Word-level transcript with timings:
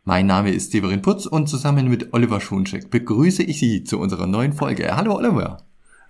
Mein 0.04 0.26
Name 0.26 0.52
ist 0.52 0.72
Severin 0.72 1.02
Putz 1.02 1.26
und 1.26 1.48
zusammen 1.48 1.88
mit 1.88 2.12
Oliver 2.14 2.42
Schoncheck 2.42 2.90
begrüße 2.90 3.44
ich 3.44 3.60
Sie 3.60 3.86
zu 3.86 3.98
unserer 4.00 4.28
neuen 4.28 4.52
Folge. 4.54 4.94
Hallo 4.96 5.16
Oliver. 5.16 5.69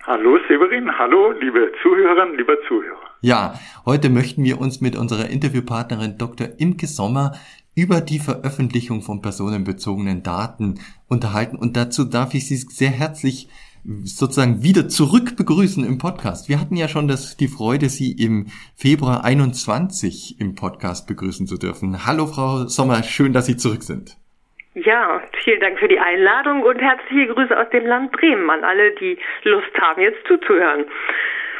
Hallo 0.09 0.39
Severin, 0.47 0.89
hallo 0.97 1.33
liebe 1.39 1.71
Zuhörerinnen, 1.83 2.35
lieber 2.35 2.55
Zuhörer. 2.67 2.97
Ja, 3.21 3.53
heute 3.85 4.09
möchten 4.09 4.43
wir 4.43 4.59
uns 4.59 4.81
mit 4.81 4.95
unserer 4.95 5.29
Interviewpartnerin 5.29 6.17
Dr. 6.17 6.47
Imke 6.57 6.87
Sommer 6.87 7.33
über 7.75 8.01
die 8.01 8.17
Veröffentlichung 8.17 9.03
von 9.03 9.21
personenbezogenen 9.21 10.23
Daten 10.23 10.79
unterhalten 11.09 11.57
und 11.57 11.77
dazu 11.77 12.05
darf 12.05 12.33
ich 12.33 12.47
Sie 12.47 12.55
sehr 12.55 12.89
herzlich 12.89 13.49
sozusagen 14.01 14.63
wieder 14.63 14.89
zurück 14.89 15.37
begrüßen 15.37 15.85
im 15.85 15.99
Podcast. 15.99 16.49
Wir 16.49 16.59
hatten 16.59 16.75
ja 16.75 16.87
schon 16.87 17.07
das, 17.07 17.37
die 17.37 17.47
Freude, 17.47 17.89
Sie 17.89 18.11
im 18.11 18.47
Februar 18.75 19.23
21 19.23 20.41
im 20.41 20.55
Podcast 20.55 21.05
begrüßen 21.05 21.45
zu 21.45 21.57
dürfen. 21.57 22.07
Hallo 22.07 22.25
Frau 22.25 22.65
Sommer, 22.65 23.03
schön, 23.03 23.31
dass 23.31 23.45
Sie 23.45 23.57
zurück 23.57 23.83
sind. 23.83 24.18
Ja, 24.85 25.21
vielen 25.43 25.59
Dank 25.59 25.79
für 25.79 25.87
die 25.87 25.99
Einladung 25.99 26.63
und 26.63 26.79
herzliche 26.79 27.33
Grüße 27.33 27.57
aus 27.57 27.69
dem 27.71 27.85
Land 27.85 28.11
Bremen 28.11 28.49
an 28.49 28.63
alle, 28.63 28.91
die 28.95 29.17
Lust 29.43 29.71
haben, 29.81 30.01
jetzt 30.01 30.25
zuzuhören. 30.27 30.85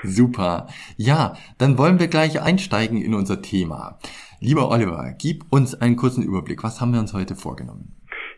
Super. 0.04 0.68
Ja, 0.96 1.34
dann 1.58 1.78
wollen 1.78 2.00
wir 2.00 2.08
gleich 2.08 2.42
einsteigen 2.42 3.02
in 3.02 3.14
unser 3.14 3.42
Thema. 3.42 4.00
Lieber 4.40 4.70
Oliver, 4.70 5.14
gib 5.20 5.44
uns 5.52 5.80
einen 5.82 5.98
kurzen 5.98 6.24
Überblick. 6.24 6.64
Was 6.64 6.80
haben 6.80 6.94
wir 6.94 7.00
uns 7.00 7.14
heute 7.14 7.36
vorgenommen? 7.36 7.96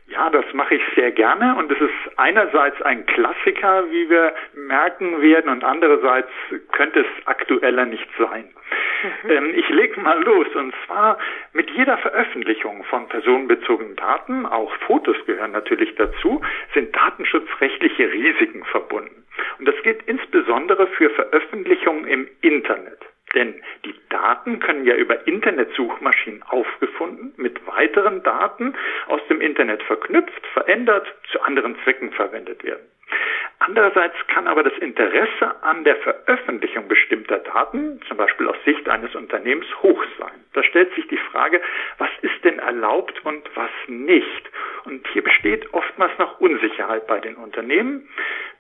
Ja, 0.08 0.30
das 0.30 0.46
mache 0.54 0.76
ich 0.76 0.82
sehr 0.96 1.12
gerne 1.12 1.56
und 1.58 1.72
es 1.72 1.80
ist 1.80 2.11
einerseits 2.22 2.81
ein 2.83 3.05
Klassiker, 3.08 3.89
wie 3.89 4.09
wir 4.09 4.33
merken 4.53 5.22
werden, 5.22 5.50
und 5.50 5.63
andererseits 5.63 6.29
könnte 6.72 7.01
es 7.01 7.28
aktueller 7.28 7.85
nicht 7.85 8.07
sein. 8.18 8.50
Mhm. 9.23 9.29
Ähm, 9.31 9.53
ich 9.56 9.68
lege 9.69 10.00
mal 10.00 10.22
los 10.23 10.47
und 10.56 10.73
zwar 10.85 11.18
mit 11.53 11.69
jeder 11.72 11.97
Veröffentlichung 11.97 12.84
von 12.85 13.07
personenbezogenen 13.09 13.96
Daten, 13.96 14.46
auch 14.46 14.72
Fotos 14.88 15.18
gehören 15.25 15.51
natürlich 15.51 15.96
dazu, 15.96 16.41
sind 16.73 16.96
datenschutzrechtliche 16.96 18.12
Risiken 18.12 18.63
verbunden. 18.66 19.25
Und 19.57 19.67
das 19.67 19.75
gilt 19.84 20.03
insbesondere 20.03 20.88
für 20.88 21.09
Veröffentlichungen 21.09 22.06
im 22.06 22.28
Internet. 22.41 23.00
Denn 23.34 23.62
die 23.86 23.96
Daten 24.09 24.59
können 24.59 24.86
ja 24.86 24.96
über 24.96 25.25
Internetsuchmaschinen 25.28 26.44
aufgefunden, 26.44 27.34
mit 27.38 27.66
weiteren 27.68 28.24
Daten 28.24 28.74
aus 29.08 29.22
dem 29.30 29.42
Internet 29.42 29.84
verknüpft, 29.84 30.46
verändert, 30.53 31.08
zu 31.31 31.41
anderen 31.41 31.78
Zwecken 31.84 32.12
verwendet 32.12 32.64
werden. 32.64 32.86
Andererseits 33.59 34.16
kann 34.28 34.47
aber 34.47 34.64
das 34.64 34.74
Interesse 34.80 35.64
an 35.64 35.84
der 35.84 35.96
Veröffentlichung 35.97 36.88
bestimmter 36.88 37.38
Daten, 37.38 38.02
zum 38.08 38.18
Beispiel 38.18 38.47
aus 38.47 38.56
Sicht 38.66 38.90
eines 38.90 39.14
Unternehmens, 39.14 39.68
hoch 39.84 40.03
sein. 40.18 40.44
Da 40.53 40.64
stellt 40.64 40.94
sich 40.96 41.08
die 41.09 41.18
Frage, 41.18 41.62
was 42.00 42.09
ist 42.22 42.44
denn 42.44 42.58
erlaubt 42.58 43.24
und 43.24 43.47
was 43.56 43.70
nicht? 43.88 44.50
Und 44.86 45.08
hier 45.09 45.24
besteht 45.24 45.72
oftmals 45.74 46.18
noch 46.18 46.40
Unsicherheit 46.40 47.06
bei 47.06 47.20
den 47.20 47.36
Unternehmen, 47.36 48.09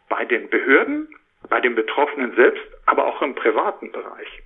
bei 0.07 0.23
den 0.25 0.49
Behörden, 0.49 1.07
bei 1.49 1.59
den 1.59 1.75
Betroffenen 1.75 2.33
selbst, 2.35 2.63
aber 2.85 3.05
auch 3.05 3.21
im 3.21 3.35
privaten 3.35 3.91
Bereich. 3.91 4.41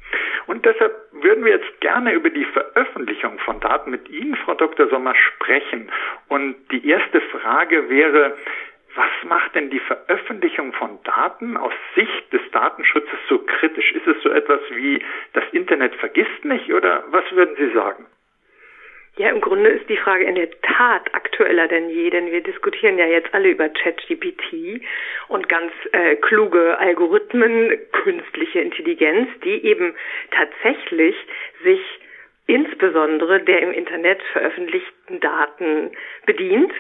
Und 0.48 0.66
deshalb 0.66 0.94
würden 1.12 1.44
wir 1.44 1.54
jetzt 1.54 1.82
gerne 1.82 2.14
über 2.14 2.30
die 2.30 2.46
Veröffentlichung 2.46 3.40
von 3.40 3.60
Daten 3.60 3.92
mit 3.92 4.10
Ihnen, 4.10 4.36
Frau 4.36 4.54
Dr. 4.54 4.88
Sommer, 4.90 5.16
sprechen. 5.16 5.92
Und 6.28 6.56
die 6.72 6.88
erste 6.88 7.22
Frage 7.22 7.90
wäre, 7.90 8.36
was 8.96 9.30
macht 9.30 9.56
denn 9.56 9.70
die 9.70 9.80
Veröffentlichung 9.80 10.72
von 10.74 11.00
Daten 11.04 11.58
aus 11.58 11.74
Sicht 11.96 12.32
des 12.32 12.42
Datenschutzes 12.52 13.20
so 13.28 13.40
kritisch? 13.40 13.92
Ist 13.92 14.08
es 14.08 14.22
so 14.24 14.30
etwas 14.30 14.62
wie 14.70 15.04
das 15.34 15.44
Internet 15.52 15.96
vergisst 15.96 16.46
nicht 16.46 16.74
oder 16.74 17.04
was 17.10 17.30
würden 17.32 17.56
Sie 17.58 17.74
sagen? 17.74 18.06
Ja, 19.18 19.30
im 19.30 19.40
Grunde 19.40 19.70
ist 19.70 19.88
die 19.88 19.96
Frage 19.96 20.26
in 20.26 20.36
der 20.36 20.50
Tat 20.62 21.14
aktueller 21.14 21.70
denn 21.70 21.90
je, 21.90 22.10
denn 22.10 22.32
wir 22.32 22.42
diskutieren 22.44 22.98
ja 22.98 23.06
jetzt 23.06 23.34
alle 23.34 23.50
über 23.50 23.70
ChatGPT 23.70 24.82
und 25.30 25.48
ganz 25.48 25.72
äh, 25.94 26.18
kluge 26.18 26.78
Algorithmen, 26.78 27.80
künstliche 27.94 28.60
Intelligenz, 28.60 29.30
die 29.46 29.64
eben 29.64 29.96
tatsächlich 30.32 31.16
sich 31.64 31.80
insbesondere 32.48 33.40
der 33.40 33.62
im 33.62 33.72
Internet 33.72 34.22
veröffentlichten 34.34 35.22
Daten 35.22 35.92
bedient 36.26 36.74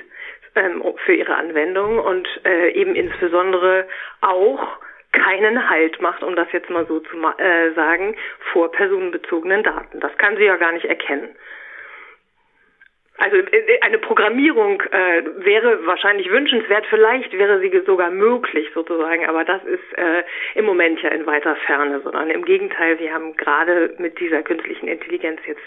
ähm, 0.56 0.84
für 1.06 1.14
ihre 1.14 1.36
Anwendung 1.36 2.00
und 2.00 2.28
äh, 2.44 2.72
eben 2.72 2.96
insbesondere 2.96 3.88
auch 4.20 4.78
keinen 5.14 5.70
Halt 5.70 6.02
macht, 6.02 6.22
um 6.22 6.36
das 6.36 6.52
jetzt 6.52 6.70
mal 6.70 6.86
so 6.86 7.00
zu 7.00 7.16
äh, 7.38 7.72
sagen, 7.76 8.18
vor 8.52 8.72
personenbezogenen 8.74 9.64
Daten. 9.64 10.02
Das 10.02 10.18
kann 10.18 10.36
sie 10.36 10.44
ja 10.44 10.58
gar 10.58 10.74
nicht 10.74 10.86
erkennen. 10.86 11.30
Also 13.18 13.38
äh, 13.38 13.80
eine 13.82 13.98
Programmierung 13.98 14.82
äh, 14.92 15.24
wäre 15.38 15.86
wahrscheinlich 15.86 16.30
wünschenswert, 16.30 16.86
vielleicht 16.90 17.32
wäre 17.38 17.60
sie 17.60 17.72
sogar 17.86 18.12
möglich 18.12 18.70
sozusagen, 18.74 19.26
aber 19.26 19.46
das 19.46 19.64
ist 19.64 19.98
äh, 19.98 20.24
im 20.56 20.66
Moment 20.66 21.02
ja 21.02 21.10
in 21.10 21.26
weiter 21.26 21.56
Ferne, 21.66 22.02
sondern 22.02 22.30
im 22.30 22.44
Gegenteil, 22.44 23.00
wir 23.00 23.14
haben 23.14 23.38
gerade 23.38 23.96
mit 24.00 24.20
dieser 24.20 24.42
künstlichen 24.44 24.88
Intelligenz 24.88 25.40
jetzt 25.46 25.62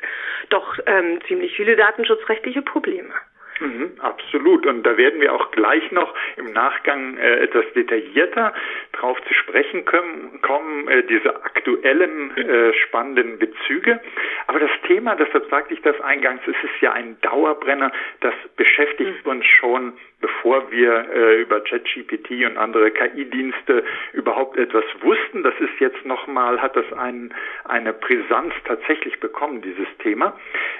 doch 0.51 0.79
ähm, 0.87 1.21
ziemlich 1.27 1.57
viele 1.57 1.77
datenschutzrechtliche 1.77 2.63
Probleme. 2.63 3.15
Mhm, 3.61 3.93
absolut. 3.99 4.67
Und 4.67 4.85
da 4.85 4.97
werden 4.97 5.21
wir 5.21 5.35
auch 5.35 5.51
gleich 5.51 5.91
noch 5.91 6.15
im 6.37 6.53
Nachgang 6.53 7.17
äh, 7.17 7.41
etwas 7.41 7.65
detaillierter 7.75 8.55
drauf 8.93 9.19
zu 9.27 9.35
sprechen 9.35 9.85
können, 9.85 10.41
kommen, 10.43 10.89
äh, 10.89 11.03
diese 11.05 11.43
aktuellen 11.45 12.37
äh, 12.37 12.73
spannenden 12.75 13.39
Bezüge. 13.39 14.01
Aber 14.47 14.61
das 14.61 14.71
Thema, 14.87 15.17
deshalb 15.17 15.49
sagte 15.51 15.75
ich 15.75 15.83
das 15.83 16.01
eingangs, 16.01 16.41
es 16.47 16.57
ist 16.63 16.81
ja 16.81 16.93
ein 16.93 17.17
Dauerbrenner, 17.21 17.93
das 18.21 18.35
beschäftigt 18.57 19.25
mhm. 19.25 19.31
uns 19.31 19.47
schon 19.47 19.93
bevor 20.21 20.71
wir 20.71 21.09
äh, 21.11 21.41
über 21.43 21.61
ChatGPT 21.61 22.45
und 22.45 22.57
andere 22.57 22.91
KI-Dienste 22.91 23.85
überhaupt 24.13 24.57
etwas 24.57 24.85
wussten. 25.01 25.43
Das 25.43 25.55
ist 25.61 25.79
jetzt 25.79 26.05
nochmal, 26.05 26.61
hat 26.61 26.77
das 26.77 26.93
ein, 26.93 27.33
eine 27.65 27.93
Brisanz 27.93 28.53
tatsächlich 28.65 29.21
bekommen, 29.21 29.63
dieses 29.63 29.87
Thema. 30.03 30.39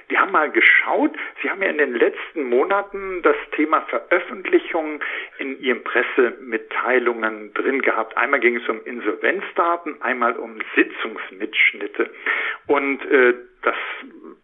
Wir 0.09 0.21
haben 0.21 0.33
mal 0.33 0.51
geschaut, 0.51 1.13
Sie 1.43 1.51
haben 1.51 1.63
ja 1.63 1.69
in 1.69 1.79
den 1.79 1.95
letzten 1.95 2.45
Monaten 2.45 3.23
das 3.23 3.37
Thema 3.53 3.83
Veröffentlichung 3.83 5.01
in 5.39 5.61
Ihren 5.61 5.85
Pressemitteilungen 5.85 7.53
drin 7.55 7.83
gehabt. 7.83 8.17
Einmal 8.17 8.41
ging 8.41 8.57
es 8.57 8.69
um 8.69 8.81
Insolvenzdaten, 8.85 10.03
einmal 10.03 10.37
um 10.37 10.59
Sitzungsmitschnitte. 10.75 12.11
Und 12.67 13.05
äh, 13.11 13.35
das 13.63 13.75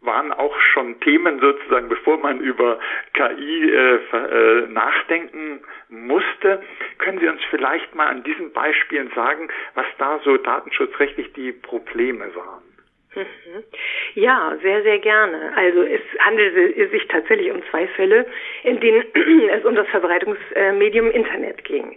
waren 0.01 0.33
auch 0.33 0.59
schon 0.61 1.01
Themen 1.01 1.41
sozusagen, 1.41 1.89
bevor 1.89 2.19
man 2.19 2.41
über 2.41 2.79
KI 3.15 3.71
äh, 3.71 3.97
äh, 3.97 4.69
nachdenken 4.69 5.61
musste. 5.89 6.63
Können 6.99 7.19
Sie 7.21 7.29
uns 7.29 7.41
vielleicht 7.51 7.95
mal 7.95 8.09
an 8.09 8.23
diesen 8.23 8.53
Beispielen 8.53 9.11
sagen, 9.15 9.49
was 9.75 9.87
da 9.99 10.21
so 10.25 10.37
datenschutzrechtlich 10.37 11.33
die 11.33 11.53
Probleme 11.53 12.35
waren? 12.35 12.74
Mhm. 13.15 13.65
Ja, 14.15 14.57
sehr, 14.63 14.83
sehr 14.83 14.99
gerne. 14.99 15.53
Also 15.57 15.83
es 15.83 16.01
handelte 16.21 16.89
sich 16.89 17.07
tatsächlich 17.09 17.51
um 17.51 17.63
zwei 17.71 17.87
Fälle, 17.89 18.27
in 18.63 18.81
denen 18.81 19.05
es 19.51 19.65
um 19.65 19.75
das 19.75 19.89
Verbreitungsmedium 19.89 21.11
Internet 21.11 21.65
ging. 21.65 21.97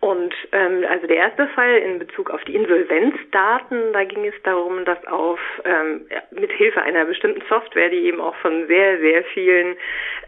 Und 0.00 0.34
ähm, 0.52 0.84
also 0.88 1.06
der 1.06 1.16
erste 1.16 1.46
Fall 1.48 1.76
in 1.76 1.98
Bezug 1.98 2.30
auf 2.30 2.42
die 2.44 2.54
Insolvenzdaten, 2.54 3.92
da 3.92 4.04
ging 4.04 4.24
es 4.24 4.42
darum, 4.44 4.86
dass 4.86 5.06
auf 5.06 5.38
ähm, 5.64 6.06
mit 6.30 6.50
Hilfe 6.52 6.80
einer 6.80 7.04
bestimmten 7.04 7.42
Software, 7.50 7.90
die 7.90 8.06
eben 8.06 8.18
auch 8.18 8.34
von 8.36 8.66
sehr 8.66 8.98
sehr 8.98 9.22
vielen 9.24 9.76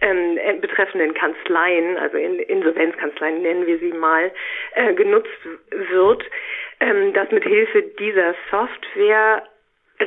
ähm, 0.03 0.39
betreffenden 0.61 1.15
Kanzleien, 1.15 1.97
also 1.97 2.19
in 2.19 2.39
Insolvenzkanzleien 2.39 3.41
nennen 3.41 3.67
wir 3.67 3.79
sie 3.79 3.93
mal, 3.93 4.31
äh, 4.75 4.93
genutzt 4.93 5.31
wird, 5.71 6.23
ähm, 6.81 7.15
dass 7.15 7.31
mit 7.31 7.45
Hilfe 7.45 7.83
dieser 7.99 8.35
Software 8.51 9.43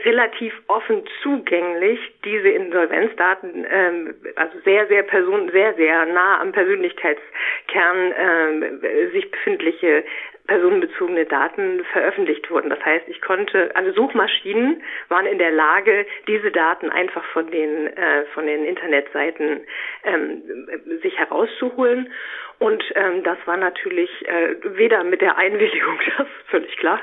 relativ 0.04 0.54
offen 0.68 1.04
zugänglich 1.22 2.00
diese 2.24 2.50
Insolvenzdaten, 2.50 3.66
ähm, 3.70 4.16
also 4.36 4.60
sehr, 4.64 4.88
sehr 4.88 5.04
person, 5.04 5.50
sehr, 5.52 5.74
sehr 5.76 6.06
nah 6.06 6.42
am 6.42 6.52
Persönlichkeitskern 6.52 8.14
ähm, 8.18 8.82
sich 9.12 9.30
befindliche 9.32 10.04
personenbezogene 10.48 11.26
Daten 11.26 11.84
veröffentlicht 11.92 12.50
wurden. 12.52 12.70
Das 12.70 12.84
heißt, 12.86 13.08
ich 13.08 13.22
konnte, 13.22 13.76
also 13.76 13.92
Suchmaschinen 13.94 14.84
waren 15.10 15.26
in 15.26 15.40
der 15.40 15.52
Lage, 15.52 16.06
diese 16.28 16.52
Daten 16.52 16.90
einfach 16.90 17.24
von 17.26 17.50
den 17.50 17.88
äh, 17.88 18.26
von 18.34 18.46
den 18.46 18.64
Internetseiten 18.66 19.62
ähm, 20.04 20.44
sich 21.02 21.18
herauszuholen 21.18 22.12
und 22.60 22.84
ähm, 22.96 23.24
das 23.24 23.38
war 23.46 23.58
natürlich 23.58 24.10
äh, 24.28 24.56
weder 24.64 25.04
mit 25.04 25.22
der 25.22 25.38
Einwilligung, 25.38 26.00
das 26.18 26.28
ist 26.28 26.50
völlig 26.50 26.78
klar, 26.78 27.02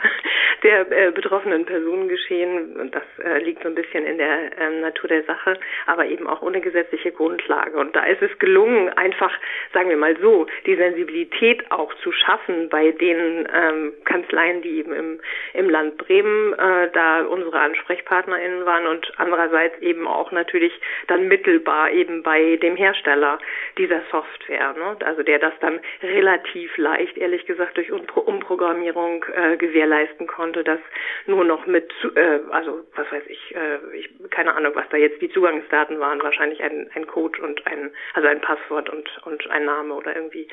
der 0.62 0.90
äh, 0.90 1.10
betroffenen 1.10 1.66
Personen 1.66 2.08
geschehen. 2.08 2.76
Und 2.76 2.94
das 2.94 3.02
äh, 3.22 3.38
liegt 3.38 3.62
so 3.62 3.68
ein 3.68 3.74
bisschen 3.74 4.06
in 4.06 4.16
der 4.16 4.58
ähm, 4.58 4.80
Natur 4.80 5.08
der 5.08 5.24
Sache, 5.24 5.58
aber 5.86 6.06
eben 6.06 6.26
auch 6.26 6.40
ohne 6.40 6.60
gesetzliche 6.60 7.12
Grundlage. 7.12 7.76
Und 7.78 7.94
da 7.94 8.04
ist 8.04 8.22
es 8.22 8.38
gelungen, 8.38 8.88
einfach, 8.90 9.32
sagen 9.74 9.90
wir 9.90 9.96
mal 9.96 10.16
so, 10.20 10.46
die 10.64 10.76
Sensibilität 10.76 11.70
auch 11.70 11.92
zu 11.96 12.12
schaffen 12.12 12.68
bei 12.70 12.92
den 12.92 13.46
ähm, 13.52 13.92
Kanzleien, 14.04 14.62
die 14.62 14.78
eben 14.78 14.92
im, 14.94 15.20
im 15.52 15.68
Land 15.68 15.98
Bremen 15.98 16.54
äh, 16.54 16.90
da 16.92 17.22
unsere 17.22 17.60
AnsprechpartnerInnen 17.60 18.64
waren 18.64 18.86
und 18.86 19.12
andererseits 19.18 19.78
eben 19.82 20.06
auch 20.06 20.32
natürlich 20.32 20.72
dann 21.08 21.28
mittelbar 21.28 21.90
eben 21.90 22.22
bei 22.22 22.56
dem 22.56 22.76
Hersteller 22.76 23.38
dieser 23.76 24.00
Software, 24.10 24.74
ne? 24.78 24.96
also 25.04 25.22
der 25.22 25.41
das 25.42 25.52
dann 25.60 25.80
relativ 26.02 26.76
leicht, 26.76 27.16
ehrlich 27.18 27.46
gesagt, 27.46 27.76
durch 27.76 27.90
Umprogrammierung 27.92 29.24
äh, 29.34 29.56
gewährleisten 29.56 30.26
konnte, 30.26 30.64
dass 30.64 30.80
nur 31.26 31.44
noch 31.44 31.66
mit, 31.66 31.92
äh, 32.14 32.40
also 32.50 32.84
was 32.94 33.10
weiß 33.10 33.24
ich, 33.28 33.54
äh, 33.54 33.96
ich, 33.96 34.10
keine 34.30 34.54
Ahnung, 34.54 34.72
was 34.74 34.88
da 34.90 34.96
jetzt 34.96 35.20
die 35.20 35.30
Zugangsdaten 35.30 35.98
waren, 36.00 36.22
wahrscheinlich 36.22 36.62
ein, 36.62 36.90
ein 36.94 37.06
Code 37.06 37.42
und 37.42 37.66
ein, 37.66 37.90
also 38.14 38.28
ein 38.28 38.40
Passwort 38.40 38.88
und, 38.90 39.08
und 39.24 39.50
ein 39.50 39.64
Name 39.64 39.94
oder 39.94 40.14
irgendwie 40.14 40.48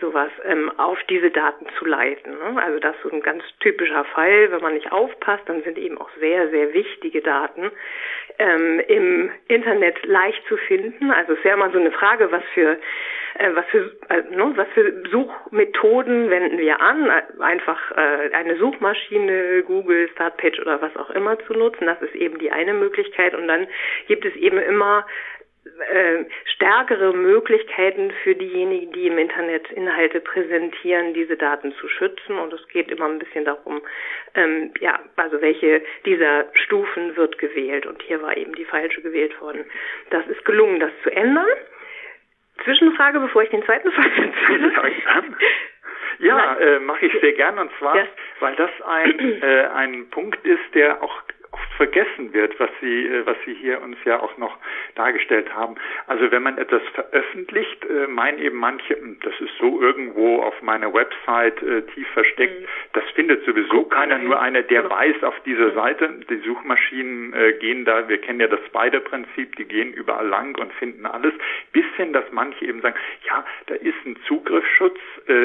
sowas 0.00 0.30
ähm, 0.44 0.70
auf 0.78 0.98
diese 1.08 1.30
Daten 1.30 1.66
zu 1.78 1.84
leiten. 1.84 2.32
Ne? 2.32 2.62
Also 2.62 2.78
das 2.78 2.96
ist 2.96 3.02
so 3.02 3.10
ein 3.10 3.22
ganz 3.22 3.44
typischer 3.60 4.04
Fall. 4.04 4.50
Wenn 4.50 4.62
man 4.62 4.74
nicht 4.74 4.90
aufpasst, 4.92 5.42
dann 5.46 5.62
sind 5.62 5.78
eben 5.78 5.98
auch 5.98 6.10
sehr, 6.18 6.48
sehr 6.50 6.72
wichtige 6.72 7.20
Daten 7.20 7.70
ähm, 8.38 8.80
im 8.88 9.30
Internet 9.48 10.04
leicht 10.06 10.42
zu 10.48 10.56
finden. 10.56 11.10
Also 11.10 11.34
es 11.34 11.44
wäre 11.44 11.56
mal 11.56 11.72
so 11.72 11.78
eine 11.78 11.92
Frage, 11.92 12.32
was 12.32 12.42
für 12.54 12.78
was 13.54 13.66
für 13.66 13.96
äh, 14.08 14.22
ne, 14.30 14.52
was 14.56 14.68
für 14.74 15.02
Suchmethoden 15.10 16.30
wenden 16.30 16.58
wir 16.58 16.80
an? 16.80 17.10
Einfach 17.38 17.90
äh, 17.92 18.30
eine 18.32 18.56
Suchmaschine, 18.56 19.62
Google, 19.62 20.08
Startpage 20.10 20.58
oder 20.60 20.82
was 20.82 20.96
auch 20.96 21.10
immer 21.10 21.38
zu 21.40 21.52
nutzen. 21.54 21.86
Das 21.86 22.00
ist 22.02 22.14
eben 22.14 22.38
die 22.38 22.50
eine 22.50 22.74
Möglichkeit. 22.74 23.34
Und 23.34 23.48
dann 23.48 23.68
gibt 24.08 24.24
es 24.24 24.34
eben 24.36 24.58
immer 24.58 25.06
äh, 25.92 26.24
stärkere 26.54 27.14
Möglichkeiten 27.14 28.12
für 28.22 28.34
diejenigen, 28.34 28.92
die 28.92 29.06
im 29.06 29.18
Internet 29.18 29.70
Inhalte 29.70 30.20
präsentieren, 30.20 31.14
diese 31.14 31.36
Daten 31.36 31.72
zu 31.74 31.88
schützen. 31.88 32.38
Und 32.38 32.52
es 32.52 32.66
geht 32.68 32.90
immer 32.90 33.06
ein 33.06 33.18
bisschen 33.18 33.44
darum, 33.44 33.80
ähm, 34.34 34.72
ja, 34.80 35.00
also 35.16 35.40
welche 35.40 35.82
dieser 36.04 36.46
Stufen 36.54 37.16
wird 37.16 37.38
gewählt. 37.38 37.86
Und 37.86 38.02
hier 38.02 38.20
war 38.22 38.36
eben 38.36 38.54
die 38.54 38.64
falsche 38.64 39.02
gewählt 39.02 39.40
worden. 39.40 39.64
Das 40.10 40.26
ist 40.26 40.44
gelungen, 40.44 40.80
das 40.80 40.92
zu 41.02 41.10
ändern. 41.10 41.48
Zwischenfrage, 42.64 43.20
bevor 43.20 43.42
ich 43.42 43.50
den 43.50 43.62
zweiten 43.64 43.90
Fall 43.92 44.10
erzähle. 44.16 44.72
Ja, 46.18 46.56
äh, 46.56 46.80
mache 46.80 47.06
ich 47.06 47.20
sehr 47.20 47.32
gern 47.32 47.58
und 47.58 47.70
zwar, 47.78 47.96
ja. 47.96 48.06
weil 48.40 48.54
das 48.56 48.70
ein, 48.86 49.42
äh, 49.42 49.66
ein 49.74 50.10
Punkt 50.10 50.44
ist, 50.46 50.74
der 50.74 51.02
auch 51.02 51.22
oft 51.52 51.72
vergessen 51.76 52.32
wird, 52.32 52.58
was 52.60 52.70
Sie, 52.80 53.06
äh, 53.06 53.26
was 53.26 53.36
Sie 53.44 53.54
hier 53.54 53.80
uns 53.82 53.96
ja 54.04 54.20
auch 54.20 54.36
noch 54.38 54.56
dargestellt 54.94 55.54
haben. 55.54 55.76
Also 56.06 56.30
wenn 56.30 56.42
man 56.42 56.58
etwas 56.58 56.82
veröffentlicht, 56.94 57.84
äh, 57.84 58.06
meinen 58.06 58.38
eben 58.38 58.58
manche, 58.58 58.94
hm, 58.96 59.18
das 59.22 59.34
ist 59.40 59.56
so 59.58 59.80
irgendwo 59.80 60.42
auf 60.42 60.60
meiner 60.62 60.92
Website 60.92 61.62
äh, 61.62 61.82
tief 61.94 62.08
versteckt. 62.08 62.60
Mhm. 62.60 62.66
Das 62.92 63.04
findet 63.14 63.44
sowieso 63.44 63.84
keiner, 63.84 64.18
nur 64.18 64.40
einer, 64.40 64.62
der 64.62 64.82
genau. 64.82 64.94
weiß 64.94 65.22
auf 65.24 65.38
dieser 65.44 65.72
Seite. 65.72 66.08
Die 66.28 66.38
Suchmaschinen 66.38 67.34
gehen 67.60 67.84
da, 67.84 68.08
wir 68.08 68.18
kennen 68.18 68.40
ja 68.40 68.46
das 68.46 68.60
Spider-Prinzip, 68.66 69.56
die 69.56 69.64
gehen 69.64 69.92
überall 69.92 70.26
lang 70.26 70.58
und 70.58 70.72
finden 70.74 71.06
alles. 71.06 71.32
Bis 71.72 71.84
hin, 71.96 72.12
dass 72.12 72.24
manche 72.32 72.64
eben 72.64 72.80
sagen, 72.80 72.96
ja, 73.28 73.44
da 73.66 73.74
ist 73.74 73.94
ein 74.04 74.16
Zugriffsschutz. 74.26 74.98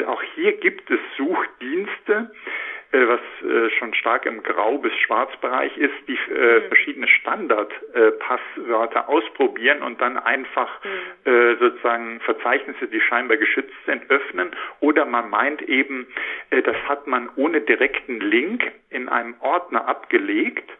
Auch 0.06 0.22
hier 0.34 0.52
gibt 0.52 0.90
es 0.90 0.98
Suchdienste 1.16 2.30
was 3.08 3.20
äh, 3.42 3.70
schon 3.78 3.94
stark 3.94 4.26
im 4.26 4.42
Grau- 4.42 4.78
bis 4.78 4.92
Schwarzbereich 4.98 5.76
ist, 5.76 5.94
die 6.08 6.18
äh, 6.32 6.60
mhm. 6.60 6.68
verschiedene 6.68 7.08
Standardpasswörter 7.08 9.00
äh, 9.00 9.12
ausprobieren 9.12 9.82
und 9.82 10.00
dann 10.00 10.16
einfach 10.16 10.70
mhm. 10.84 11.30
äh, 11.30 11.56
sozusagen 11.56 12.20
Verzeichnisse, 12.20 12.86
die 12.88 13.00
scheinbar 13.00 13.36
geschützt 13.36 13.74
sind, 13.86 14.10
öffnen. 14.10 14.50
Oder 14.80 15.04
man 15.04 15.30
meint 15.30 15.62
eben, 15.62 16.06
äh, 16.50 16.62
das 16.62 16.76
hat 16.88 17.06
man 17.06 17.28
ohne 17.36 17.60
direkten 17.60 18.20
Link 18.20 18.70
in 18.90 19.08
einem 19.08 19.34
Ordner 19.40 19.86
abgelegt 19.88 20.70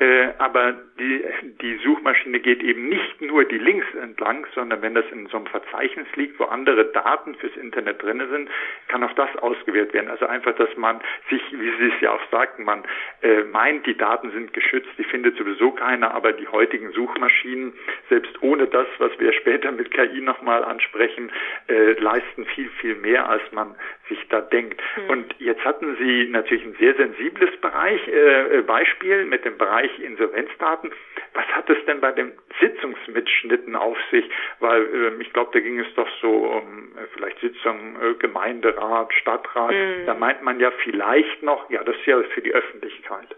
äh, 0.00 0.32
aber 0.38 0.72
die, 0.98 1.22
die 1.60 1.76
Suchmaschine 1.84 2.40
geht 2.40 2.62
eben 2.62 2.88
nicht 2.88 3.20
nur 3.20 3.44
die 3.44 3.58
Links 3.58 3.86
entlang, 4.00 4.46
sondern 4.54 4.80
wenn 4.80 4.94
das 4.94 5.04
in 5.12 5.26
so 5.26 5.36
einem 5.36 5.46
Verzeichnis 5.46 6.06
liegt, 6.16 6.40
wo 6.40 6.44
andere 6.44 6.86
Daten 6.86 7.34
fürs 7.34 7.54
Internet 7.56 8.02
drinne 8.02 8.26
sind, 8.28 8.48
kann 8.88 9.04
auch 9.04 9.12
das 9.12 9.28
ausgewählt 9.36 9.92
werden. 9.92 10.08
Also 10.08 10.26
einfach, 10.26 10.54
dass 10.56 10.74
man 10.78 11.02
sich, 11.28 11.42
wie 11.52 11.70
Sie 11.78 11.92
es 11.94 12.00
ja 12.00 12.12
auch 12.12 12.30
sagten, 12.30 12.64
man 12.64 12.82
äh, 13.20 13.42
meint, 13.44 13.86
die 13.86 13.96
Daten 13.96 14.30
sind 14.30 14.54
geschützt, 14.54 14.88
die 14.96 15.04
findet 15.04 15.36
sowieso 15.36 15.70
keiner, 15.72 16.14
aber 16.14 16.32
die 16.32 16.48
heutigen 16.48 16.92
Suchmaschinen, 16.92 17.74
selbst 18.08 18.42
ohne 18.42 18.68
das, 18.68 18.86
was 18.98 19.12
wir 19.18 19.34
später 19.34 19.70
mit 19.70 19.90
KI 19.90 20.22
nochmal 20.22 20.64
ansprechen, 20.64 21.30
äh, 21.68 21.92
leisten 22.00 22.46
viel, 22.46 22.70
viel 22.80 22.94
mehr, 22.94 23.28
als 23.28 23.42
man 23.52 23.74
sich 24.08 24.18
da 24.28 24.40
denkt. 24.40 24.80
Mhm. 24.96 25.10
Und 25.10 25.34
jetzt 25.38 25.64
hatten 25.64 25.96
Sie 25.98 26.28
natürlich 26.30 26.64
ein 26.64 26.76
sehr 26.78 26.94
sensibles 26.94 27.54
Bereich, 27.60 28.00
äh, 28.08 28.62
Beispiel 28.62 29.24
mit 29.24 29.44
dem 29.44 29.58
Bereich 29.58 29.89
Bereich 29.90 30.00
Insolvenzdaten. 30.00 30.90
Was 31.34 31.46
hat 31.46 31.70
es 31.70 31.84
denn 31.86 32.00
bei 32.00 32.12
den 32.12 32.32
Sitzungsmitschnitten 32.60 33.76
auf 33.76 33.96
sich? 34.10 34.28
Weil 34.58 34.82
äh, 34.82 35.22
ich 35.22 35.32
glaube, 35.32 35.50
da 35.52 35.60
ging 35.60 35.78
es 35.78 35.92
doch 35.94 36.08
so 36.20 36.28
um 36.30 36.92
äh, 36.96 37.06
vielleicht 37.14 37.40
Sitzung 37.40 37.96
äh, 38.00 38.14
Gemeinderat, 38.14 39.12
Stadtrat. 39.14 39.72
Mhm. 39.72 40.06
Da 40.06 40.14
meint 40.14 40.42
man 40.42 40.58
ja 40.60 40.70
vielleicht 40.82 41.42
noch, 41.42 41.70
ja, 41.70 41.82
das 41.84 41.96
ist 41.96 42.06
ja 42.06 42.20
für 42.34 42.42
die 42.42 42.52
Öffentlichkeit. 42.52 43.36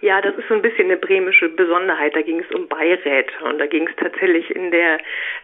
Ja, 0.00 0.20
das 0.20 0.36
ist 0.36 0.46
so 0.46 0.54
ein 0.54 0.62
bisschen 0.62 0.84
eine 0.84 0.96
bremische 0.96 1.48
Besonderheit. 1.48 2.14
Da 2.14 2.22
ging 2.22 2.38
es 2.38 2.54
um 2.54 2.68
Beiräte 2.68 3.32
und 3.44 3.58
da 3.58 3.66
ging 3.66 3.88
es 3.88 3.96
tatsächlich 3.96 4.54
in 4.54 4.70
der 4.70 4.98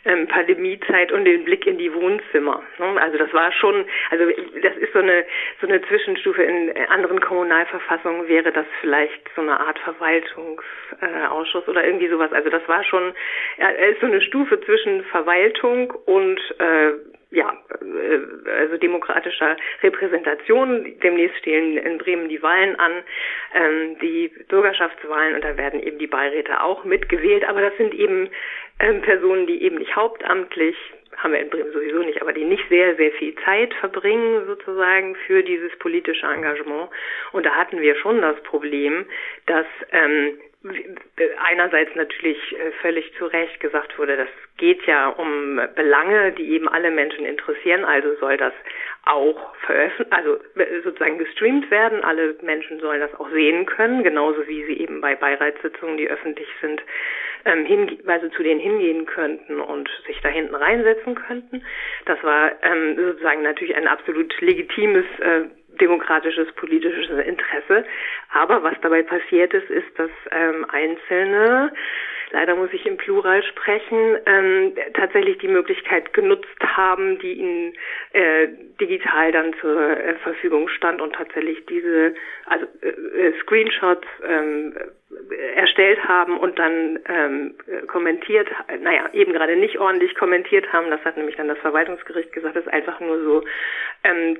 ähm, 0.04 0.28
Pandemiezeit 0.28 1.10
um 1.10 1.24
den 1.24 1.44
Blick 1.44 1.66
in 1.66 1.76
die 1.76 1.92
Wohnzimmer. 1.92 2.62
Ne? 2.78 3.00
Also 3.00 3.18
das 3.18 3.32
war 3.32 3.50
schon, 3.50 3.84
also 4.10 4.24
das 4.62 4.76
ist 4.76 4.92
so 4.92 5.00
eine 5.00 5.24
so 5.60 5.66
eine 5.66 5.82
Zwischenstufe. 5.82 6.42
In 6.42 6.72
anderen 6.88 7.20
Kommunalverfassungen 7.20 8.28
wäre 8.28 8.52
das 8.52 8.66
vielleicht 8.80 9.28
so 9.34 9.42
eine 9.42 9.58
Art 9.58 9.78
Verwaltungsausschuss 9.80 11.66
äh, 11.66 11.70
oder 11.70 11.84
irgendwie 11.84 12.08
sowas. 12.08 12.32
Also 12.32 12.48
das 12.48 12.66
war 12.68 12.84
schon, 12.84 13.12
er 13.56 13.88
ist 13.88 14.00
so 14.00 14.06
eine 14.06 14.20
Stufe 14.20 14.60
zwischen 14.60 15.02
Verwaltung 15.06 15.90
und 16.06 16.38
äh, 16.60 16.92
ja, 17.34 17.52
äh, 17.70 18.50
also 18.50 18.76
demokratischer 18.78 19.56
Repräsentation. 19.82 20.98
Demnächst 21.02 21.38
stehen 21.38 21.76
in 21.76 21.98
Bremen 21.98 22.28
die 22.28 22.42
Wahlen 22.42 22.78
an, 22.78 22.92
ähm, 23.54 23.98
die 24.00 24.28
Bürgerschaftswahlen 24.48 25.34
und 25.34 25.44
da 25.44 25.56
werden 25.56 25.82
eben 25.82 25.98
die 25.98 26.06
Beiräte 26.06 26.62
auch 26.62 26.84
mitgewählt. 26.84 27.44
Aber 27.44 27.60
das 27.60 27.76
sind 27.76 27.92
eben 27.92 28.30
ähm, 28.80 29.02
Personen, 29.02 29.46
die 29.46 29.62
eben 29.62 29.76
nicht 29.76 29.94
hauptamtlich 29.94 30.76
haben 31.16 31.32
wir 31.32 31.40
in 31.40 31.50
Bremen 31.50 31.72
sowieso 31.72 32.00
nicht, 32.00 32.20
aber 32.20 32.32
die 32.32 32.44
nicht 32.44 32.68
sehr, 32.68 32.96
sehr 32.96 33.12
viel 33.12 33.36
Zeit 33.44 33.72
verbringen 33.74 34.46
sozusagen 34.46 35.14
für 35.26 35.44
dieses 35.44 35.76
politische 35.78 36.26
Engagement. 36.26 36.90
Und 37.30 37.46
da 37.46 37.54
hatten 37.54 37.80
wir 37.80 37.94
schon 37.96 38.20
das 38.20 38.40
Problem, 38.42 39.06
dass 39.46 39.66
ähm, 39.92 40.38
einerseits 41.42 41.94
natürlich 41.94 42.38
äh, 42.52 42.70
völlig 42.80 43.12
zu 43.18 43.26
Recht 43.26 43.60
gesagt 43.60 43.98
wurde, 43.98 44.16
das 44.16 44.28
geht 44.56 44.86
ja 44.86 45.08
um 45.08 45.60
Belange, 45.74 46.32
die 46.32 46.50
eben 46.52 46.68
alle 46.68 46.90
Menschen 46.90 47.26
interessieren, 47.26 47.84
also 47.84 48.14
soll 48.16 48.36
das 48.36 48.52
auch 49.04 49.54
veröffentlicht, 49.66 50.12
also 50.12 50.36
äh, 50.56 50.80
sozusagen 50.82 51.18
gestreamt 51.18 51.70
werden. 51.70 52.02
Alle 52.02 52.36
Menschen 52.42 52.80
sollen 52.80 53.00
das 53.00 53.14
auch 53.20 53.30
sehen 53.30 53.66
können, 53.66 54.02
genauso 54.02 54.46
wie 54.46 54.64
sie 54.64 54.78
eben 54.78 55.00
bei 55.00 55.14
Beiratssitzungen, 55.14 55.98
die 55.98 56.08
öffentlich 56.08 56.48
sind, 56.60 56.82
ähm, 57.44 57.66
hin, 57.66 57.98
also 58.06 58.28
zu 58.28 58.42
denen 58.42 58.60
hingehen 58.60 59.06
könnten 59.06 59.60
und 59.60 59.90
sich 60.06 60.20
da 60.22 60.30
hinten 60.30 60.54
reinsetzen 60.54 61.14
könnten. 61.14 61.62
Das 62.06 62.22
war 62.22 62.52
ähm, 62.62 62.96
sozusagen 62.96 63.42
natürlich 63.42 63.76
ein 63.76 63.88
absolut 63.88 64.40
legitimes 64.40 65.04
äh, 65.20 65.42
demokratisches 65.80 66.50
politisches 66.52 67.08
Interesse. 67.24 67.84
Aber 68.32 68.62
was 68.62 68.74
dabei 68.82 69.02
passiert 69.02 69.54
ist, 69.54 69.70
ist, 69.70 69.98
dass 69.98 70.10
ähm, 70.30 70.66
Einzelne 70.68 71.72
leider 72.34 72.56
muss 72.56 72.72
ich 72.72 72.84
im 72.84 72.96
Plural 72.96 73.42
sprechen, 73.44 74.18
ähm, 74.26 74.72
tatsächlich 74.94 75.38
die 75.38 75.48
Möglichkeit 75.48 76.12
genutzt 76.12 76.60
haben, 76.60 77.18
die 77.20 77.34
ihnen 77.34 77.72
äh, 78.12 78.48
digital 78.80 79.30
dann 79.30 79.54
zur 79.60 79.80
äh, 79.80 80.14
Verfügung 80.16 80.68
stand 80.68 81.00
und 81.00 81.14
tatsächlich 81.14 81.64
diese 81.66 82.14
also 82.46 82.66
äh, 82.82 82.88
äh 82.88 83.32
Screenshots 83.40 84.06
ähm, 84.28 84.74
erstellt 85.54 86.02
haben 86.08 86.36
und 86.38 86.58
dann 86.58 86.98
ähm, 87.06 87.54
kommentiert, 87.86 88.48
naja, 88.82 89.08
eben 89.12 89.32
gerade 89.32 89.54
nicht 89.56 89.78
ordentlich 89.78 90.16
kommentiert 90.16 90.72
haben, 90.72 90.90
das 90.90 91.04
hat 91.04 91.16
nämlich 91.16 91.36
dann 91.36 91.46
das 91.46 91.58
Verwaltungsgericht 91.58 92.32
gesagt, 92.32 92.56
das 92.56 92.64
ist 92.64 92.72
einfach 92.72 92.98
nur 92.98 93.22
so 93.22 93.44
ähm, 94.02 94.38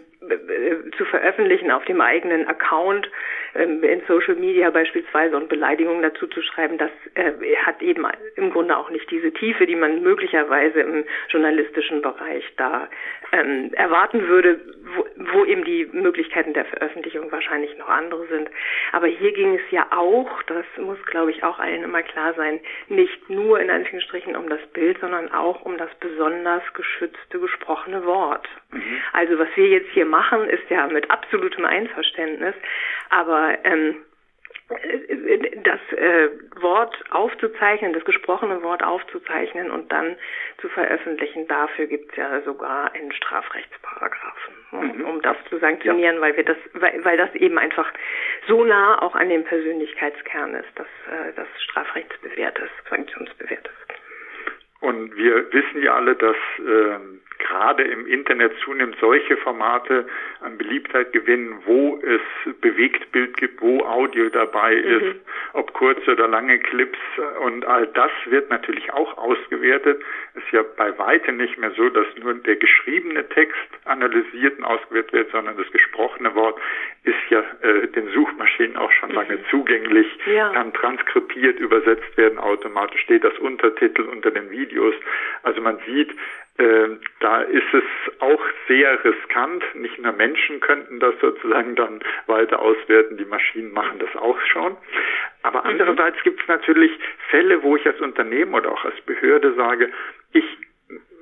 zu 0.97 1.05
veröffentlichen 1.05 1.71
auf 1.71 1.85
dem 1.85 2.01
eigenen 2.01 2.47
Account 2.47 3.11
ähm, 3.55 3.83
in 3.83 4.03
Social 4.09 4.35
Media 4.35 4.71
beispielsweise 4.71 5.37
und 5.37 5.49
Beleidigungen 5.49 6.03
dazu 6.03 6.27
zu 6.27 6.43
schreiben, 6.43 6.79
das 6.79 6.91
äh, 7.15 7.33
hat 7.65 7.83
eben 7.83 8.07
im 8.37 8.51
Grunde 8.51 8.77
auch 8.77 8.91
nicht 8.91 9.11
diese 9.11 9.33
Tiefe, 9.33 9.67
die 9.67 9.77
man 9.77 10.03
möglicherweise 10.03 10.81
im 10.81 11.05
journalistischen 11.29 12.03
Bereich 12.03 12.45
da 12.57 12.89
ähm, 13.33 13.71
erwarten 13.75 14.27
würde, 14.29 14.61
wo, 15.17 15.45
eben 15.45 15.65
die 15.65 15.87
Möglichkeiten 15.93 16.53
der 16.53 16.65
Veröffentlichung 16.65 17.31
wahrscheinlich 17.31 17.77
noch 17.79 17.89
andere 17.89 18.27
sind. 18.27 18.51
Aber 18.93 19.07
hier 19.07 19.33
ging 19.33 19.55
es 19.55 19.71
ja 19.71 19.87
auch, 19.91 20.43
das 20.45 20.65
muss 20.77 21.01
glaube 21.07 21.31
ich 21.31 21.45
auch 21.45 21.59
allen 21.59 21.85
immer 21.85 22.03
klar 22.03 22.35
sein, 22.35 22.61
nicht 22.89 23.31
nur 23.31 23.61
in 23.61 23.71
Anführungsstrichen 23.71 24.37
um 24.37 24.49
das 24.49 24.61
Bild, 24.73 24.99
sondern 25.01 25.33
auch 25.33 25.63
um 25.63 25.79
das 25.79 25.91
besonders 26.01 26.63
geschützte 26.75 27.39
gesprochene 27.39 28.05
Wort. 28.05 28.49
Mhm. 28.73 28.83
Also 29.13 29.39
was 29.39 29.49
wir 29.55 29.69
jetzt 29.69 29.91
hier 29.91 30.07
machen, 30.15 30.49
ist 30.49 30.71
ja 30.71 30.87
mit 30.87 31.11
absolutem 31.11 31.65
Einverständnis, 31.65 32.55
aber 33.11 33.59
ähm, 33.65 33.97
das 34.69 35.81
äh, 35.93 36.29
Wort 36.63 36.97
aufzuzeichnen, 37.11 37.93
das 37.93 38.05
gesprochene 38.05 38.63
Wort 38.63 38.83
aufzuzeichnen 38.83 39.71
und 39.71 39.93
dann 39.93 40.17
zu 40.59 40.69
veröffentlichen, 40.71 41.47
dafür 41.49 41.87
gibt 41.87 42.13
es 42.13 42.17
ja 42.17 42.41
sogar 42.43 42.93
einen 42.95 43.13
Strafrechtsparagraphen, 43.13 44.55
mhm. 44.71 45.05
um 45.05 45.23
das 45.23 45.37
zu 45.51 45.59
sanktionieren, 45.59 46.17
ja. 46.17 46.21
weil 46.23 46.37
wir 46.37 46.45
das, 46.45 46.57
weil, 46.73 47.05
weil 47.05 47.17
das 47.19 47.35
eben 47.35 47.59
einfach 47.59 47.93
so 48.47 48.65
nah 48.65 49.03
auch 49.03 49.15
an 49.15 49.29
dem 49.29 49.45
Persönlichkeitskern 49.45 50.55
ist, 50.55 50.71
dass 50.77 50.87
äh, 51.11 51.33
das 51.37 51.49
strafrechtsbewährt 51.65 52.59
ist, 52.59 52.89
sanktionsbewährt 52.89 53.67
ist. 53.67 53.85
Und 54.81 55.17
wir 55.17 55.51
wissen 55.53 55.83
ja 55.83 55.95
alle, 55.95 56.15
dass 56.15 56.37
ähm, 56.59 57.21
gerade 57.39 57.83
im 57.83 58.07
Internet 58.07 58.53
zunehmend 58.65 58.97
solche 59.01 59.37
Formate 59.37 60.07
an 60.41 60.59
Beliebtheit 60.59 61.13
gewinnen, 61.13 61.63
wo 61.65 62.01
es 62.03 62.21
Bewegtbild 62.61 63.37
gibt, 63.37 63.61
wo 63.61 63.81
Audio 63.85 64.29
dabei 64.29 64.77
mhm. 64.77 64.83
ist, 64.91 65.17
ob 65.53 65.73
kurze 65.73 66.13
oder 66.13 66.29
lange 66.29 66.59
Clips 66.59 66.99
und 67.41 67.65
all 67.67 67.87
das 67.89 68.11
wird 68.27 68.51
natürlich 68.51 68.93
auch 68.93 69.17
ausgewertet. 69.19 70.03
Es 70.35 70.43
ist 70.45 70.53
ja 70.53 70.63
bei 70.77 70.97
weitem 70.99 71.37
nicht 71.37 71.59
mehr 71.59 71.71
so, 71.73 71.89
dass 71.89 72.07
nur 72.23 72.35
der 72.35 72.57
geschriebene 72.57 73.29
Text 73.29 73.69
analysiert 73.85 74.59
und 74.59 74.65
ausgewertet 74.65 75.13
wird, 75.13 75.31
sondern 75.33 75.57
das 75.57 75.71
gesprochene 75.71 76.35
Wort 76.35 76.61
ist 77.05 77.31
ja 77.31 77.43
äh, 77.63 77.87
den 77.89 78.09
Suchmaschinen 78.13 78.77
auch 78.77 78.93
schon 78.93 79.11
lange 79.11 79.37
mhm. 79.37 79.45
zugänglich, 79.51 80.07
ja. 80.27 80.51
kann 80.51 80.73
transkribiert, 80.73 81.59
übersetzt 81.61 82.17
werden 82.17 82.39
automatisch, 82.39 83.01
steht 83.03 83.25
das 83.25 83.39
Untertitel 83.39 84.03
unter 84.03 84.31
den 84.31 84.51
Videos. 84.51 84.95
Also 85.43 85.61
man 85.61 85.79
sieht, 85.87 86.15
da 86.57 87.43
ist 87.43 87.75
es 87.75 88.21
auch 88.21 88.43
sehr 88.69 89.05
riskant. 89.05 89.65
Nicht 89.75 89.99
nur 89.99 90.13
Menschen 90.13 90.61
könnten 90.61 91.01
das 91.01 91.15
sozusagen 91.21 91.75
dann 91.75 92.01
weiter 92.27 92.61
auswerten, 92.61 93.17
die 93.17 93.25
Maschinen 93.25 93.73
machen 93.73 93.99
das 93.99 94.15
auch 94.15 94.41
schon. 94.53 94.77
Aber 95.43 95.61
mhm. 95.61 95.71
andererseits 95.71 96.23
gibt 96.23 96.41
es 96.41 96.49
natürlich 96.49 96.93
Fälle, 97.29 97.63
wo 97.63 97.77
ich 97.77 97.85
als 97.87 98.01
Unternehmen 98.01 98.55
oder 98.55 98.71
auch 98.71 98.85
als 98.85 99.01
Behörde 99.01 99.55
sage, 99.55 99.91
ich 100.33 100.45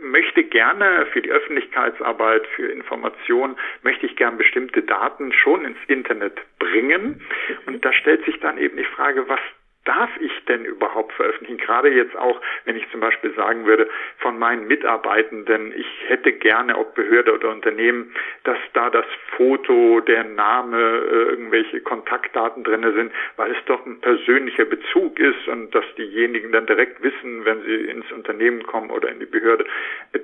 möchte 0.02 0.44
gerne 0.44 1.06
für 1.12 1.22
die 1.22 1.30
Öffentlichkeitsarbeit, 1.30 2.46
für 2.48 2.66
Information, 2.66 3.56
möchte 3.82 4.04
ich 4.04 4.16
gern 4.16 4.36
bestimmte 4.36 4.82
Daten 4.82 5.32
schon 5.32 5.64
ins 5.64 5.78
Internet 5.86 6.40
bringen. 6.58 7.22
Mhm. 7.22 7.58
Und 7.66 7.84
da 7.84 7.92
stellt 7.92 8.24
sich 8.26 8.38
dann 8.40 8.58
eben 8.58 8.76
die 8.76 8.84
Frage, 8.84 9.28
was 9.28 9.40
darf 9.84 10.10
ich 10.20 10.32
denn 10.44 10.64
überhaupt 10.64 11.12
veröffentlichen? 11.14 11.58
Gerade 11.58 11.88
jetzt 11.88 12.16
auch, 12.16 12.40
wenn 12.64 12.76
ich 12.76 12.88
zum 12.90 13.00
Beispiel 13.00 13.34
sagen 13.34 13.66
würde, 13.66 13.88
von 14.18 14.38
meinen 14.38 14.66
Mitarbeitenden, 14.68 15.72
ich 15.76 15.86
hätte 16.06 16.32
gerne, 16.32 16.78
ob 16.78 16.94
Behörde 16.94 17.34
oder 17.34 17.50
Unternehmen, 17.50 18.14
dass 18.44 18.58
da 18.74 18.90
das 18.90 19.04
Foto, 19.36 20.00
der 20.00 20.24
Name, 20.24 20.78
äh, 20.78 21.30
irgendwelche 21.30 21.80
Kontaktdaten 21.80 22.62
drinne 22.62 22.92
sind, 22.92 23.12
weil 23.36 23.50
es 23.50 23.64
doch 23.66 23.84
ein 23.84 24.00
persönlicher 24.00 24.66
Bezug 24.66 25.18
ist 25.18 25.48
und 25.48 25.74
dass 25.74 25.84
diejenigen 25.96 26.52
dann 26.52 26.66
direkt 26.66 27.02
wissen, 27.02 27.44
wenn 27.44 27.62
sie 27.62 27.74
ins 27.86 28.10
Unternehmen 28.12 28.62
kommen 28.62 28.90
oder 28.90 29.08
in 29.08 29.18
die 29.18 29.26
Behörde, 29.26 29.64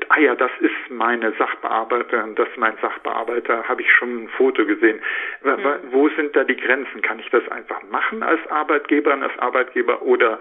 ah 0.09 0.21
ja, 0.21 0.37
das 0.37 0.53
ist 0.61 0.91
meine 0.91 1.33
Sachbearbeiterin, 1.33 2.37
das 2.37 2.49
ist 2.49 2.59
mein 2.59 2.77
Sachbearbeiter, 2.81 3.69
habe 3.69 3.83
ich 3.83 3.93
schon 3.93 4.25
ein 4.25 4.29
Foto 4.29 4.65
gesehen. 4.65 5.01
Mhm. 5.43 5.59
Wo 5.91 6.09
sind 6.11 6.37
da 6.37 6.45
die 6.45 6.57
Grenzen? 6.57 7.03
Kann 7.03 7.19
ich 7.19 7.29
das 7.31 7.47
einfach 7.49 7.83
machen 7.91 8.23
als 8.23 8.41
Arbeitgeber, 8.51 9.13
als 9.13 9.37
Arbeitgeber 9.39 9.48
Arbeitgeber 9.49 10.03
oder 10.03 10.41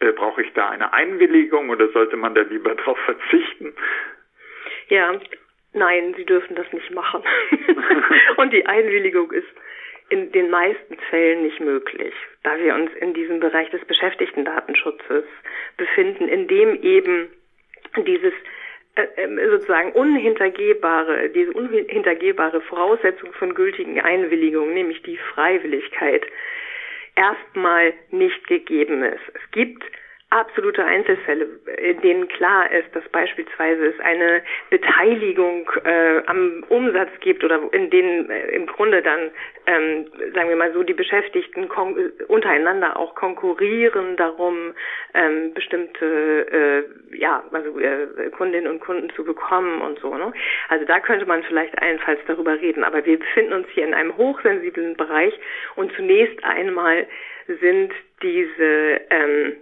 äh, 0.00 0.12
brauche 0.12 0.42
ich 0.42 0.52
da 0.54 0.70
eine 0.70 0.92
Einwilligung 0.92 1.70
oder 1.70 1.88
sollte 1.88 2.16
man 2.16 2.34
da 2.34 2.42
lieber 2.42 2.74
darauf 2.74 2.98
verzichten? 3.00 3.74
Ja, 4.88 5.18
nein, 5.72 6.14
Sie 6.16 6.24
dürfen 6.24 6.56
das 6.56 6.72
nicht 6.72 6.90
machen. 6.90 7.22
Und 8.36 8.52
die 8.52 8.66
Einwilligung 8.66 9.30
ist 9.32 9.48
in 10.08 10.30
den 10.32 10.50
meisten 10.50 10.96
Fällen 11.10 11.42
nicht 11.42 11.60
möglich, 11.60 12.14
da 12.44 12.56
wir 12.58 12.74
uns 12.74 12.90
in 13.00 13.12
diesem 13.14 13.40
Bereich 13.40 13.70
des 13.70 13.84
Beschäftigtendatenschutzes 13.84 15.24
befinden, 15.76 16.28
in 16.28 16.46
dem 16.46 16.80
eben 16.82 17.28
dieses 17.96 18.32
äh, 18.94 19.06
ähm, 19.16 19.38
sozusagen 19.50 19.92
unhintergehbare, 19.92 21.28
diese 21.30 21.52
unhintergehbare 21.52 22.60
Voraussetzung 22.62 23.32
von 23.34 23.54
gültigen 23.54 24.00
Einwilligungen, 24.00 24.74
nämlich 24.74 25.02
die 25.02 25.18
Freiwilligkeit, 25.18 26.24
erstmal 27.16 27.92
nicht 28.10 28.46
gegeben 28.46 29.02
ist. 29.02 29.22
Es 29.34 29.50
gibt 29.50 29.82
absolute 30.30 30.84
Einzelfälle, 30.84 31.46
in 31.78 32.00
denen 32.00 32.28
klar 32.28 32.70
ist, 32.72 32.94
dass 32.94 33.08
beispielsweise 33.10 33.86
es 33.86 34.00
eine 34.00 34.42
Beteiligung 34.70 35.70
äh, 35.84 36.20
am 36.26 36.64
Umsatz 36.68 37.10
gibt 37.20 37.44
oder 37.44 37.60
in 37.72 37.90
denen 37.90 38.28
äh, 38.28 38.48
im 38.48 38.66
Grunde 38.66 39.02
dann, 39.02 39.30
ähm, 39.66 40.06
sagen 40.34 40.48
wir 40.48 40.56
mal 40.56 40.72
so, 40.72 40.82
die 40.82 40.94
Beschäftigten 40.94 41.68
untereinander 42.26 42.98
auch 42.98 43.14
konkurrieren 43.14 44.16
darum, 44.16 44.74
ähm, 45.14 45.54
bestimmte 45.54 46.84
äh, 47.12 47.16
ja, 47.16 47.44
also 47.52 47.78
äh, 47.78 48.30
Kundinnen 48.30 48.70
und 48.70 48.80
Kunden 48.80 49.10
zu 49.10 49.24
bekommen 49.24 49.80
und 49.80 50.00
so. 50.00 50.12
Ne? 50.12 50.32
Also 50.68 50.84
da 50.86 50.98
könnte 50.98 51.26
man 51.26 51.44
vielleicht 51.44 51.80
allenfalls 51.80 52.18
darüber 52.26 52.60
reden. 52.60 52.82
Aber 52.82 53.04
wir 53.06 53.18
befinden 53.18 53.52
uns 53.52 53.68
hier 53.68 53.84
in 53.84 53.94
einem 53.94 54.16
hochsensiblen 54.16 54.96
Bereich 54.96 55.38
und 55.76 55.92
zunächst 55.94 56.42
einmal 56.44 57.06
sind 57.60 57.92
diese 58.22 59.00
ähm, 59.10 59.56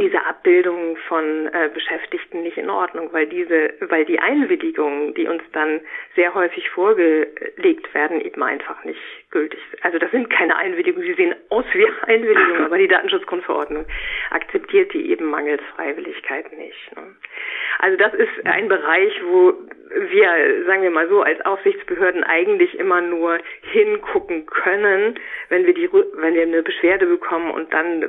diese 0.00 0.24
Abbildung 0.26 0.96
von 1.08 1.46
äh, 1.46 1.70
Beschäftigten 1.72 2.42
nicht 2.42 2.56
in 2.56 2.70
Ordnung, 2.70 3.12
weil 3.12 3.26
diese, 3.26 3.74
weil 3.80 4.04
die 4.04 4.18
Einwilligungen, 4.18 5.14
die 5.14 5.26
uns 5.26 5.42
dann 5.52 5.80
sehr 6.14 6.34
häufig 6.34 6.68
vorgelegt 6.70 7.92
werden, 7.94 8.20
eben 8.20 8.42
einfach 8.42 8.84
nicht 8.84 9.00
gültig. 9.34 9.60
Also 9.82 9.98
das 9.98 10.10
sind 10.12 10.30
keine 10.30 10.56
Einwilligungen, 10.56 11.06
sie 11.06 11.14
sehen 11.14 11.34
aus 11.50 11.66
wie 11.74 11.86
Einwilligungen, 12.06 12.62
aber 12.64 12.78
die 12.78 12.88
Datenschutzgrundverordnung 12.88 13.84
akzeptiert 14.30 14.94
die 14.94 15.10
eben 15.10 15.26
mangels 15.26 15.62
Freiwilligkeit 15.76 16.50
nicht. 16.56 16.96
Ne? 16.96 17.14
Also 17.80 17.98
das 17.98 18.14
ist 18.14 18.46
ein 18.46 18.68
Bereich, 18.68 19.12
wo 19.26 19.54
wir, 19.90 20.64
sagen 20.66 20.82
wir 20.82 20.90
mal 20.90 21.08
so, 21.08 21.22
als 21.22 21.44
Aufsichtsbehörden 21.44 22.24
eigentlich 22.24 22.78
immer 22.78 23.00
nur 23.00 23.38
hingucken 23.72 24.46
können, 24.46 25.18
wenn 25.48 25.66
wir 25.66 25.74
die, 25.74 25.92
wenn 25.92 26.34
wir 26.34 26.42
eine 26.42 26.62
Beschwerde 26.62 27.06
bekommen 27.06 27.50
und 27.50 27.72
dann 27.74 28.02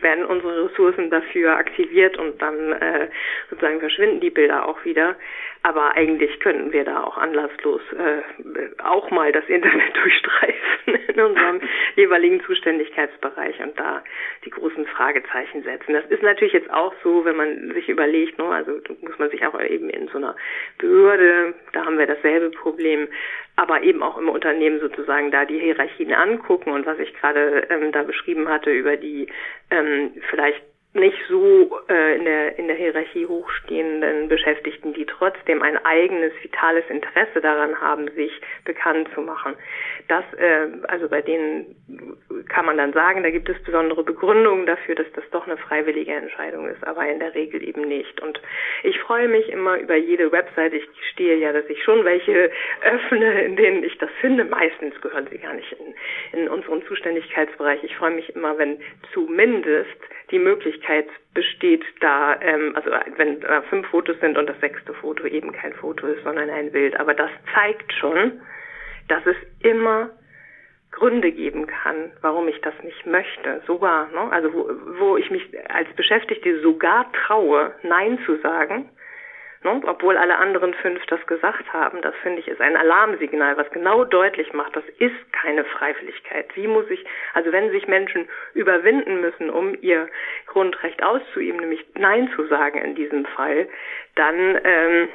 werden 0.00 0.24
unsere 0.24 0.66
Ressourcen 0.66 1.10
dafür 1.10 1.56
aktiviert 1.56 2.18
und 2.18 2.40
dann 2.40 2.72
äh, 2.72 3.08
sozusagen 3.50 3.80
verschwinden 3.80 4.20
die 4.20 4.30
Bilder 4.30 4.68
auch 4.68 4.84
wieder. 4.84 5.16
Aber 5.62 5.94
eigentlich 5.96 6.38
könnten 6.40 6.72
wir 6.72 6.84
da 6.84 7.02
auch 7.02 7.16
anlasslos 7.18 7.80
äh, 7.92 8.22
auch 8.82 9.10
mal 9.10 9.32
das 9.32 9.44
Internet 9.48 9.96
durchstreifen 10.02 10.94
in 11.08 11.20
unserem 11.20 11.60
jeweiligen 11.96 12.40
Zuständigkeitsbereich 12.42 13.60
und 13.60 13.78
da 13.78 14.02
die 14.44 14.50
großen 14.50 14.86
Fragezeichen 14.86 15.62
setzen. 15.64 15.94
Das 15.94 16.06
ist 16.06 16.22
natürlich 16.22 16.54
jetzt 16.54 16.70
auch 16.72 16.94
so, 17.02 17.24
wenn 17.24 17.36
man 17.36 17.72
sich 17.74 17.88
überlegt, 17.88 18.38
ne, 18.38 18.46
also 18.46 18.72
muss 19.02 19.18
man 19.18 19.30
sich 19.30 19.44
auch 19.46 19.60
eben 19.60 19.90
in 19.90 20.08
so 20.08 20.18
einer 20.18 20.36
Behörde, 20.78 21.54
da 21.72 21.84
haben 21.84 21.98
wir 21.98 22.06
dasselbe 22.06 22.50
Problem, 22.50 23.08
aber 23.56 23.82
eben 23.82 24.02
auch 24.02 24.16
im 24.16 24.28
Unternehmen 24.28 24.78
sozusagen 24.78 25.32
da 25.32 25.44
die 25.44 25.58
Hierarchien 25.58 26.12
angucken 26.12 26.70
und 26.70 26.86
was 26.86 26.98
ich 27.00 27.12
gerade 27.14 27.66
ähm, 27.70 27.90
da 27.90 28.04
beschrieben 28.04 28.48
hatte 28.48 28.70
über 28.70 28.96
die 28.96 29.26
ähm, 29.70 30.12
vielleicht 30.30 30.62
nicht 30.94 31.18
so 31.28 31.80
äh, 31.88 32.16
in 32.16 32.24
der 32.24 32.58
in 32.58 32.66
der 32.66 32.76
Hierarchie 32.76 33.26
hochstehenden 33.26 34.28
Beschäftigten, 34.28 34.94
die 34.94 35.04
trotzdem 35.04 35.62
ein 35.62 35.76
eigenes 35.84 36.32
vitales 36.42 36.84
Interesse 36.88 37.40
daran 37.40 37.78
haben, 37.80 38.10
sich 38.12 38.32
bekannt 38.64 39.08
zu 39.14 39.20
machen. 39.20 39.54
Das 40.08 40.24
äh, 40.38 40.68
also 40.88 41.08
bei 41.08 41.20
denen 41.20 41.76
kann 42.48 42.64
man 42.64 42.78
dann 42.78 42.92
sagen, 42.94 43.22
da 43.22 43.30
gibt 43.30 43.48
es 43.48 43.62
besondere 43.62 44.02
Begründungen 44.02 44.64
dafür, 44.64 44.94
dass 44.94 45.10
das 45.14 45.24
doch 45.30 45.46
eine 45.46 45.58
freiwillige 45.58 46.12
Entscheidung 46.12 46.66
ist, 46.68 46.82
aber 46.86 47.06
in 47.06 47.18
der 47.18 47.34
Regel 47.34 47.62
eben 47.62 47.82
nicht. 47.82 48.20
Und 48.22 48.40
ich 48.82 48.98
freue 49.00 49.28
mich 49.28 49.48
immer 49.50 49.78
über 49.78 49.96
jede 49.96 50.32
Website. 50.32 50.72
Ich 50.72 50.84
stehe 51.12 51.36
ja, 51.36 51.52
dass 51.52 51.66
ich 51.68 51.82
schon 51.82 52.04
welche 52.04 52.50
öffne, 52.82 53.42
in 53.42 53.56
denen 53.56 53.84
ich 53.84 53.96
das 53.98 54.10
finde. 54.20 54.44
Meistens 54.44 54.98
gehören 55.02 55.26
sie 55.30 55.38
gar 55.38 55.54
nicht 55.54 55.72
in, 56.32 56.40
in 56.40 56.48
unseren 56.48 56.82
Zuständigkeitsbereich. 56.86 57.84
Ich 57.84 57.94
freue 57.96 58.12
mich 58.12 58.34
immer, 58.34 58.56
wenn 58.56 58.78
zumindest 59.12 59.98
die 60.30 60.38
Möglichkeit 60.38 61.06
besteht, 61.34 61.84
da, 62.00 62.38
ähm, 62.40 62.74
also 62.74 62.90
wenn 63.16 63.42
äh, 63.42 63.62
fünf 63.62 63.86
Fotos 63.88 64.18
sind 64.20 64.36
und 64.36 64.48
das 64.48 64.60
sechste 64.60 64.92
Foto 64.94 65.24
eben 65.26 65.52
kein 65.52 65.72
Foto 65.74 66.06
ist, 66.06 66.22
sondern 66.24 66.50
ein 66.50 66.72
Bild. 66.72 66.98
Aber 66.98 67.14
das 67.14 67.30
zeigt 67.54 67.92
schon, 67.92 68.40
dass 69.08 69.24
es 69.26 69.36
immer 69.60 70.10
Gründe 70.90 71.30
geben 71.32 71.66
kann, 71.66 72.12
warum 72.22 72.48
ich 72.48 72.60
das 72.60 72.74
nicht 72.82 73.06
möchte. 73.06 73.62
Sogar, 73.66 74.08
ne? 74.10 74.32
also 74.32 74.52
wo, 74.52 74.70
wo 74.98 75.16
ich 75.16 75.30
mich 75.30 75.42
als 75.70 75.88
Beschäftigte 75.94 76.60
sogar 76.60 77.10
traue, 77.12 77.72
Nein 77.82 78.18
zu 78.26 78.36
sagen, 78.38 78.88
Ne? 79.64 79.80
Obwohl 79.86 80.16
alle 80.16 80.38
anderen 80.38 80.72
fünf 80.74 81.04
das 81.06 81.24
gesagt 81.26 81.72
haben, 81.72 82.00
das 82.02 82.14
finde 82.22 82.40
ich 82.40 82.48
ist 82.48 82.60
ein 82.60 82.76
Alarmsignal, 82.76 83.56
was 83.56 83.70
genau 83.70 84.04
deutlich 84.04 84.52
macht, 84.52 84.76
das 84.76 84.84
ist 84.98 85.32
keine 85.32 85.64
Freiwilligkeit. 85.64 86.54
Wie 86.54 86.68
muss 86.68 86.88
ich, 86.90 87.04
also 87.34 87.50
wenn 87.50 87.70
sich 87.70 87.88
Menschen 87.88 88.28
überwinden 88.54 89.20
müssen, 89.20 89.50
um 89.50 89.76
ihr 89.80 90.08
Grundrecht 90.46 91.02
auszuüben, 91.02 91.60
nämlich 91.60 91.84
Nein 91.94 92.30
zu 92.36 92.46
sagen 92.46 92.78
in 92.78 92.94
diesem 92.94 93.24
Fall, 93.26 93.68
dann 94.14 94.60
ähm, 94.64 95.08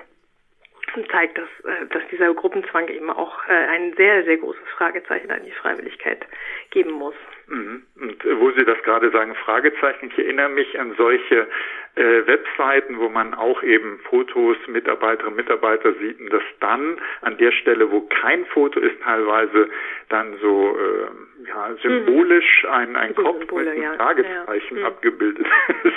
zeigt 1.12 1.38
das, 1.38 1.48
äh, 1.66 1.86
dass 1.88 2.04
dieser 2.10 2.34
Gruppenzwang 2.34 2.88
eben 2.88 3.10
auch 3.10 3.48
äh, 3.48 3.52
ein 3.52 3.94
sehr, 3.96 4.24
sehr 4.24 4.38
großes 4.38 4.64
Fragezeichen 4.78 5.32
an 5.32 5.44
die 5.46 5.52
Freiwilligkeit 5.52 6.26
geben 6.72 6.92
muss. 6.92 7.16
Mhm. 7.48 7.84
Und 8.00 8.24
wo 8.40 8.52
Sie 8.52 8.64
das 8.64 8.82
gerade 8.84 9.12
sagen, 9.12 9.36
Fragezeichen, 9.36 10.08
ich 10.08 10.18
erinnere 10.18 10.50
mich 10.50 10.80
an 10.80 10.94
solche 10.98 11.48
äh, 11.96 12.26
Webseiten, 12.26 13.00
wo 13.00 13.10
man 13.10 13.34
auch 13.34 13.62
eben 13.64 14.00
Fotos 14.10 14.58
Mitarbeiterinnen 14.68 15.34
und 15.34 15.36
Mitarbeiter 15.36 15.94
sieht 15.94 16.20
und 16.20 16.32
dass 16.32 16.44
dann 16.60 17.00
an 17.22 17.38
der 17.38 17.52
Stelle, 17.52 17.92
wo 17.92 18.02
kein 18.02 18.46
Foto 18.48 18.80
ist, 18.80 19.02
teilweise 19.04 19.70
dann 20.10 20.38
so 20.42 20.78
äh, 20.78 21.48
ja, 21.48 21.76
symbolisch 21.82 22.66
ein, 22.70 22.96
ein 22.96 23.14
Kopf 23.16 23.40
Symbole, 23.40 23.66
mit 23.66 23.74
einem 23.74 23.84
ja. 23.84 23.94
Fragezeichen 23.94 24.78
ja. 24.78 24.88
abgebildet 24.88 25.46
ist. 25.84 25.94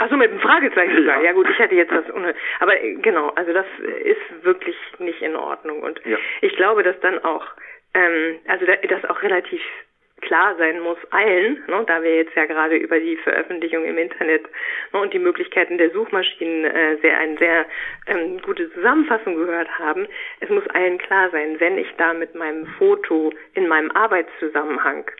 Also 0.00 0.16
mit 0.16 0.30
einem 0.30 0.40
Fragezeichen 0.40 1.04
ja. 1.04 1.20
ja 1.20 1.32
gut, 1.32 1.46
ich 1.50 1.58
hätte 1.58 1.74
jetzt 1.74 1.92
das 1.92 2.10
ohne. 2.14 2.34
Aber 2.60 2.82
äh, 2.82 2.94
genau, 2.94 3.28
also 3.36 3.52
das 3.52 3.66
ist 4.02 4.44
wirklich 4.44 4.76
nicht 4.98 5.20
in 5.20 5.36
Ordnung. 5.36 5.82
Und 5.82 6.00
ich 6.40 6.56
glaube, 6.56 6.82
dass 6.82 6.98
dann 7.00 7.22
auch 7.22 7.46
ähm, 7.92 8.38
also 8.46 8.64
das 8.64 9.04
auch 9.04 9.22
relativ 9.22 9.60
klar 10.22 10.56
sein 10.56 10.80
muss 10.80 10.98
allen, 11.10 11.62
ne, 11.66 11.84
da 11.86 12.02
wir 12.02 12.16
jetzt 12.16 12.34
ja 12.34 12.46
gerade 12.46 12.76
über 12.76 12.98
die 12.98 13.16
Veröffentlichung 13.16 13.84
im 13.84 13.98
Internet 13.98 14.42
ne, 14.92 15.00
und 15.00 15.12
die 15.12 15.18
Möglichkeiten 15.18 15.76
der 15.76 15.90
Suchmaschinen 15.90 16.64
äh, 16.64 16.96
sehr 17.02 17.18
eine 17.18 17.36
sehr 17.36 17.66
ähm, 18.06 18.40
gute 18.40 18.72
Zusammenfassung 18.72 19.36
gehört 19.36 19.78
haben. 19.78 20.08
Es 20.40 20.48
muss 20.48 20.66
allen 20.68 20.96
klar 20.96 21.28
sein, 21.30 21.60
wenn 21.60 21.76
ich 21.76 21.88
da 21.98 22.14
mit 22.14 22.34
meinem 22.34 22.66
Foto 22.78 23.32
in 23.52 23.68
meinem 23.68 23.90
Arbeitszusammenhang 23.90 25.10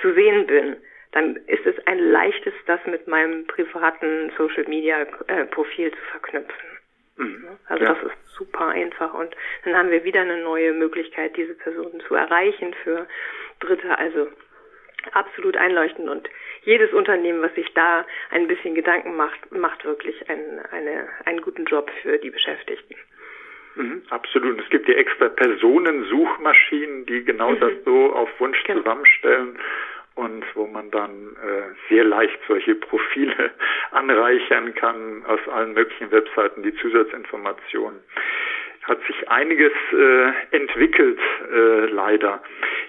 zu 0.00 0.14
sehen 0.14 0.46
bin, 0.46 0.76
dann 1.14 1.36
ist 1.46 1.64
es 1.64 1.74
ein 1.86 1.98
leichtes, 1.98 2.52
das 2.66 2.80
mit 2.86 3.06
meinem 3.06 3.46
privaten 3.46 4.32
Social 4.36 4.64
Media 4.64 5.06
äh, 5.28 5.44
Profil 5.46 5.92
zu 5.92 6.02
verknüpfen. 6.10 6.68
Mhm. 7.16 7.48
Also 7.68 7.84
ja. 7.84 7.94
das 7.94 8.02
ist 8.02 8.34
super 8.36 8.66
einfach 8.66 9.14
und 9.14 9.34
dann 9.64 9.76
haben 9.76 9.90
wir 9.90 10.02
wieder 10.02 10.22
eine 10.22 10.42
neue 10.42 10.72
Möglichkeit, 10.72 11.36
diese 11.36 11.54
Personen 11.54 12.00
zu 12.00 12.16
erreichen 12.16 12.74
für 12.82 13.06
Dritte. 13.60 13.96
Also 13.96 14.26
absolut 15.12 15.56
einleuchtend 15.56 16.08
und 16.08 16.28
jedes 16.64 16.92
Unternehmen, 16.92 17.42
was 17.42 17.54
sich 17.54 17.72
da 17.74 18.04
ein 18.30 18.48
bisschen 18.48 18.74
Gedanken 18.74 19.14
macht, 19.14 19.52
macht 19.52 19.84
wirklich 19.84 20.28
einen, 20.28 20.58
eine, 20.72 21.08
einen 21.26 21.42
guten 21.42 21.64
Job 21.66 21.90
für 22.02 22.18
die 22.18 22.30
Beschäftigten. 22.30 22.96
Mhm, 23.76 24.02
absolut. 24.10 24.60
Es 24.60 24.68
gibt 24.70 24.88
ja 24.88 24.94
extra 24.94 25.28
Personensuchmaschinen, 25.28 27.06
die 27.06 27.22
genau 27.24 27.52
mhm. 27.52 27.60
das 27.60 27.72
so 27.84 28.12
auf 28.14 28.28
Wunsch 28.40 28.60
genau. 28.64 28.80
zusammenstellen 28.80 29.58
und 30.14 30.44
wo 30.54 30.66
man 30.66 30.90
dann 30.90 31.36
äh, 31.42 31.88
sehr 31.88 32.04
leicht 32.04 32.38
solche 32.46 32.74
Profile 32.74 33.50
anreichern 33.90 34.74
kann 34.74 35.24
aus 35.26 35.40
allen 35.48 35.74
möglichen 35.74 36.10
Webseiten, 36.10 36.62
die 36.62 36.74
Zusatzinformationen. 36.76 38.00
Hat 38.82 39.00
sich 39.06 39.28
einiges 39.28 39.72
äh, 39.92 40.56
entwickelt, 40.56 41.18
äh, 41.52 41.86
leider. 41.86 42.42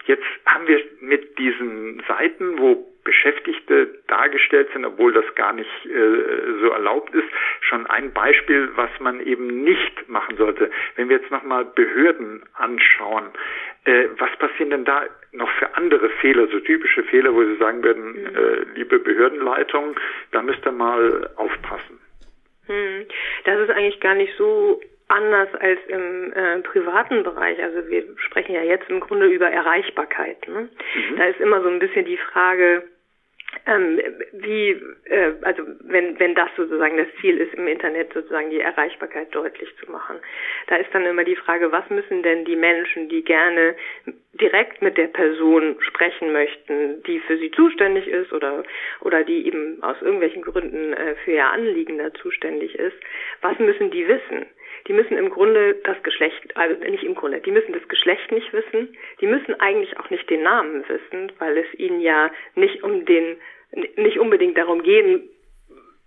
Jetzt 0.06 0.26
haben 0.46 0.68
wir 0.68 0.84
mit 1.00 1.40
diesen 1.40 2.04
Seiten, 2.08 2.60
wo 2.60 2.86
Beschäftigte 3.06 4.00
dargestellt 4.08 4.68
sind, 4.74 4.84
obwohl 4.84 5.14
das 5.14 5.26
gar 5.36 5.54
nicht 5.54 5.70
äh, 5.86 6.60
so 6.60 6.70
erlaubt 6.72 7.14
ist, 7.14 7.28
schon 7.62 7.86
ein 7.86 8.12
Beispiel, 8.12 8.70
was 8.76 8.90
man 9.00 9.22
eben 9.22 9.64
nicht 9.64 10.10
machen 10.10 10.36
sollte. 10.38 10.72
Wenn 10.96 11.08
wir 11.10 11.18
jetzt 11.18 11.32
nochmal 11.32 11.66
Behörden 11.66 12.44
anschauen, 12.56 13.30
äh, 13.86 14.08
was 14.18 14.36
passieren 14.38 14.72
denn 14.72 14.86
da 14.86 15.04
noch 15.36 15.50
für 15.52 15.76
andere 15.76 16.10
Fehler, 16.22 16.48
so 16.48 16.60
typische 16.60 17.04
Fehler, 17.04 17.34
wo 17.34 17.44
Sie 17.44 17.58
sagen 17.58 17.84
würden, 17.84 18.12
mhm. 18.12 18.36
äh, 18.36 18.66
liebe 18.76 19.00
Behördenleitung, 19.00 19.96
da 20.32 20.42
müsst 20.42 20.66
ihr 20.66 20.72
mal 20.72 21.30
aufpassen? 21.36 22.00
Hm. 22.68 23.06
Das 23.44 23.60
ist 23.60 23.70
eigentlich 23.70 24.00
gar 24.00 24.16
nicht 24.16 24.34
so 24.38 24.82
anders 25.08 25.50
als 25.60 25.80
im 25.88 26.34
äh, 26.34 26.60
privaten 26.62 27.24
Bereich. 27.24 27.62
Also 27.62 27.88
wir 27.88 28.04
sprechen 28.18 28.56
ja 28.56 28.64
jetzt 28.64 28.90
im 28.90 29.00
Grunde 29.00 29.28
über 29.28 29.48
Erreichbarkeit. 29.48 30.48
Ne? 30.48 30.70
Mhm. 30.96 31.18
Da 31.18 31.26
ist 31.26 31.40
immer 31.40 31.62
so 31.62 31.70
ein 31.70 31.80
bisschen 31.80 32.06
die 32.06 32.18
Frage, 32.18 32.84
ähm, 33.66 34.00
wie, 34.34 34.72
äh, 35.06 35.34
also 35.42 35.64
wenn, 35.82 36.20
wenn 36.20 36.36
das 36.36 36.50
sozusagen 36.56 36.98
das 36.98 37.08
Ziel 37.22 37.38
ist, 37.38 37.54
im 37.54 37.68
Internet 37.68 38.14
sozusagen 38.14 38.50
die 38.50 38.60
Erreichbarkeit 38.60 39.34
deutlich 39.34 39.70
zu 39.78 39.92
machen. 39.92 40.18
Da 40.68 40.76
ist 40.78 40.90
dann 40.94 41.06
immer 41.06 41.24
die 41.24 41.36
Frage, 41.36 41.72
was 41.72 41.90
müssen 41.90 42.24
denn 42.24 42.46
die 42.46 42.56
Menschen, 42.56 43.10
die 43.10 43.24
gerne 43.24 43.76
direkt 44.34 44.82
mit 44.82 44.98
der 44.98 45.08
Person 45.08 45.78
sprechen 45.80 46.34
möchten, 46.34 47.02
die 47.04 47.20
für 47.20 47.38
sie 47.38 47.52
zuständig 47.52 48.08
ist 48.08 48.34
oder, 48.34 48.64
oder 49.02 49.24
die 49.24 49.48
eben 49.48 49.82
aus 49.82 50.02
irgendwelchen 50.02 50.42
Gründen 50.42 50.94
äh, 50.94 51.16
für 51.24 51.32
ihr 51.32 51.48
Anliegen 51.48 51.98
da 51.98 52.14
zuständig 52.14 52.76
ist, 52.76 52.98
was 53.42 53.58
müssen 53.60 53.92
die 53.92 54.08
wissen? 54.08 54.46
Die 54.88 54.94
müssen 54.94 55.18
im 55.18 55.30
Grunde 55.30 55.76
das 55.84 56.02
Geschlecht, 56.04 56.56
also 56.56 56.80
nicht 56.84 57.04
im 57.04 57.16
Grunde, 57.16 57.40
die 57.40 57.52
müssen 57.52 57.74
das 57.74 57.88
Geschlecht 57.88 58.32
nicht 58.32 58.52
wissen, 58.54 58.96
die 59.20 59.28
müssen 59.28 59.60
eigentlich 59.60 59.98
auch 60.00 60.10
nicht 60.10 60.30
den 60.30 60.44
Namen 60.44 60.84
wissen, 60.88 61.32
weil 61.40 61.58
es 61.58 61.80
ihnen 61.80 62.02
ja 62.02 62.32
nicht 62.56 62.84
um 62.84 63.06
den, 63.06 63.38
nicht 63.96 64.20
unbedingt 64.20 64.58
darum 64.58 64.84
gehen 64.84 65.30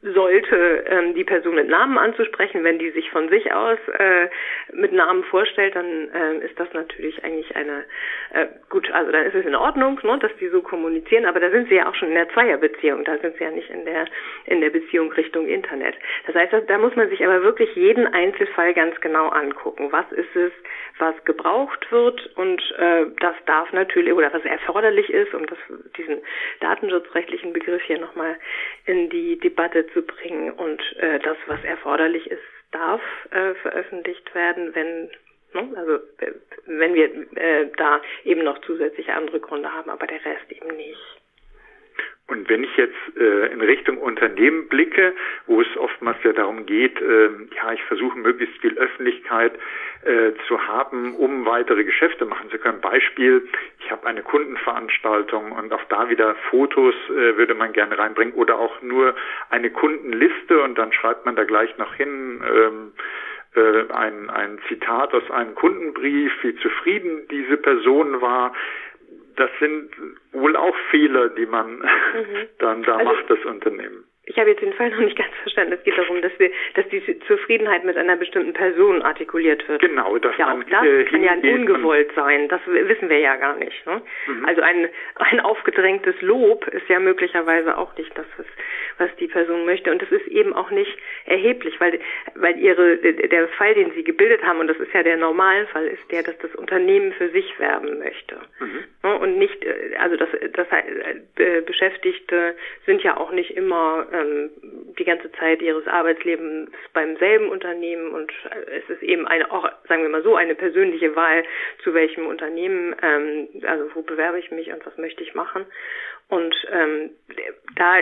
sollte, 0.00 0.84
ähm, 0.88 1.14
die 1.14 1.24
Person 1.24 1.56
mit 1.56 1.68
Namen 1.68 1.98
anzusprechen. 1.98 2.62
Wenn 2.62 2.78
die 2.78 2.90
sich 2.90 3.10
von 3.10 3.28
sich 3.28 3.52
aus 3.52 3.78
äh, 3.98 4.28
mit 4.72 4.92
Namen 4.92 5.24
vorstellt, 5.24 5.74
dann 5.74 6.08
äh, 6.12 6.46
ist 6.46 6.58
das 6.58 6.72
natürlich 6.72 7.24
eigentlich 7.24 7.56
eine 7.56 7.84
äh, 8.32 8.46
gut, 8.68 8.88
also 8.92 9.10
dann 9.10 9.26
ist 9.26 9.34
es 9.34 9.44
in 9.44 9.56
Ordnung, 9.56 9.98
ne, 10.04 10.18
dass 10.20 10.30
die 10.36 10.48
so 10.48 10.62
kommunizieren, 10.62 11.26
aber 11.26 11.40
da 11.40 11.50
sind 11.50 11.68
sie 11.68 11.76
ja 11.76 11.88
auch 11.88 11.94
schon 11.96 12.08
in 12.08 12.14
der 12.14 12.28
Zweierbeziehung, 12.28 13.04
da 13.04 13.18
sind 13.18 13.36
sie 13.38 13.44
ja 13.44 13.50
nicht 13.50 13.70
in 13.70 13.84
der 13.84 14.06
in 14.46 14.60
der 14.60 14.70
Beziehung 14.70 15.10
Richtung 15.12 15.48
Internet. 15.48 15.96
Das 16.26 16.34
heißt, 16.36 16.54
da 16.68 16.78
muss 16.78 16.94
man 16.94 17.08
sich 17.08 17.24
aber 17.24 17.42
wirklich 17.42 17.74
jeden 17.74 18.06
Einzelfall 18.06 18.74
ganz 18.74 19.00
genau 19.00 19.28
angucken. 19.28 19.90
Was 19.90 20.10
ist 20.12 20.34
es, 20.36 20.52
was 20.98 21.14
gebraucht 21.24 21.90
wird 21.90 22.24
und 22.36 22.62
äh, 22.78 23.06
das 23.20 23.34
darf 23.46 23.72
natürlich 23.72 24.12
oder 24.12 24.32
was 24.32 24.44
erforderlich 24.44 25.10
ist, 25.10 25.34
um 25.34 25.44
das, 25.46 25.58
diesen 25.96 26.18
datenschutzrechtlichen 26.60 27.52
Begriff 27.52 27.82
hier 27.82 27.98
nochmal 27.98 28.36
in 28.86 29.10
die 29.10 29.38
Debatte 29.38 29.87
zu 29.92 30.02
bringen 30.02 30.52
und 30.52 30.80
äh, 30.98 31.18
das, 31.20 31.36
was 31.46 31.62
erforderlich 31.64 32.30
ist, 32.30 32.42
darf 32.72 33.00
äh, 33.30 33.54
veröffentlicht 33.54 34.34
werden, 34.34 34.74
wenn 34.74 35.10
ne, 35.54 35.76
also 35.76 35.98
wenn 36.66 36.94
wir 36.94 37.10
äh, 37.36 37.70
da 37.76 38.00
eben 38.24 38.44
noch 38.44 38.60
zusätzliche 38.62 39.14
andere 39.14 39.40
Gründe 39.40 39.72
haben, 39.72 39.90
aber 39.90 40.06
der 40.06 40.24
Rest 40.24 40.50
eben 40.50 40.76
nicht. 40.76 41.17
Und 42.28 42.46
wenn 42.50 42.62
ich 42.62 42.76
jetzt 42.76 42.94
äh, 43.16 43.46
in 43.52 43.62
Richtung 43.62 43.96
Unternehmen 43.96 44.68
blicke, 44.68 45.14
wo 45.46 45.62
es 45.62 45.76
oftmals 45.78 46.18
ja 46.24 46.34
darum 46.34 46.66
geht, 46.66 47.00
äh, 47.00 47.30
ja, 47.56 47.72
ich 47.72 47.82
versuche 47.84 48.18
möglichst 48.18 48.58
viel 48.58 48.76
Öffentlichkeit 48.76 49.54
äh, 50.04 50.32
zu 50.46 50.68
haben, 50.68 51.14
um 51.14 51.46
weitere 51.46 51.84
Geschäfte 51.84 52.26
machen 52.26 52.50
zu 52.50 52.58
können. 52.58 52.82
Beispiel, 52.82 53.48
ich 53.80 53.90
habe 53.90 54.06
eine 54.06 54.22
Kundenveranstaltung 54.22 55.52
und 55.52 55.72
auch 55.72 55.84
da 55.88 56.10
wieder 56.10 56.34
Fotos 56.50 56.94
äh, 57.08 57.38
würde 57.38 57.54
man 57.54 57.72
gerne 57.72 57.96
reinbringen 57.96 58.34
oder 58.34 58.58
auch 58.58 58.82
nur 58.82 59.14
eine 59.48 59.70
Kundenliste 59.70 60.62
und 60.62 60.76
dann 60.76 60.92
schreibt 60.92 61.24
man 61.24 61.34
da 61.34 61.44
gleich 61.44 61.78
noch 61.78 61.94
hin, 61.94 62.42
ähm, 62.46 62.92
äh, 63.54 63.90
ein, 63.92 64.28
ein 64.28 64.58
Zitat 64.68 65.14
aus 65.14 65.30
einem 65.30 65.54
Kundenbrief, 65.54 66.32
wie 66.42 66.54
zufrieden 66.56 67.26
diese 67.30 67.56
Person 67.56 68.20
war 68.20 68.52
das 69.38 69.50
sind 69.60 69.90
wohl 70.32 70.56
auch 70.56 70.74
Fehler, 70.90 71.28
die 71.30 71.46
man 71.46 71.78
mhm. 71.78 71.84
dann 72.58 72.82
da 72.82 72.96
also, 72.96 73.12
macht, 73.12 73.30
das 73.30 73.44
Unternehmen. 73.44 74.04
Ich 74.28 74.38
habe 74.38 74.50
jetzt 74.50 74.62
den 74.62 74.74
Fall 74.74 74.90
noch 74.94 75.00
nicht 75.00 75.16
ganz 75.16 75.34
verstanden. 75.42 75.72
Es 75.72 75.82
geht 75.82 75.96
darum, 75.96 76.20
dass 76.20 76.32
wir, 76.38 76.50
dass 76.74 76.86
die 76.88 77.02
Zufriedenheit 77.20 77.84
mit 77.84 77.96
einer 77.96 78.16
bestimmten 78.16 78.52
Person 78.52 79.02
artikuliert 79.02 79.66
wird. 79.68 79.80
Genau, 79.80 80.18
das 80.18 80.36
ja 80.36 80.52
auch 80.52 80.62
das 80.64 80.84
äh, 80.84 81.04
kann 81.04 81.22
ja 81.22 81.32
ungewollt 81.32 82.10
sein. 82.14 82.48
Das 82.48 82.60
wissen 82.66 83.08
wir 83.08 83.18
ja 83.18 83.36
gar 83.36 83.56
nicht. 83.56 83.86
Ne? 83.86 84.02
Mhm. 84.26 84.44
Also 84.44 84.60
ein 84.62 84.88
ein 85.16 85.40
aufgedrängtes 85.40 86.20
Lob 86.20 86.66
ist 86.68 86.88
ja 86.88 87.00
möglicherweise 87.00 87.76
auch 87.78 87.96
nicht 87.96 88.16
das, 88.16 88.26
was, 88.36 88.46
was 88.98 89.16
die 89.16 89.28
Person 89.28 89.64
möchte. 89.64 89.90
Und 89.90 90.02
es 90.02 90.10
ist 90.12 90.26
eben 90.28 90.52
auch 90.52 90.70
nicht 90.70 90.96
erheblich, 91.24 91.80
weil 91.80 91.98
weil 92.34 92.58
ihre 92.58 92.98
der 92.98 93.48
Fall, 93.48 93.74
den 93.74 93.92
sie 93.92 94.04
gebildet 94.04 94.42
haben, 94.42 94.60
und 94.60 94.68
das 94.68 94.78
ist 94.78 94.92
ja 94.92 95.02
der 95.02 95.16
Normalfall, 95.16 95.86
ist 95.86 96.10
der, 96.10 96.22
dass 96.22 96.36
das 96.38 96.54
Unternehmen 96.54 97.12
für 97.12 97.30
sich 97.30 97.58
werben 97.58 97.98
möchte 97.98 98.36
mhm. 98.60 98.84
ne? 99.02 99.18
und 99.18 99.38
nicht. 99.38 99.64
Äh, 99.64 99.96
also 99.98 100.16
das 100.16 100.28
das 100.52 100.66
äh, 100.70 101.62
Beschäftigte 101.62 102.54
sind 102.84 103.02
ja 103.02 103.16
auch 103.16 103.30
nicht 103.30 103.56
immer 103.56 104.06
ähm, 104.18 104.50
die 104.98 105.04
ganze 105.04 105.30
Zeit 105.32 105.62
ihres 105.62 105.86
Arbeitslebens 105.86 106.70
beim 106.92 107.16
selben 107.16 107.48
Unternehmen 107.48 108.10
und 108.12 108.32
es 108.66 108.88
ist 108.90 109.02
eben 109.02 109.26
eine, 109.26 109.50
auch 109.50 109.68
sagen 109.88 110.02
wir 110.02 110.08
mal 110.08 110.22
so, 110.22 110.36
eine 110.36 110.54
persönliche 110.54 111.14
Wahl, 111.14 111.44
zu 111.82 111.94
welchem 111.94 112.26
Unternehmen, 112.26 112.94
ähm, 113.02 113.48
also 113.66 113.90
wo 113.94 114.02
bewerbe 114.02 114.38
ich 114.38 114.50
mich 114.50 114.72
und 114.72 114.84
was 114.84 114.96
möchte 114.98 115.22
ich 115.22 115.34
machen. 115.34 115.66
Und 116.28 116.54
ähm, 116.70 117.10
da 117.76 117.96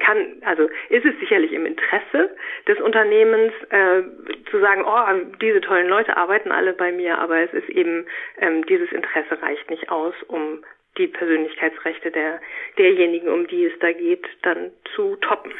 kann, 0.00 0.42
also 0.46 0.68
ist 0.88 1.04
es 1.04 1.18
sicherlich 1.20 1.52
im 1.52 1.66
Interesse 1.66 2.34
des 2.66 2.80
Unternehmens 2.80 3.52
äh, 3.68 4.02
zu 4.50 4.60
sagen, 4.60 4.82
oh, 4.86 5.36
diese 5.42 5.60
tollen 5.60 5.88
Leute 5.88 6.16
arbeiten 6.16 6.52
alle 6.52 6.72
bei 6.72 6.90
mir, 6.90 7.18
aber 7.18 7.40
es 7.40 7.52
ist 7.52 7.68
eben, 7.68 8.06
ähm, 8.38 8.64
dieses 8.64 8.90
Interesse 8.92 9.42
reicht 9.42 9.68
nicht 9.68 9.90
aus, 9.90 10.14
um 10.28 10.64
die 10.98 11.08
Persönlichkeitsrechte 11.08 12.10
der, 12.10 12.40
derjenigen, 12.78 13.28
um 13.28 13.46
die 13.46 13.64
es 13.64 13.78
da 13.80 13.92
geht, 13.92 14.26
dann 14.42 14.70
zu 14.94 15.16
toppen. 15.16 15.52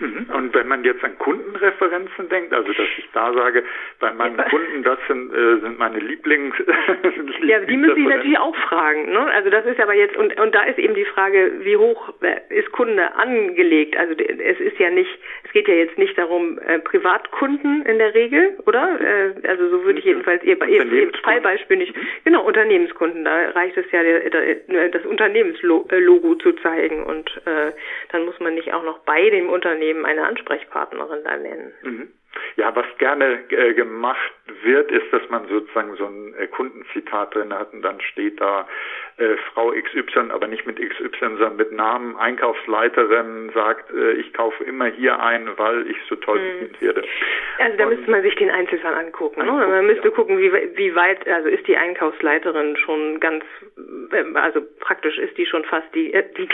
Mhm. 0.00 0.26
Und 0.34 0.54
wenn 0.54 0.68
man 0.68 0.84
jetzt 0.84 1.02
an 1.02 1.18
Kundenreferenzen 1.18 2.28
denkt, 2.28 2.52
also 2.52 2.72
dass 2.72 2.86
ich 2.96 3.08
da 3.12 3.32
sage, 3.32 3.64
bei 4.00 4.12
meinen 4.12 4.38
ja. 4.38 4.44
Kunden, 4.44 4.82
das 4.82 4.98
sind, 5.08 5.32
äh, 5.32 5.58
sind 5.60 5.78
meine 5.78 5.98
Lieblings. 5.98 6.54
ja, 7.42 7.60
die 7.60 7.76
müssen 7.76 8.02
ich 8.02 8.08
natürlich 8.08 8.38
auch 8.38 8.56
fragen. 8.56 9.12
Ne? 9.12 9.20
Also 9.32 9.50
das 9.50 9.66
ist 9.66 9.80
aber 9.80 9.94
jetzt 9.94 10.16
und 10.16 10.38
und 10.38 10.54
da 10.54 10.62
ist 10.64 10.78
eben 10.78 10.94
die 10.94 11.04
Frage, 11.04 11.52
wie 11.60 11.76
hoch 11.76 12.12
ist 12.48 12.70
Kunde 12.72 13.14
angelegt? 13.14 13.96
Also 13.96 14.14
es 14.14 14.60
ist 14.60 14.78
ja 14.78 14.90
nicht, 14.90 15.10
es 15.44 15.52
geht 15.52 15.68
ja 15.68 15.74
jetzt 15.74 15.98
nicht 15.98 16.16
darum 16.16 16.58
äh, 16.58 16.78
Privatkunden 16.78 17.84
in 17.86 17.98
der 17.98 18.14
Regel, 18.14 18.56
oder? 18.66 19.00
Äh, 19.00 19.48
also 19.48 19.68
so 19.68 19.84
würde 19.84 19.98
ich 19.98 20.04
jedenfalls 20.04 20.42
ihr, 20.44 20.60
ihr, 20.66 20.84
ihr 20.92 21.12
Fallbeispiel 21.22 21.76
nicht. 21.76 21.96
Mhm. 21.96 22.00
Genau 22.24 22.44
Unternehmenskunden. 22.44 23.24
Da 23.24 23.50
reicht 23.50 23.76
es 23.76 23.90
ja 23.90 24.02
der, 24.02 24.30
der, 24.30 24.88
das 24.90 25.04
Unternehmenslogo 25.04 26.34
zu 26.36 26.52
zeigen 26.52 27.04
und 27.04 27.30
äh, 27.46 27.72
dann 28.10 28.24
muss 28.24 28.38
man 28.40 28.54
nicht 28.54 28.72
auch 28.72 28.84
noch 28.84 28.98
bei 29.00 29.30
dem 29.30 29.48
Unternehmen 29.48 29.87
eben 29.88 30.04
eine 30.04 30.26
Ansprechpartnerin 30.26 31.24
da 31.24 31.36
nennen. 31.36 31.72
Mhm. 31.82 32.08
Ja, 32.56 32.74
was 32.74 32.86
gerne 32.98 33.44
äh, 33.50 33.72
gemacht 33.72 34.32
wird, 34.62 34.90
ist, 34.90 35.12
dass 35.12 35.22
man 35.30 35.46
sozusagen 35.48 35.94
so 35.96 36.06
ein 36.06 36.34
äh, 36.34 36.46
Kundenzitat 36.48 37.34
drin 37.34 37.52
hat 37.52 37.72
und 37.72 37.82
dann 37.82 38.00
steht 38.00 38.40
da 38.40 38.66
äh, 39.16 39.36
Frau 39.52 39.70
XY, 39.70 40.30
aber 40.30 40.46
nicht 40.46 40.66
mit 40.66 40.78
XY, 40.78 41.08
sondern 41.20 41.56
mit 41.56 41.72
Namen, 41.72 42.16
Einkaufsleiterin 42.16 43.50
sagt, 43.54 43.92
äh, 43.92 44.12
ich 44.12 44.32
kaufe 44.34 44.64
immer 44.64 44.86
hier 44.86 45.20
ein, 45.20 45.48
weil 45.56 45.88
ich 45.90 45.96
so 46.08 46.16
toll 46.16 46.38
hm. 46.38 46.58
bedient 46.60 46.82
werde. 46.82 47.04
Also 47.58 47.76
da 47.76 47.84
und, 47.84 47.96
müsste 47.96 48.10
man 48.10 48.22
sich 48.22 48.34
den 48.34 48.50
Einzelfall 48.50 48.94
angucken. 48.94 49.44
Ne? 49.44 49.52
Man 49.52 49.86
müsste 49.86 50.08
ja. 50.08 50.14
gucken, 50.14 50.38
wie, 50.38 50.52
wie 50.52 50.94
weit, 50.94 51.26
also 51.28 51.48
ist 51.48 51.66
die 51.66 51.76
Einkaufsleiterin 51.76 52.76
schon 52.76 53.20
ganz, 53.20 53.44
ähm, 54.12 54.36
also 54.36 54.60
praktisch 54.80 55.18
ist 55.18 55.36
die 55.38 55.46
schon 55.46 55.64
fast 55.64 55.92
die, 55.94 56.12
äh, 56.12 56.24
die, 56.36 56.48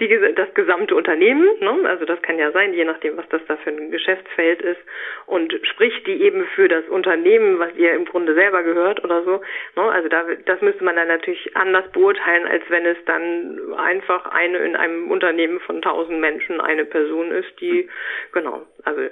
die 0.00 0.34
das 0.34 0.52
gesamte 0.54 0.94
Unternehmen. 0.94 1.48
Ne? 1.60 1.88
Also 1.88 2.04
das 2.04 2.20
kann 2.22 2.38
ja 2.38 2.52
sein, 2.52 2.74
je 2.74 2.84
nachdem, 2.84 3.16
was 3.16 3.28
das 3.30 3.40
da 3.46 3.56
für 3.56 3.70
ein 3.70 3.90
Geschäftsfeld 3.90 4.62
ist 4.62 4.80
und 5.26 5.54
spricht 5.66 6.06
die 6.06 6.22
eben 6.22 6.44
für 6.54 6.68
das 6.68 6.86
Unternehmen, 6.88 7.58
was 7.58 7.74
ihr 7.76 7.94
im 7.94 8.04
Grunde 8.04 8.34
selber 8.34 8.62
gehört 8.62 9.02
oder 9.04 9.22
so. 9.22 9.40
Ne? 9.76 9.82
Also 9.82 10.08
da, 10.08 10.24
das 10.46 10.60
müsste 10.60 10.84
man 10.84 10.96
dann 10.96 11.08
natürlich 11.08 11.56
anders 11.56 11.90
beurteilen, 11.92 12.46
als 12.46 12.62
wenn 12.68 12.86
es 12.86 12.98
dann 13.06 13.74
einfach 13.74 14.26
eine 14.26 14.58
in 14.58 14.76
einem 14.76 15.10
Unternehmen 15.10 15.60
von 15.60 15.82
tausend 15.82 16.20
Menschen 16.20 16.60
eine 16.60 16.84
Person 16.84 17.30
ist, 17.30 17.60
die, 17.60 17.88
genau, 18.32 18.66
also 18.84 19.02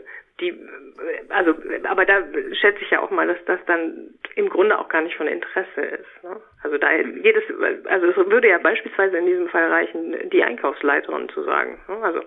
die, 0.41 0.55
also, 1.31 1.55
aber 1.85 2.05
da 2.05 2.23
schätze 2.53 2.83
ich 2.83 2.91
ja 2.91 3.01
auch 3.01 3.11
mal, 3.11 3.27
dass 3.27 3.45
das 3.47 3.59
dann 3.67 4.15
im 4.37 4.49
Grunde 4.49 4.79
auch 4.79 4.89
gar 4.89 5.03
nicht 5.03 5.17
von 5.17 5.27
Interesse 5.27 5.81
ist. 5.81 6.23
Ne? 6.23 6.41
Also 6.63 6.79
da 6.79 6.93
jedes, 6.93 7.43
also 7.87 8.07
es 8.07 8.17
würde 8.17 8.49
ja 8.49 8.59
beispielsweise 8.59 9.17
in 9.17 9.27
diesem 9.27 9.49
Fall 9.49 9.69
reichen, 9.69 10.31
die 10.31 10.45
Einkaufsleiterin 10.45 11.29
zu 11.31 11.43
sagen. 11.43 11.81
Ne? 11.89 11.97
Also 12.03 12.21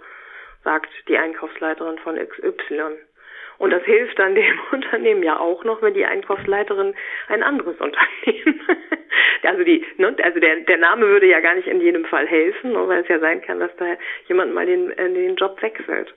sagt 0.64 0.90
die 1.08 1.18
Einkaufsleiterin 1.18 1.98
von 2.00 2.18
XY. 2.18 2.98
Und 3.62 3.70
das 3.70 3.84
hilft 3.84 4.18
dann 4.18 4.34
dem 4.34 4.60
Unternehmen 4.72 5.22
ja 5.22 5.40
auch 5.40 5.64
noch, 5.64 5.84
wenn 5.84 5.94
die 5.94 6.04
Einkaufsleiterin 6.04 6.96
ein 7.28 7.44
anderes 7.44 7.80
Unternehmen. 7.80 8.60
also 9.44 9.64
die, 9.64 9.86
ne, 9.98 10.16
also 10.24 10.40
der, 10.40 10.62
der 10.62 10.78
Name 10.78 11.06
würde 11.06 11.28
ja 11.28 11.42
gar 11.42 11.54
nicht 11.54 11.68
in 11.68 11.80
jedem 11.80 12.04
Fall 12.06 12.26
helfen, 12.26 12.72
ne, 12.72 12.88
weil 12.88 13.02
es 13.02 13.08
ja 13.08 13.20
sein 13.20 13.40
kann, 13.44 13.60
dass 13.60 13.70
da 13.78 13.86
jemand 14.28 14.56
mal 14.56 14.66
den, 14.66 14.90
äh, 14.98 15.14
den 15.14 15.36
Job 15.36 15.62
wechselt. 15.62 16.12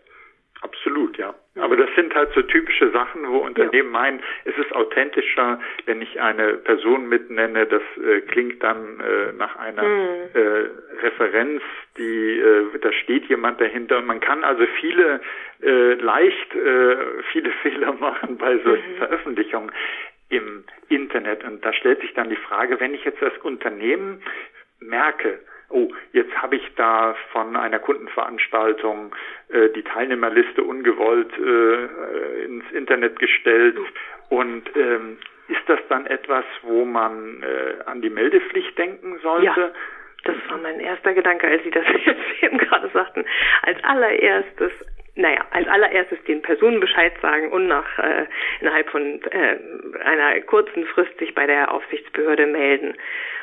Absolut, 0.64 1.18
ja. 1.18 1.34
Aber 1.56 1.76
das 1.76 1.90
sind 1.94 2.14
halt 2.14 2.32
so 2.34 2.40
typische 2.40 2.90
Sachen, 2.90 3.28
wo 3.28 3.36
Unternehmen 3.38 3.92
ja. 3.92 4.00
meinen, 4.00 4.22
es 4.46 4.56
ist 4.56 4.74
authentischer, 4.74 5.60
wenn 5.84 6.00
ich 6.00 6.18
eine 6.18 6.54
Person 6.54 7.06
mitnenne. 7.06 7.66
Das 7.66 7.82
äh, 8.02 8.22
klingt 8.22 8.62
dann 8.62 8.98
äh, 8.98 9.32
nach 9.34 9.56
einer 9.56 9.82
mhm. 9.82 10.30
äh, 10.32 11.02
Referenz, 11.02 11.62
die 11.98 12.40
äh, 12.40 12.78
da 12.80 12.92
steht 12.92 13.26
jemand 13.26 13.60
dahinter. 13.60 13.98
Und 13.98 14.06
man 14.06 14.20
kann 14.20 14.42
also 14.42 14.64
viele 14.80 15.20
äh, 15.62 15.94
leicht 15.94 16.54
äh, 16.54 16.96
viele 17.30 17.50
Fehler 17.62 17.92
machen 17.92 18.38
bei 18.38 18.56
solchen 18.60 18.92
mhm. 18.92 18.96
Veröffentlichungen 18.96 19.70
im 20.30 20.64
Internet. 20.88 21.44
Und 21.44 21.62
da 21.62 21.74
stellt 21.74 22.00
sich 22.00 22.14
dann 22.14 22.30
die 22.30 22.36
Frage, 22.36 22.80
wenn 22.80 22.94
ich 22.94 23.04
jetzt 23.04 23.22
als 23.22 23.36
Unternehmen 23.42 24.22
merke, 24.80 25.40
oh, 25.70 25.88
jetzt 26.12 26.34
habe 26.40 26.56
ich 26.56 26.74
da 26.76 27.14
von 27.32 27.56
einer 27.56 27.78
Kundenveranstaltung 27.78 29.14
äh, 29.48 29.68
die 29.70 29.82
Teilnehmerliste 29.82 30.62
ungewollt 30.62 31.32
äh, 31.38 32.44
ins 32.44 32.70
Internet 32.72 33.18
gestellt 33.18 33.76
und 34.28 34.64
ähm, 34.76 35.18
ist 35.48 35.62
das 35.66 35.80
dann 35.88 36.06
etwas, 36.06 36.44
wo 36.62 36.84
man 36.84 37.42
äh, 37.42 37.82
an 37.84 38.00
die 38.00 38.10
Meldepflicht 38.10 38.76
denken 38.78 39.18
sollte? 39.22 39.44
Ja. 39.46 39.70
Das 40.24 40.36
war 40.48 40.56
mein 40.56 40.80
erster 40.80 41.12
Gedanke, 41.12 41.46
als 41.46 41.62
Sie 41.64 41.70
das 41.70 41.84
jetzt 42.04 42.42
eben 42.42 42.56
gerade 42.56 42.88
sagten. 42.88 43.26
Als 43.62 43.82
allererstes 43.84 44.72
naja, 45.16 45.44
als 45.50 45.68
allererstes 45.68 46.18
den 46.24 46.42
Personen 46.42 46.80
Bescheid 46.80 47.12
sagen 47.22 47.52
und 47.52 47.68
nach 47.68 47.98
äh, 47.98 48.26
innerhalb 48.60 48.90
von 48.90 49.20
äh, 49.30 49.58
einer 50.02 50.40
kurzen 50.40 50.86
Frist 50.86 51.16
sich 51.18 51.34
bei 51.34 51.46
der 51.46 51.72
Aufsichtsbehörde 51.72 52.46
melden. 52.46 52.94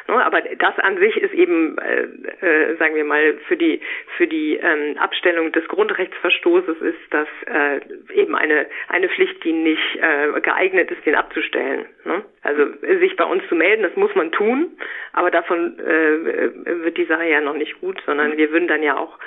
Ne, 0.07 0.25
aber 0.25 0.41
das 0.41 0.77
an 0.79 0.97
sich 0.97 1.15
ist 1.17 1.33
eben, 1.33 1.77
äh, 1.77 2.45
äh, 2.45 2.75
sagen 2.77 2.95
wir 2.95 3.03
mal, 3.03 3.35
für 3.47 3.57
die 3.57 3.81
für 4.17 4.27
die 4.27 4.55
ähm, 4.57 4.97
Abstellung 4.97 5.51
des 5.51 5.67
Grundrechtsverstoßes 5.67 6.81
ist 6.81 6.99
das 7.11 7.27
äh, 7.45 7.79
eben 8.13 8.35
eine 8.35 8.67
eine 8.87 9.09
Pflicht, 9.09 9.43
die 9.43 9.53
nicht 9.53 9.97
äh, 9.97 10.39
geeignet 10.41 10.91
ist, 10.91 11.05
den 11.05 11.15
abzustellen. 11.15 11.85
Ne? 12.05 12.23
Also 12.41 12.65
sich 12.99 13.15
bei 13.15 13.25
uns 13.25 13.47
zu 13.47 13.55
melden, 13.55 13.83
das 13.83 13.95
muss 13.95 14.13
man 14.15 14.31
tun, 14.31 14.71
aber 15.13 15.29
davon 15.29 15.77
äh, 15.79 16.83
wird 16.83 16.97
die 16.97 17.05
Sache 17.05 17.25
ja 17.25 17.39
noch 17.39 17.53
nicht 17.53 17.79
gut, 17.79 18.01
sondern 18.05 18.37
wir 18.37 18.51
würden 18.51 18.67
dann 18.67 18.81
ja 18.81 18.97
auch, 18.97 19.19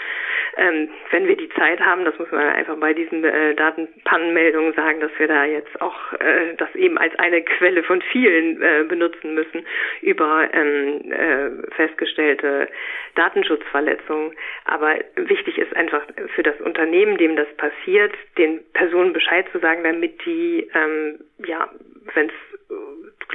ähm, 0.56 0.88
wenn 1.10 1.28
wir 1.28 1.36
die 1.36 1.48
Zeit 1.50 1.80
haben, 1.80 2.04
das 2.04 2.18
muss 2.18 2.30
man 2.32 2.40
einfach 2.40 2.76
bei 2.76 2.92
diesen 2.92 3.24
äh, 3.24 3.54
Datenpannenmeldungen 3.54 4.72
sagen, 4.74 5.00
dass 5.00 5.12
wir 5.18 5.28
da 5.28 5.44
jetzt 5.44 5.80
auch 5.80 6.12
äh, 6.14 6.54
das 6.56 6.74
eben 6.74 6.98
als 6.98 7.16
eine 7.18 7.42
Quelle 7.42 7.84
von 7.84 8.02
vielen 8.02 8.60
äh, 8.60 8.84
benutzen 8.88 9.34
müssen 9.34 9.64
über 10.02 10.48
ähm, 10.52 10.73
ähm, 10.74 11.12
äh, 11.12 11.70
festgestellte 11.74 12.68
Datenschutzverletzungen. 13.14 14.32
Aber 14.64 14.94
wichtig 15.16 15.58
ist 15.58 15.74
einfach 15.76 16.02
für 16.34 16.42
das 16.42 16.60
Unternehmen, 16.60 17.16
dem 17.16 17.36
das 17.36 17.48
passiert, 17.56 18.14
den 18.38 18.60
Personen 18.72 19.12
Bescheid 19.12 19.46
zu 19.52 19.58
sagen, 19.58 19.84
damit 19.84 20.24
die, 20.24 20.68
ähm, 20.74 21.20
ja, 21.46 21.70
wenn 22.14 22.26
es 22.26 22.34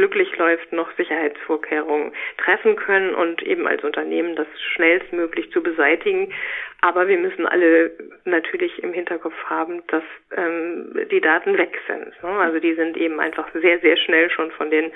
glücklich 0.10 0.38
läuft, 0.38 0.74
noch 0.74 0.91
Sicherheitsvorkehrungen 0.98 2.12
treffen 2.38 2.76
können 2.76 3.13
und 3.13 3.41
eben 3.43 3.67
als 3.67 3.84
Unternehmen 3.84 4.36
das 4.36 4.48
schnellstmöglich 4.74 5.52
zu 5.52 5.62
beseitigen. 5.62 6.34
Aber 6.82 7.08
wir 7.08 7.17
müssen 7.17 7.45
alle 7.45 7.91
natürlich 8.26 8.82
im 8.82 8.93
Hinterkopf 8.93 9.36
haben, 9.45 9.84
dass 9.88 10.04
ähm, 10.36 11.08
die 11.12 11.22
Daten 11.22 11.58
weg 11.58 11.78
sind. 11.88 12.12
Ne? 12.24 12.30
Also 12.30 12.60
die 12.60 12.74
sind 12.74 12.98
eben 12.98 13.19
einfach 13.19 13.48
sehr, 13.54 13.80
sehr 13.80 13.98
schnell 13.98 14.30
schon 14.32 14.52
von 14.52 14.69
den 14.69 14.91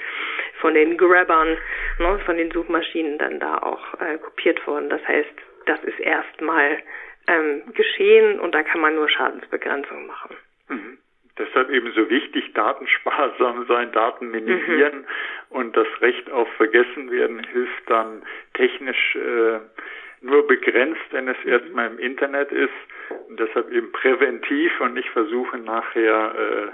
von 0.61 0.73
den 0.73 0.97
Grabbern, 0.97 1.57
ne, 1.99 2.19
von 2.25 2.37
den 2.37 2.51
Suchmaschinen 2.51 3.17
dann 3.17 3.39
da 3.39 3.57
auch 3.57 3.99
äh, 3.99 4.17
kopiert 4.17 4.65
worden. 4.65 4.89
Das 4.89 5.05
heißt, 5.07 5.33
das 5.65 5.83
ist 5.83 5.99
erstmal 5.99 6.79
ähm, 7.27 7.63
geschehen 7.73 8.39
und 8.39 8.53
da 8.55 8.63
kann 8.63 8.81
man 8.81 8.95
nur 8.95 9.09
Schadensbegrenzung 9.09 10.07
machen. 10.07 10.35
Mhm. 10.69 10.97
Deshalb 11.37 11.69
eben 11.71 11.91
so 11.93 12.09
wichtig, 12.09 12.53
datensparsam 12.53 13.65
sein, 13.67 13.91
Daten 13.91 14.29
minimieren 14.29 14.99
mhm. 14.99 15.05
und 15.49 15.75
das 15.75 15.87
Recht 15.99 16.29
auf 16.31 16.47
Vergessenwerden 16.57 17.43
hilft 17.43 17.89
dann 17.89 18.23
technisch 18.53 19.15
äh, 19.15 19.59
nur 20.21 20.47
begrenzt, 20.47 21.01
wenn 21.11 21.27
es 21.27 21.37
mhm. 21.43 21.51
erstmal 21.51 21.87
im 21.87 21.99
Internet 21.99 22.51
ist 22.51 22.71
und 23.29 23.39
deshalb 23.39 23.71
eben 23.71 23.91
präventiv 23.91 24.79
und 24.79 24.93
nicht 24.93 25.09
versuchen 25.09 25.63
nachher 25.63 26.35
äh, 26.35 26.71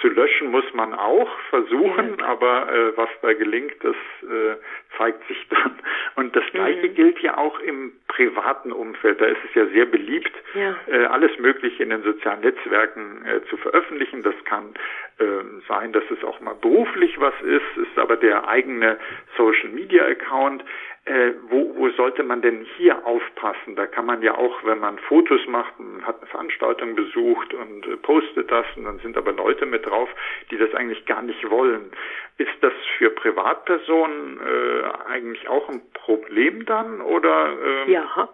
zu 0.00 0.08
löschen 0.08 0.50
muss 0.50 0.64
man 0.72 0.94
auch 0.94 1.28
versuchen, 1.50 2.20
aber 2.22 2.72
äh, 2.72 2.96
was 2.96 3.08
da 3.22 3.32
gelingt, 3.32 3.74
das 3.82 3.96
äh, 4.22 4.56
zeigt 4.96 5.26
sich 5.28 5.46
dann. 5.48 5.78
Und 6.16 6.34
das 6.34 6.44
Gleiche 6.52 6.88
mhm. 6.88 6.94
gilt 6.94 7.18
ja 7.20 7.38
auch 7.38 7.58
im 7.60 7.92
privaten 8.08 8.72
Umfeld. 8.72 9.20
Da 9.20 9.26
ist 9.26 9.38
es 9.48 9.54
ja 9.54 9.66
sehr 9.66 9.86
beliebt, 9.86 10.32
ja. 10.54 10.76
Äh, 10.86 11.04
alles 11.06 11.38
Mögliche 11.38 11.82
in 11.82 11.90
den 11.90 12.02
sozialen 12.02 12.40
Netzwerken 12.40 13.24
äh, 13.24 13.42
zu 13.48 13.56
veröffentlichen. 13.56 14.22
Das 14.22 14.34
kann 14.44 14.74
äh, 15.18 15.24
sein, 15.68 15.92
dass 15.92 16.04
es 16.10 16.24
auch 16.24 16.40
mal 16.40 16.54
beruflich 16.54 17.20
was 17.20 17.34
ist, 17.42 17.76
ist 17.76 17.98
aber 17.98 18.16
der 18.16 18.48
eigene 18.48 18.98
Social 19.36 19.70
Media 19.70 20.04
Account 20.06 20.64
äh, 21.10 21.34
wo, 21.48 21.74
wo 21.76 21.90
sollte 21.90 22.22
man 22.22 22.40
denn 22.40 22.64
hier 22.76 23.04
aufpassen? 23.04 23.74
Da 23.74 23.86
kann 23.86 24.06
man 24.06 24.22
ja 24.22 24.36
auch, 24.36 24.64
wenn 24.64 24.78
man 24.78 24.98
Fotos 24.98 25.40
macht, 25.48 25.78
man 25.78 26.06
hat 26.06 26.18
eine 26.18 26.26
Veranstaltung 26.28 26.94
besucht 26.94 27.52
und 27.52 27.86
äh, 27.86 27.96
postet 27.96 28.50
das 28.50 28.64
und 28.76 28.84
dann 28.84 28.98
sind 29.00 29.16
aber 29.16 29.32
Leute 29.32 29.66
mit 29.66 29.86
drauf, 29.86 30.08
die 30.50 30.56
das 30.56 30.72
eigentlich 30.74 31.04
gar 31.06 31.22
nicht 31.22 31.50
wollen. 31.50 31.90
Ist 32.38 32.56
das 32.60 32.72
für 32.96 33.10
Privatpersonen 33.10 34.38
äh, 34.40 35.10
eigentlich 35.10 35.48
auch 35.48 35.68
ein 35.68 35.82
Problem 35.94 36.64
dann 36.64 37.00
oder? 37.00 37.52
Ähm? 37.86 37.92
Ja, 37.92 38.28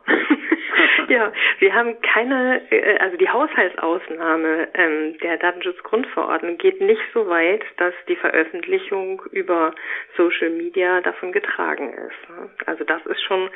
ja, 1.08 1.32
wir 1.58 1.74
haben 1.74 2.00
keine, 2.02 2.60
äh, 2.70 2.98
also 2.98 3.16
die 3.16 3.28
Haushaltsausnahme 3.28 4.68
ähm, 4.74 5.18
der 5.22 5.38
Datenschutzgrundverordnung 5.38 6.58
geht 6.58 6.80
nicht 6.80 7.02
so 7.14 7.28
weit, 7.28 7.64
dass 7.78 7.94
die 8.08 8.16
Veröffentlichung 8.16 9.22
über 9.32 9.74
Social 10.16 10.50
Media 10.50 11.00
davon 11.00 11.32
getragen 11.32 11.92
ist. 11.94 12.65
Also 12.66 12.84
das 12.84 13.04
ist 13.06 13.22
schon 13.22 13.50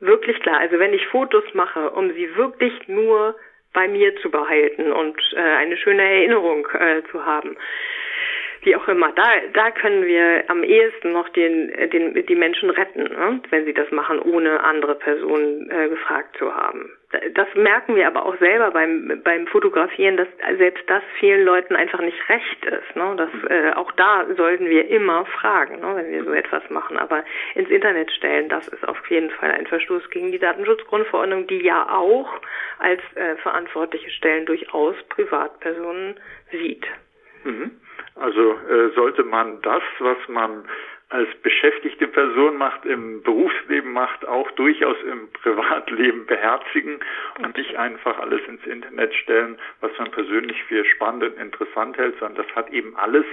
wirklich 0.00 0.40
klar. 0.40 0.58
Also 0.58 0.78
wenn 0.78 0.92
ich 0.92 1.06
Fotos 1.08 1.44
mache, 1.54 1.90
um 1.90 2.12
sie 2.14 2.34
wirklich 2.36 2.88
nur 2.88 3.36
bei 3.72 3.88
mir 3.88 4.14
zu 4.16 4.30
behalten 4.30 4.92
und 4.92 5.20
äh, 5.34 5.40
eine 5.40 5.76
schöne 5.76 6.02
Erinnerung 6.02 6.66
äh, 6.78 7.02
zu 7.10 7.24
haben, 7.24 7.56
wie 8.62 8.76
auch 8.76 8.88
immer, 8.88 9.12
da, 9.12 9.24
da 9.52 9.70
können 9.72 10.06
wir 10.06 10.44
am 10.48 10.64
ehesten 10.64 11.12
noch 11.12 11.28
den, 11.30 11.90
den, 11.90 12.26
die 12.26 12.34
Menschen 12.34 12.70
retten, 12.70 13.02
ne? 13.02 13.40
wenn 13.50 13.64
sie 13.66 13.74
das 13.74 13.90
machen, 13.90 14.20
ohne 14.20 14.62
andere 14.62 14.94
Personen 14.94 15.70
äh, 15.70 15.88
gefragt 15.88 16.36
zu 16.38 16.54
haben. 16.54 16.90
Das 17.34 17.48
merken 17.54 17.96
wir 17.96 18.06
aber 18.06 18.26
auch 18.26 18.36
selber 18.38 18.70
beim, 18.70 19.20
beim 19.22 19.46
Fotografieren, 19.46 20.16
dass 20.16 20.28
selbst 20.56 20.84
das 20.88 21.02
vielen 21.18 21.44
Leuten 21.44 21.76
einfach 21.76 22.00
nicht 22.00 22.28
recht 22.28 22.64
ist. 22.64 22.96
Ne? 22.96 23.14
Das, 23.16 23.30
äh, 23.50 23.72
auch 23.72 23.92
da 23.92 24.26
sollten 24.36 24.66
wir 24.66 24.88
immer 24.88 25.26
fragen, 25.26 25.80
ne? 25.80 25.96
wenn 25.96 26.10
wir 26.10 26.24
so 26.24 26.32
etwas 26.32 26.68
machen. 26.70 26.98
Aber 26.98 27.24
ins 27.54 27.70
Internet 27.70 28.10
stellen, 28.12 28.48
das 28.48 28.68
ist 28.68 28.86
auf 28.86 28.98
jeden 29.10 29.30
Fall 29.30 29.50
ein 29.50 29.66
Verstoß 29.66 30.10
gegen 30.10 30.32
die 30.32 30.38
Datenschutzgrundverordnung, 30.38 31.46
die 31.46 31.62
ja 31.62 31.88
auch 31.90 32.30
als 32.78 33.00
äh, 33.14 33.36
verantwortliche 33.36 34.10
Stellen 34.10 34.46
durchaus 34.46 34.96
Privatpersonen 35.08 36.14
sieht. 36.50 36.86
Mhm. 37.44 37.72
Also 38.16 38.52
äh, 38.52 38.90
sollte 38.94 39.24
man 39.24 39.60
das, 39.62 39.82
was 39.98 40.16
man 40.28 40.64
als 41.10 41.28
beschäftigte 41.42 42.08
Person 42.08 42.56
macht, 42.56 42.84
im 42.84 43.22
Berufsleben 43.22 43.92
macht, 43.92 44.26
auch 44.26 44.50
durchaus 44.52 44.96
im 45.02 45.30
Privatleben 45.42 46.26
beherzigen 46.26 47.00
und 47.38 47.56
nicht 47.56 47.76
einfach 47.76 48.18
alles 48.18 48.40
ins 48.48 48.64
Internet 48.66 49.14
stellen, 49.14 49.58
was 49.80 49.92
man 49.98 50.10
persönlich 50.10 50.62
für 50.64 50.84
spannend 50.84 51.24
und 51.24 51.38
interessant 51.38 51.96
hält, 51.98 52.18
sondern 52.18 52.46
das 52.46 52.56
hat 52.56 52.70
eben 52.70 52.96
alles 52.96 53.26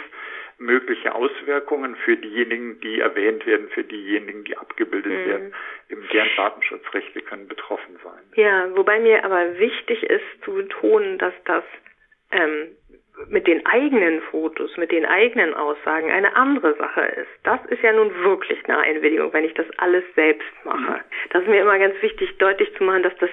mögliche 0.61 1.13
Auswirkungen 1.13 1.95
für 1.95 2.15
diejenigen, 2.15 2.79
die 2.81 2.99
erwähnt 2.99 3.45
werden, 3.45 3.67
für 3.69 3.83
diejenigen, 3.83 4.43
die 4.43 4.55
abgebildet 4.55 5.11
mhm. 5.11 5.25
werden. 5.25 5.53
Eben 5.89 6.07
deren 6.13 6.29
Datenschutzrechte 6.35 7.21
können 7.21 7.47
betroffen 7.47 7.97
sein. 8.03 8.21
Ja, 8.35 8.69
wobei 8.75 8.99
mir 8.99 9.25
aber 9.25 9.57
wichtig 9.57 10.03
ist 10.03 10.23
zu 10.45 10.53
betonen, 10.53 11.17
dass 11.17 11.33
das 11.45 11.63
ähm, 12.31 12.69
mit 13.29 13.47
den 13.47 13.65
eigenen 13.65 14.21
Fotos, 14.21 14.75
mit 14.77 14.91
den 14.91 15.05
eigenen 15.05 15.53
Aussagen 15.53 16.09
eine 16.09 16.35
andere 16.35 16.75
Sache 16.75 17.01
ist. 17.01 17.29
Das 17.43 17.59
ist 17.67 17.81
ja 17.83 17.93
nun 17.93 18.13
wirklich 18.23 18.59
eine 18.65 18.79
Einwilligung, 18.79 19.31
wenn 19.33 19.43
ich 19.43 19.53
das 19.53 19.65
alles 19.77 20.03
selbst 20.15 20.47
mache. 20.63 21.01
Das 21.29 21.43
ist 21.43 21.47
mir 21.47 21.61
immer 21.61 21.77
ganz 21.77 22.01
wichtig, 22.01 22.37
deutlich 22.37 22.73
zu 22.75 22.83
machen, 22.83 23.03
dass 23.03 23.15
das, 23.17 23.29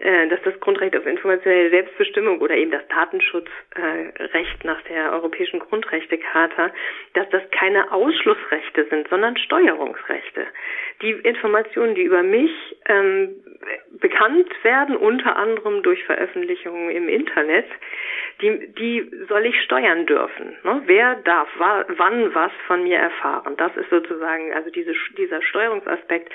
äh, 0.00 0.28
dass 0.28 0.40
das 0.42 0.58
Grundrecht 0.60 0.96
auf 0.96 1.06
informationelle 1.06 1.70
Selbstbestimmung 1.70 2.40
oder 2.40 2.54
eben 2.54 2.70
das 2.70 2.86
Datenschutzrecht 2.88 4.64
nach 4.64 4.80
der 4.82 5.12
Europäischen 5.12 5.60
Grundrechtecharta, 5.60 6.70
dass 7.14 7.28
das 7.30 7.42
keine 7.50 7.92
Ausschlussrechte 7.92 8.86
sind, 8.90 9.08
sondern 9.08 9.36
Steuerungsrechte. 9.36 10.46
Die 11.02 11.10
Informationen, 11.10 11.94
die 11.94 12.02
über 12.02 12.22
mich 12.22 12.52
ähm, 12.86 13.34
bekannt 14.00 14.52
werden, 14.62 14.96
unter 14.96 15.36
anderem 15.36 15.82
durch 15.82 16.02
Veröffentlichungen 16.04 16.90
im 16.90 17.08
Internet, 17.08 17.66
die, 18.40 18.72
die 18.74 19.10
soll 19.28 19.46
ich 19.46 19.60
steuern 19.62 20.06
dürfen. 20.06 20.56
Ne? 20.62 20.82
Wer 20.86 21.16
darf 21.16 21.48
wa 21.58 21.84
wann 21.88 22.34
was 22.34 22.52
von 22.66 22.82
mir 22.82 22.98
erfahren? 22.98 23.56
Das 23.56 23.76
ist 23.76 23.90
sozusagen, 23.90 24.52
also 24.52 24.70
diese, 24.70 24.94
dieser 25.16 25.42
Steuerungsaspekt, 25.42 26.32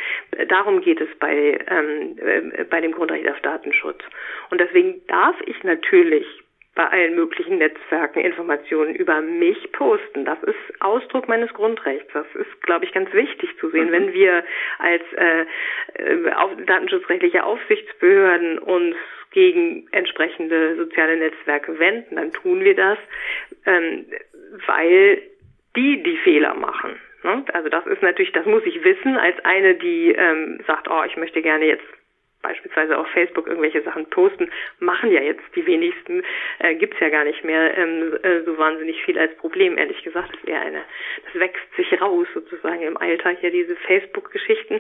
darum 0.48 0.82
geht 0.82 1.02
es 1.02 1.10
bei, 1.20 1.60
ähm, 1.68 2.18
äh, 2.20 2.64
bei 2.64 2.82
dem 2.82 2.92
Grundrecht 2.92 3.30
auf 3.30 3.40
Datenschutz. 3.42 4.02
Und 4.50 4.60
deswegen 4.60 5.06
darf 5.08 5.36
ich 5.46 5.64
natürlich 5.64 6.26
bei 6.80 6.88
allen 6.88 7.14
möglichen 7.14 7.58
Netzwerken 7.58 8.22
Informationen 8.22 8.96
über 8.96 9.20
mich 9.20 9.70
posten. 9.74 10.24
Das 10.24 10.42
ist 10.44 10.56
Ausdruck 10.80 11.28
meines 11.28 11.52
Grundrechts. 11.52 12.10
Das 12.14 12.26
ist, 12.36 12.62
glaube 12.62 12.86
ich, 12.86 12.94
ganz 12.94 13.12
wichtig 13.12 13.50
zu 13.60 13.70
sehen. 13.70 13.88
Mhm. 13.88 13.92
Wenn 13.92 14.14
wir 14.14 14.46
als 14.78 15.04
äh, 15.18 15.42
äh, 15.96 16.32
auf, 16.32 16.52
datenschutzrechtliche 16.66 17.44
Aufsichtsbehörden 17.44 18.60
uns 18.60 18.96
gegen 19.32 19.90
entsprechende 19.92 20.78
soziale 20.78 21.18
Netzwerke 21.18 21.78
wenden, 21.80 22.16
dann 22.16 22.32
tun 22.32 22.64
wir 22.64 22.78
das, 22.78 22.98
ähm, 23.66 24.06
weil 24.66 25.22
die 25.76 26.02
die 26.02 26.18
Fehler 26.20 26.54
machen. 26.54 26.98
Ne? 27.24 27.44
Also 27.52 27.68
das 27.68 27.86
ist 27.88 28.02
natürlich, 28.02 28.32
das 28.32 28.46
muss 28.46 28.64
ich 28.66 28.82
wissen 28.86 29.18
als 29.18 29.36
eine, 29.44 29.76
die 29.76 30.14
ähm, 30.14 30.62
sagt, 30.66 30.90
oh, 30.90 31.04
ich 31.06 31.18
möchte 31.18 31.42
gerne 31.42 31.66
jetzt 31.66 31.84
beispielsweise 32.42 32.98
auf 32.98 33.08
Facebook 33.10 33.48
irgendwelche 33.48 33.82
Sachen 33.82 34.10
posten, 34.10 34.50
machen 34.80 35.12
ja 35.12 35.22
jetzt 35.22 35.44
die 35.56 35.66
wenigsten, 35.66 36.24
äh, 36.60 36.76
gibt's 36.76 37.00
ja 37.00 37.10
gar 37.10 37.24
nicht 37.24 37.44
mehr 37.44 37.78
ähm, 37.78 38.18
äh, 38.24 38.42
so 38.44 38.58
wahnsinnig 38.58 39.02
viel 39.04 39.20
als 39.20 39.36
Problem, 39.38 39.78
ehrlich 39.78 40.02
gesagt. 40.04 40.34
Das 40.34 40.46
wäre 40.46 40.62
eine, 40.62 40.84
das 41.26 41.40
wächst 41.40 41.76
sich 41.76 42.02
raus 42.02 42.28
sozusagen 42.34 42.82
im 42.82 42.98
Alter 42.98 43.32
hier 43.32 43.52
diese 43.52 43.76
Facebook-Geschichten. 43.76 44.80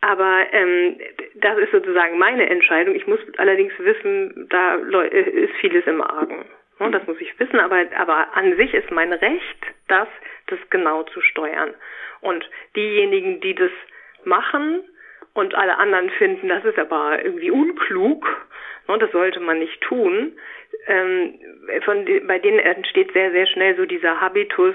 Aber 0.00 0.46
ähm, 0.52 0.98
das 1.34 1.58
ist 1.58 1.72
sozusagen 1.72 2.18
meine 2.18 2.48
Entscheidung. 2.48 2.94
Ich 2.94 3.06
muss 3.06 3.20
allerdings 3.36 3.72
wissen, 3.78 4.46
da 4.48 4.76
äh, 4.76 5.44
ist 5.44 5.54
vieles 5.56 5.86
im 5.86 6.00
Argen. 6.00 6.44
Ne, 6.78 6.90
das 6.90 7.06
muss 7.06 7.20
ich 7.20 7.38
wissen, 7.38 7.58
aber, 7.58 7.86
aber 7.96 8.36
an 8.36 8.56
sich 8.56 8.74
ist 8.74 8.90
mein 8.90 9.12
Recht, 9.12 9.66
das, 9.88 10.08
das 10.46 10.58
genau 10.70 11.04
zu 11.04 11.20
steuern. 11.20 11.74
Und 12.20 12.48
diejenigen, 12.74 13.40
die 13.40 13.54
das 13.54 13.70
machen, 14.24 14.82
und 15.36 15.54
alle 15.54 15.78
anderen 15.78 16.10
finden, 16.10 16.48
das 16.48 16.64
ist 16.64 16.78
aber 16.78 17.24
irgendwie 17.24 17.50
unklug, 17.50 18.26
ne, 18.88 18.98
das 18.98 19.10
sollte 19.12 19.40
man 19.40 19.58
nicht 19.58 19.80
tun. 19.82 20.36
Ähm, 20.86 21.38
von, 21.84 22.06
bei 22.26 22.38
denen 22.38 22.58
entsteht 22.58 23.12
sehr, 23.12 23.30
sehr 23.30 23.46
schnell 23.46 23.76
so 23.76 23.86
dieser 23.86 24.20
Habitus, 24.20 24.74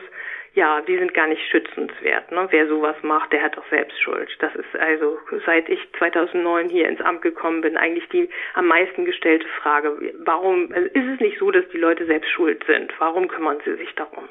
ja, 0.54 0.82
die 0.82 0.98
sind 0.98 1.14
gar 1.14 1.28
nicht 1.28 1.42
schützenswert. 1.50 2.32
Ne? 2.32 2.48
Wer 2.50 2.68
sowas 2.68 2.96
macht, 3.04 3.32
der 3.32 3.42
hat 3.42 3.56
doch 3.56 3.68
selbst 3.70 4.00
Schuld. 4.02 4.30
Das 4.40 4.54
ist 4.56 4.76
also, 4.78 5.18
seit 5.46 5.70
ich 5.70 5.80
2009 5.98 6.70
hier 6.70 6.90
ins 6.90 7.00
Amt 7.00 7.22
gekommen 7.22 7.62
bin, 7.62 7.78
eigentlich 7.78 8.08
die 8.10 8.30
am 8.54 8.68
meisten 8.68 9.06
gestellte 9.06 9.48
Frage. 9.62 10.14
Warum 10.26 10.70
also 10.74 10.88
ist 10.88 11.08
es 11.14 11.20
nicht 11.22 11.40
so, 11.40 11.52
dass 11.52 11.68
die 11.70 11.78
Leute 11.78 12.06
selbst 12.06 12.30
schuld 12.32 12.66
sind? 12.66 12.94
Warum 13.00 13.30
kümmern 13.30 13.62
sie 13.64 13.76
sich 13.76 13.96
darum? 13.96 14.28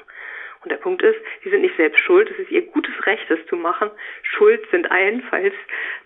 Und 0.63 0.71
der 0.71 0.77
Punkt 0.77 1.01
ist, 1.01 1.17
sie 1.43 1.49
sind 1.49 1.61
nicht 1.61 1.75
selbst 1.75 1.99
schuld, 1.99 2.29
es 2.29 2.37
ist 2.37 2.51
ihr 2.51 2.61
gutes 2.61 2.93
Recht, 3.07 3.25
das 3.29 3.39
zu 3.47 3.55
machen. 3.55 3.89
Schuld 4.21 4.61
sind 4.69 4.91
allenfalls 4.91 5.53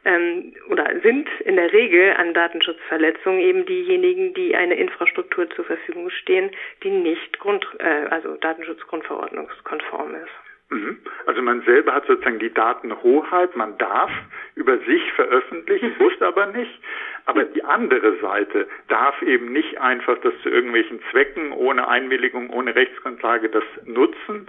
ähm, 0.06 0.54
oder 0.70 1.02
sind 1.02 1.28
in 1.44 1.58
der 1.58 1.74
Regel 1.74 2.14
an 2.14 2.34
Datenschutzverletzungen 2.34 3.42
eben 3.42 3.66
diejenigen, 3.66 4.34
die 4.34 4.56
eine 4.56 4.76
Infrastruktur 4.76 5.50
zur 5.50 5.66
Verfügung 5.66 6.10
stehen, 6.10 6.52
die 6.84 6.90
nicht 6.90 7.38
Grund, 7.40 7.68
äh, 7.80 8.08
also 8.10 8.36
Datenschutzgrundverordnungskonform 8.36 10.16
ist. 10.16 10.45
Mhm. 10.76 10.98
Also 11.26 11.42
man 11.42 11.62
selber 11.62 11.94
hat 11.94 12.06
sozusagen 12.06 12.40
die 12.40 12.54
Datenhoheit, 12.54 13.56
man 13.56 13.78
darf 13.78 14.12
über 14.56 14.78
sich 14.80 15.14
veröffentlichen, 15.14 15.94
mhm. 15.98 16.04
muss 16.04 16.22
aber 16.22 16.48
nicht. 16.48 16.80
Aber 17.26 17.44
die 17.44 17.64
andere 17.64 18.18
Seite 18.18 18.68
darf 18.88 19.22
eben 19.22 19.52
nicht 19.52 19.80
einfach 19.80 20.18
das 20.20 20.34
zu 20.44 20.50
irgendwelchen 20.50 21.00
Zwecken 21.12 21.54
ohne 21.54 21.88
Einwilligung, 21.88 22.50
ohne 22.50 22.76
Rechtsgrundlage 22.76 23.50
das 23.50 23.64
nutzen, 23.86 24.48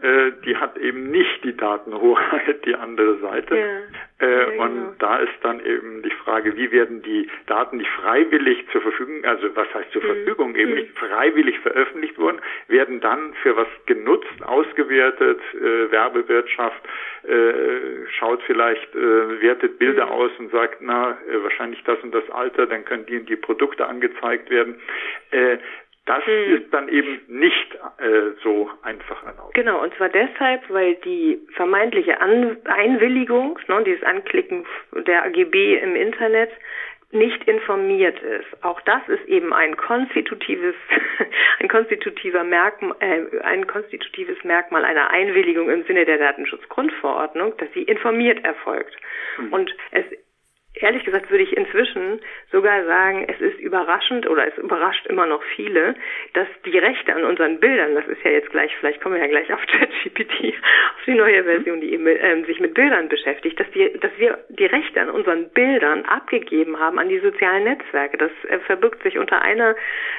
die 0.00 0.56
hat 0.56 0.78
eben 0.78 1.10
nicht 1.10 1.42
die 1.42 1.56
Datenhoheit, 1.56 2.64
die 2.64 2.76
andere 2.76 3.18
Seite. 3.18 3.56
Ja. 3.56 4.26
Äh, 4.26 4.56
ja, 4.56 4.62
und 4.62 4.74
genau. 4.74 4.94
da 4.98 5.18
ist 5.18 5.32
dann 5.42 5.64
eben 5.64 6.02
die 6.02 6.10
Frage, 6.10 6.56
wie 6.56 6.70
werden 6.72 7.02
die 7.02 7.28
Daten, 7.46 7.78
die 7.78 7.84
freiwillig 7.84 8.66
zur 8.72 8.80
Verfügung, 8.80 9.24
also 9.24 9.54
was 9.54 9.72
heißt 9.72 9.92
zur 9.92 10.02
mhm. 10.02 10.06
Verfügung, 10.06 10.56
eben 10.56 10.70
mhm. 10.70 10.76
nicht 10.78 10.98
freiwillig 10.98 11.58
veröffentlicht 11.60 12.18
wurden, 12.18 12.40
werden 12.66 13.00
dann 13.00 13.34
für 13.42 13.56
was 13.56 13.68
genutzt, 13.86 14.42
ausgewertet, 14.44 15.40
äh, 15.54 15.90
Werbewirtschaft 15.92 16.82
äh, 17.28 18.08
schaut 18.18 18.42
vielleicht, 18.42 18.94
äh, 18.94 19.40
wertet 19.40 19.78
Bilder 19.78 20.06
mhm. 20.06 20.12
aus 20.12 20.30
und 20.38 20.50
sagt, 20.50 20.78
na, 20.80 21.18
äh, 21.28 21.42
wahrscheinlich 21.42 21.82
das 21.84 21.98
und 22.00 22.12
das 22.12 22.28
Alter, 22.30 22.66
dann 22.66 22.84
können 22.84 23.06
die 23.06 23.18
und 23.18 23.28
die 23.28 23.36
Produkte 23.36 23.86
angezeigt 23.86 24.50
werden. 24.50 24.80
Das 26.08 26.26
ist 26.26 26.72
dann 26.72 26.88
eben 26.88 27.20
nicht 27.28 27.74
äh, 27.98 28.30
so 28.42 28.70
einfach 28.80 29.22
erlaubt. 29.26 29.52
Genau, 29.52 29.82
und 29.82 29.94
zwar 29.96 30.08
deshalb, 30.08 30.62
weil 30.70 30.94
die 31.04 31.38
vermeintliche 31.52 32.18
An 32.22 32.56
Einwilligung, 32.64 33.58
ne, 33.68 33.84
dieses 33.84 34.02
Anklicken 34.04 34.64
der 35.06 35.24
AGB 35.24 35.76
im 35.76 35.94
Internet, 35.96 36.50
nicht 37.10 37.44
informiert 37.44 38.18
ist. 38.22 38.64
Auch 38.64 38.80
das 38.82 39.06
ist 39.08 39.26
eben 39.26 39.52
ein 39.52 39.76
konstitutives, 39.76 40.74
ein 41.58 41.68
konstitutiver 41.68 42.42
Merkmal, 42.42 42.96
äh, 43.00 43.40
ein 43.40 43.66
konstitutives 43.66 44.42
Merkmal 44.44 44.86
einer 44.86 45.10
Einwilligung 45.10 45.68
im 45.68 45.84
Sinne 45.84 46.06
der 46.06 46.16
Datenschutzgrundverordnung, 46.16 47.54
dass 47.58 47.70
sie 47.74 47.82
informiert 47.82 48.42
erfolgt. 48.46 48.96
Mhm. 49.36 49.52
Und 49.52 49.76
es 49.90 50.06
ehrlich 50.74 51.04
gesagt 51.04 51.30
würde 51.30 51.44
ich 51.44 51.56
inzwischen 51.56 52.20
sogar 52.52 52.84
sagen, 52.84 53.26
es 53.28 53.40
ist 53.40 53.58
überraschend 53.58 54.28
oder 54.28 54.46
es 54.46 54.56
überrascht 54.58 55.06
immer 55.06 55.26
noch 55.26 55.42
viele, 55.56 55.94
dass 56.34 56.46
die 56.64 56.78
Rechte 56.78 57.14
an 57.14 57.24
unseren 57.24 57.58
Bildern, 57.60 57.94
das 57.94 58.06
ist 58.06 58.22
ja 58.22 58.30
jetzt 58.30 58.50
gleich, 58.50 58.74
vielleicht 58.78 59.00
kommen 59.00 59.16
wir 59.16 59.22
ja 59.22 59.28
gleich 59.28 59.52
auf 59.52 59.60
ChatGPT, 59.66 60.54
auf 60.54 61.04
die 61.06 61.14
neue 61.14 61.44
Version, 61.44 61.80
die 61.80 61.92
eben, 61.92 62.06
ähm, 62.06 62.44
sich 62.44 62.60
mit 62.60 62.74
Bildern 62.74 63.08
beschäftigt, 63.08 63.58
dass, 63.58 63.70
die, 63.72 63.92
dass 63.98 64.12
wir 64.18 64.38
die 64.48 64.66
Rechte 64.66 65.00
an 65.00 65.10
unseren 65.10 65.48
Bildern 65.50 66.04
abgegeben 66.04 66.78
haben 66.78 66.98
an 66.98 67.08
die 67.08 67.18
sozialen 67.18 67.64
Netzwerke. 67.64 68.16
Das 68.18 68.32
äh, 68.48 68.58
verbirgt 68.60 69.02
sich 69.02 69.18
unter 69.18 69.42
einer, 69.42 69.74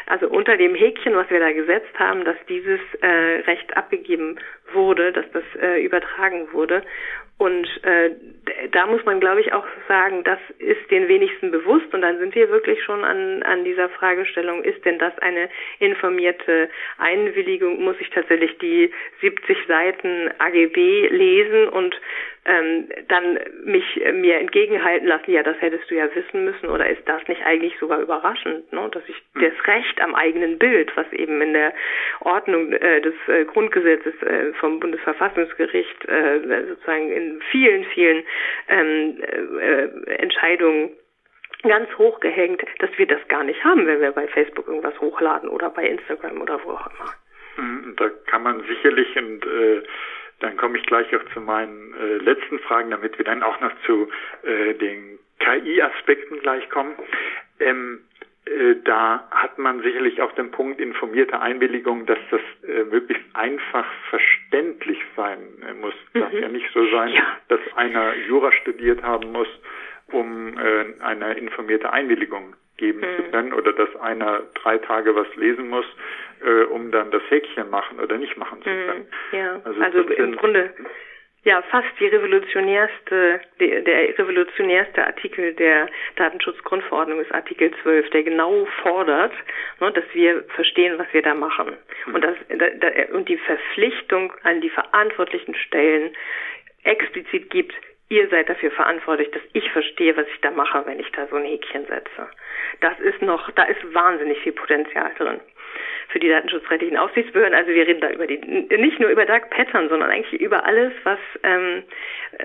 also 0.08 0.28
unter 0.28 0.58
dem 0.58 0.76
Häkchen, 0.76 1.16
was 1.16 1.30
wir 1.30 1.40
da 1.40 1.52
gesetzt 1.52 1.98
haben, 1.98 2.26
dass 2.26 2.38
dieses 2.48 2.80
äh, 3.02 3.08
Recht 3.48 3.76
abgegeben 3.78 4.38
wurde, 4.74 5.12
dass 5.12 5.26
das 5.32 5.44
äh, 5.62 5.84
übertragen 5.84 6.52
wurde. 6.52 6.84
Und 7.40 7.68
äh, 7.86 8.12
da 8.72 8.86
muss 8.86 9.04
man, 9.06 9.22
glaube 9.22 9.40
ich, 9.40 9.54
auch 9.54 9.66
sagen, 9.88 10.26
das 10.26 10.40
ist 10.58 10.92
den 10.92 11.08
wenigsten 11.08 11.52
bewusst. 11.52 11.94
Und 11.94 12.02
dann 12.02 12.20
sind 12.20 12.36
wir 12.36 12.50
wirklich 12.50 12.84
schon 12.84 13.06
an, 13.06 13.44
an 13.44 13.64
dieser 13.64 13.88
Fragestellung, 13.88 14.62
ist 14.62 14.84
denn 14.84 15.00
das 15.00 15.18
eine 15.20 15.50
informierte 15.80 16.70
Einwilligung? 16.98 17.82
Muss 17.82 17.96
ich 18.02 18.10
tatsächlich 18.10 18.58
die 18.58 18.92
70 19.22 19.58
Seiten 19.68 20.30
AGB 20.38 21.08
lesen 21.08 21.70
und 21.70 21.96
ähm, 22.46 22.88
dann 23.08 23.38
mich 23.64 24.04
äh, 24.04 24.12
mir 24.12 24.38
entgegenhalten 24.38 25.08
lassen, 25.08 25.32
ja, 25.32 25.44
das 25.44 25.62
hättest 25.62 25.90
du 25.92 25.96
ja 25.96 26.08
wissen 26.16 26.46
müssen 26.46 26.68
oder 26.68 26.90
ist 26.90 27.08
das 27.08 27.28
nicht 27.28 27.46
eigentlich 27.46 27.78
sogar 27.80 28.00
überraschend, 28.00 28.72
ne? 28.74 28.90
dass 28.92 29.04
ich 29.08 29.16
hm. 29.34 29.42
das 29.42 29.68
Recht 29.68 30.02
am 30.02 30.16
eigenen 30.16 30.58
Bild, 30.58 30.92
was 30.96 31.12
eben 31.14 31.42
in 31.42 31.54
der 31.54 31.74
Ordnung 32.22 32.72
äh, 32.72 33.02
des 33.02 33.14
äh, 33.28 33.46
Grundgesetzes 33.46 34.14
äh, 34.24 34.54
vom 34.60 34.80
Bundesverfassungsgericht 34.80 36.06
äh, 36.08 36.66
sozusagen 36.68 37.12
in 37.12 37.42
vielen, 37.52 37.86
vielen 37.86 38.24
ähm, 38.68 39.18
äh, 39.60 40.12
Entscheidungen 40.16 40.92
ganz 41.64 41.90
hoch 41.98 42.20
gehängt, 42.20 42.64
dass 42.80 42.90
wir 42.98 43.08
das 43.08 43.20
gar 43.28 43.44
nicht 43.44 43.64
haben, 43.64 43.86
wenn 43.86 44.02
wir 44.02 44.12
bei 44.12 44.28
Facebook 44.28 44.68
irgendwas 44.68 45.00
hochladen 45.02 45.50
oder 45.50 45.70
bei 45.70 45.86
Instagram 45.88 46.42
oder 46.42 46.64
wo 46.64 46.72
auch 46.72 46.88
immer. 46.88 47.14
Hm, 47.56 47.96
da 47.98 48.10
kann 48.28 48.44
man 48.44 48.64
sicherlich 48.64 49.16
und 49.18 49.46
äh, 49.46 49.84
dann 50.40 50.56
komme 50.56 50.78
ich 50.78 50.86
gleich 50.86 51.14
auch 51.16 51.34
zu 51.34 51.42
meinen 51.42 51.94
äh, 51.96 52.18
letzten 52.18 52.60
Fragen, 52.60 52.92
damit 52.92 53.18
wir 53.18 53.26
dann 53.26 53.44
auch 53.44 53.60
noch 53.60 53.72
zu 53.86 54.10
äh, 54.44 54.74
den 54.76 55.20
KI-Aspekten 55.40 56.40
gleich 56.40 56.70
kommen. 56.70 56.96
Ähm, 57.60 58.02
äh, 58.02 58.09
da 58.84 59.28
hat 59.32 59.58
man 59.58 59.82
sicherlich 59.82 60.22
auch 60.22 60.32
den 60.34 60.52
Punkt 60.52 60.80
informierte 60.82 61.40
Einwilligung, 61.40 62.06
dass 62.06 62.18
das 62.32 62.42
äh, 62.68 62.84
möglichst 62.84 63.24
einfach 63.34 63.86
verständlich 64.10 65.00
sein 65.16 65.40
äh, 65.68 65.74
muss. 65.74 65.94
Mhm. 66.14 66.20
Darf 66.20 66.34
ja 66.34 66.48
nicht 66.48 66.68
so 66.74 66.86
sein, 66.90 67.10
ja. 67.10 67.24
dass 67.48 67.60
einer 67.76 68.16
Jura 68.28 68.52
studiert 68.52 69.04
haben 69.04 69.32
muss, 69.32 69.48
um 70.12 70.58
äh, 70.58 70.86
eine 71.02 71.34
informierte 71.36 71.92
Einwilligung 71.92 72.56
geben 72.78 73.02
mhm. 73.02 73.16
zu 73.18 73.32
können 73.32 73.54
oder 73.54 73.74
dass 73.74 73.96
einer 73.98 74.42
drei 74.56 74.78
Tage 74.80 75.16
was 75.16 75.28
lesen 75.36 75.70
muss, 75.70 75.86
äh, 76.44 76.64
um 76.64 76.92
dann 76.92 77.12
das 77.12 77.22
Häkchen 77.30 77.70
machen 77.70 78.00
oder 78.00 78.18
nicht 78.18 78.38
machen 78.38 78.60
zu 78.60 78.70
können. 78.70 79.08
Mhm. 79.32 79.38
Ja, 79.38 79.62
also, 79.64 79.82
also 79.82 80.00
im 80.02 80.36
Grunde 80.38 80.74
ja 81.44 81.62
fast 81.64 81.88
die 82.00 82.08
revolutionärste, 82.08 83.42
der, 83.60 83.82
der 83.82 84.18
revolutionärste 84.18 85.06
Artikel 85.06 85.54
der 85.54 85.88
Datenschutzgrundverordnung 86.16 87.22
ist 87.22 87.34
Artikel 87.34 87.72
12, 87.82 88.10
der 88.10 88.24
genau 88.24 88.66
fordert, 88.84 89.34
ne, 89.80 89.92
dass 89.92 90.04
wir 90.14 90.44
verstehen, 90.56 90.98
was 90.98 91.08
wir 91.14 91.22
da 91.22 91.34
machen. 91.34 91.78
Mhm. 92.06 92.16
Und, 92.16 92.24
das, 92.24 92.36
da, 92.50 93.16
und 93.16 93.30
die 93.30 93.38
Verpflichtung 93.38 94.34
an 94.44 94.62
die 94.62 94.70
verantwortlichen 94.70 95.56
Stellen 95.56 96.12
explizit 96.84 97.50
gibt, 97.50 97.76
ihr 98.10 98.28
seid 98.30 98.50
dafür 98.50 98.72
verantwortlich, 98.72 99.30
dass 99.32 99.44
ich 99.54 99.70
verstehe, 99.72 100.18
was 100.18 100.28
ich 100.28 100.42
da 100.42 100.52
mache, 100.52 100.86
wenn 100.86 101.00
ich 101.00 101.12
da 101.12 101.28
so 101.28 101.36
ein 101.36 101.46
Häkchen 101.46 101.86
setze. 101.86 102.28
Das 102.82 103.00
ist 103.00 103.22
noch, 103.22 103.52
da 103.52 103.64
ist 103.64 103.94
wahnsinnig 103.94 104.40
viel 104.40 104.54
Potenzial 104.54 105.12
drin 105.18 105.40
für 106.10 106.20
die 106.20 106.30
datenschutzrechtlichen 106.30 106.98
Aufsichtsbehörden. 106.98 107.54
Also 107.54 107.72
wir 107.72 107.88
reden 107.88 108.02
da 108.02 108.10
über 108.10 108.28
die 108.28 108.38
nicht 108.38 109.00
nur 109.00 109.10
über 109.10 109.26
Dark 109.26 109.50
Pattern, 109.52 109.90
sondern 109.90 110.10
eigentlich 110.10 110.42
über 110.42 110.66
alles, 110.66 110.92
was 111.04 111.20
ähm, 111.44 111.84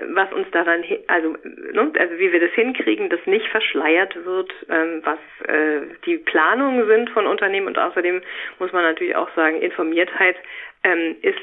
was 0.09 0.31
uns 0.33 0.49
daran 0.51 0.83
also 1.07 1.35
ne, 1.43 1.91
also 1.97 2.19
wie 2.19 2.31
wir 2.31 2.39
das 2.39 2.51
hinkriegen, 2.51 3.09
dass 3.09 3.25
nicht 3.25 3.47
verschleiert 3.47 4.15
wird, 4.25 4.51
ähm, 4.69 5.01
was 5.03 5.19
äh, 5.47 5.81
die 6.05 6.17
Planungen 6.17 6.87
sind 6.87 7.09
von 7.09 7.25
Unternehmen 7.27 7.67
und 7.67 7.77
außerdem 7.77 8.21
muss 8.59 8.71
man 8.71 8.83
natürlich 8.83 9.15
auch 9.15 9.29
sagen, 9.35 9.61
Informiertheit 9.61 10.35
ähm, 10.83 11.15
ist 11.21 11.39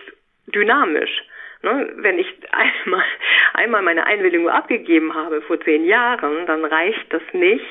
dynamisch. 0.47 1.23
Ne, 1.63 1.93
wenn 1.97 2.19
ich 2.19 2.27
einmal, 2.53 3.05
einmal 3.55 3.83
meine 3.83 4.07
Einwilligung 4.07 4.49
abgegeben 4.49 5.15
habe 5.15 5.43
vor 5.43 5.61
zehn 5.61 5.85
Jahren, 5.85 6.47
dann 6.47 6.65
reicht 6.65 7.13
das 7.13 7.23
nicht, 7.33 7.65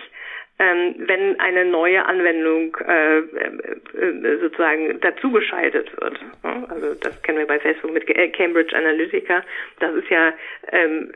ähm, 0.61 0.93
wenn 0.99 1.39
eine 1.39 1.65
neue 1.65 2.05
Anwendung 2.05 2.77
äh, 2.87 3.17
äh, 3.17 4.37
sozusagen 4.39 4.99
dazugeschaltet 5.01 5.89
wird. 5.99 6.19
Also 6.43 6.93
das 7.01 7.19
kennen 7.23 7.39
wir 7.39 7.47
bei 7.47 7.59
Facebook 7.59 7.91
mit 7.91 8.05
Cambridge 8.33 8.75
Analytica. 8.75 9.43
Das 9.79 9.95
ist 9.95 10.09
ja 10.09 10.33
ähm, 10.71 11.11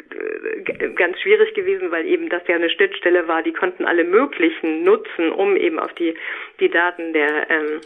ganz 0.95 1.19
schwierig 1.21 1.53
gewesen, 1.53 1.91
weil 1.91 2.07
eben 2.07 2.29
das 2.29 2.41
ja 2.47 2.55
eine 2.55 2.71
Schnittstelle 2.71 3.27
war, 3.27 3.43
die 3.43 3.53
konnten 3.53 3.85
alle 3.85 4.03
möglichen 4.03 4.83
nutzen, 4.83 5.31
um 5.31 5.55
eben 5.55 5.77
auf 5.77 5.93
die 5.93 6.15
die 6.59 6.69
Daten 6.69 7.13
der 7.13 7.47
ähm, 7.49 7.81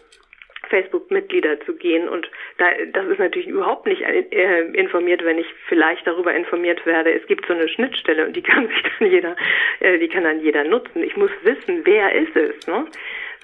Facebook-Mitglieder 0.70 1.60
zu 1.62 1.76
gehen. 1.76 2.08
Und 2.08 2.30
da, 2.58 2.66
das 2.94 3.08
ist 3.08 3.20
natürlich 3.20 3.48
überhaupt 3.48 3.86
nicht 3.86 4.02
äh, 4.02 4.62
informiert, 4.74 5.24
wenn 5.24 5.38
ich 5.38 5.48
vielleicht 5.68 6.06
darüber 6.08 6.34
informiert 6.34 6.86
werde, 6.86 7.12
es 7.14 7.26
gibt 7.28 7.46
so 7.46 7.54
eine 7.54 7.68
Schnittstelle 7.68 8.26
und 8.26 8.36
die 8.36 8.42
kann 8.50 8.68
sich 8.68 8.84
dann 8.98 9.12
jeder, 9.12 9.36
äh, 9.80 10.00
die 10.00 10.08
kann 10.08 10.24
dann 10.24 10.42
jeder 10.42 10.64
nutzen. 10.64 11.04
Ich 11.04 11.18
muss 11.18 11.32
wissen, 11.44 11.86
wer 11.86 12.14
ist 12.14 12.36
es, 12.36 12.68
ne? 12.68 12.86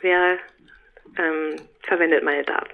Wer 0.01 0.37
ähm, 1.17 1.55
verwendet 1.81 2.23
meine 2.23 2.43
Daten. 2.43 2.73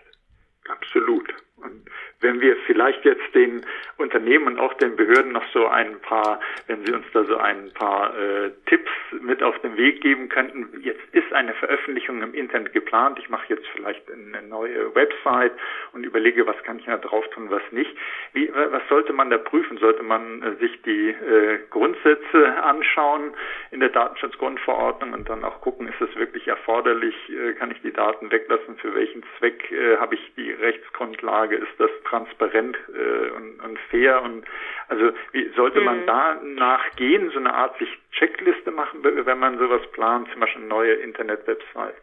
Absolut. 0.68 1.34
Und 1.58 1.86
wenn 2.22 2.40
wir 2.40 2.56
vielleicht 2.68 3.04
jetzt 3.04 3.34
den 3.34 3.66
Unternehmen 3.98 4.48
und 4.48 4.60
auch 4.60 4.74
den 4.76 4.96
Behörden 4.96 5.32
noch 5.32 5.46
so 5.54 5.68
ein 5.68 6.00
paar, 6.00 6.40
wenn 6.68 6.86
Sie 6.86 6.94
uns 6.94 7.06
da 7.14 7.24
so 7.26 7.38
ein 7.38 7.72
paar 7.74 8.18
äh, 8.18 8.52
Tipps 8.68 8.90
mit 9.22 9.44
auf 9.44 9.58
den 9.60 9.78
Weg 9.78 10.02
geben 10.02 10.30
könnten. 10.30 10.70
Jetzt 10.82 11.02
ist 11.12 11.32
eine 11.34 11.54
Veröffentlichung 11.54 12.22
im 12.22 12.34
Internet 12.34 12.74
geplant. 12.74 13.20
Ich 13.20 13.30
mache 13.30 13.46
jetzt 13.50 13.68
vielleicht 13.76 14.04
eine 14.12 14.48
neue 14.48 14.94
Website 14.96 15.54
und 15.94 16.04
überlege, 16.04 16.48
was 16.48 16.62
kann 16.64 16.80
ich 16.80 16.86
da 16.86 16.98
drauf 16.98 17.28
tun, 17.30 17.50
was 17.50 17.62
nicht. 17.72 17.96
Wie, 18.34 18.50
was 18.54 18.82
sollte 18.90 19.14
man 19.14 19.30
da 19.30 19.38
prüfen? 19.38 19.78
Sollte 19.78 20.04
man 20.04 20.42
äh, 20.42 20.56
sich 20.56 20.82
die 20.84 21.10
äh, 21.10 21.60
Grundsätze 21.70 22.64
anschauen 22.64 23.34
in 23.72 23.80
der 23.80 23.90
Datenschutzgrundverordnung 23.90 25.14
und 25.14 25.30
dann 25.30 25.44
auch 25.44 25.62
gucken, 25.62 25.88
ist 25.88 26.02
es 26.02 26.16
wirklich 26.16 26.48
erforderlich? 26.48 27.16
Äh, 27.30 27.54
kann 27.54 27.72
ich 27.72 27.82
die 27.82 27.94
Daten 27.94 28.32
weglassen? 28.32 28.78
Für 28.78 28.96
welchen 28.96 29.24
Zweck 29.38 29.72
äh, 29.72 29.98
habe 29.98 30.16
ich 30.16 30.34
die 30.36 30.52
Rechtsgrundlage? 30.52 31.56
Ist 31.56 31.80
das 31.80 31.92
transparent 32.12 32.78
äh, 32.94 33.30
und, 33.32 33.64
und 33.64 33.80
fair 33.90 34.22
und 34.22 34.46
also 34.90 35.12
wie 35.32 35.50
sollte 35.56 35.80
mhm. 35.80 35.86
man 35.86 36.06
da 36.06 36.36
nachgehen, 36.44 37.32
so 37.32 37.40
eine 37.40 37.54
Art 37.54 37.78
sich 37.80 37.90
Checkliste 38.12 38.72
machen, 38.72 39.00
wenn 39.04 39.40
man 39.40 39.58
sowas 39.58 39.82
plant, 39.94 40.30
zum 40.32 40.42
Beispiel 40.42 40.64
neue 40.64 40.94
Internet-Websites? 40.94 41.96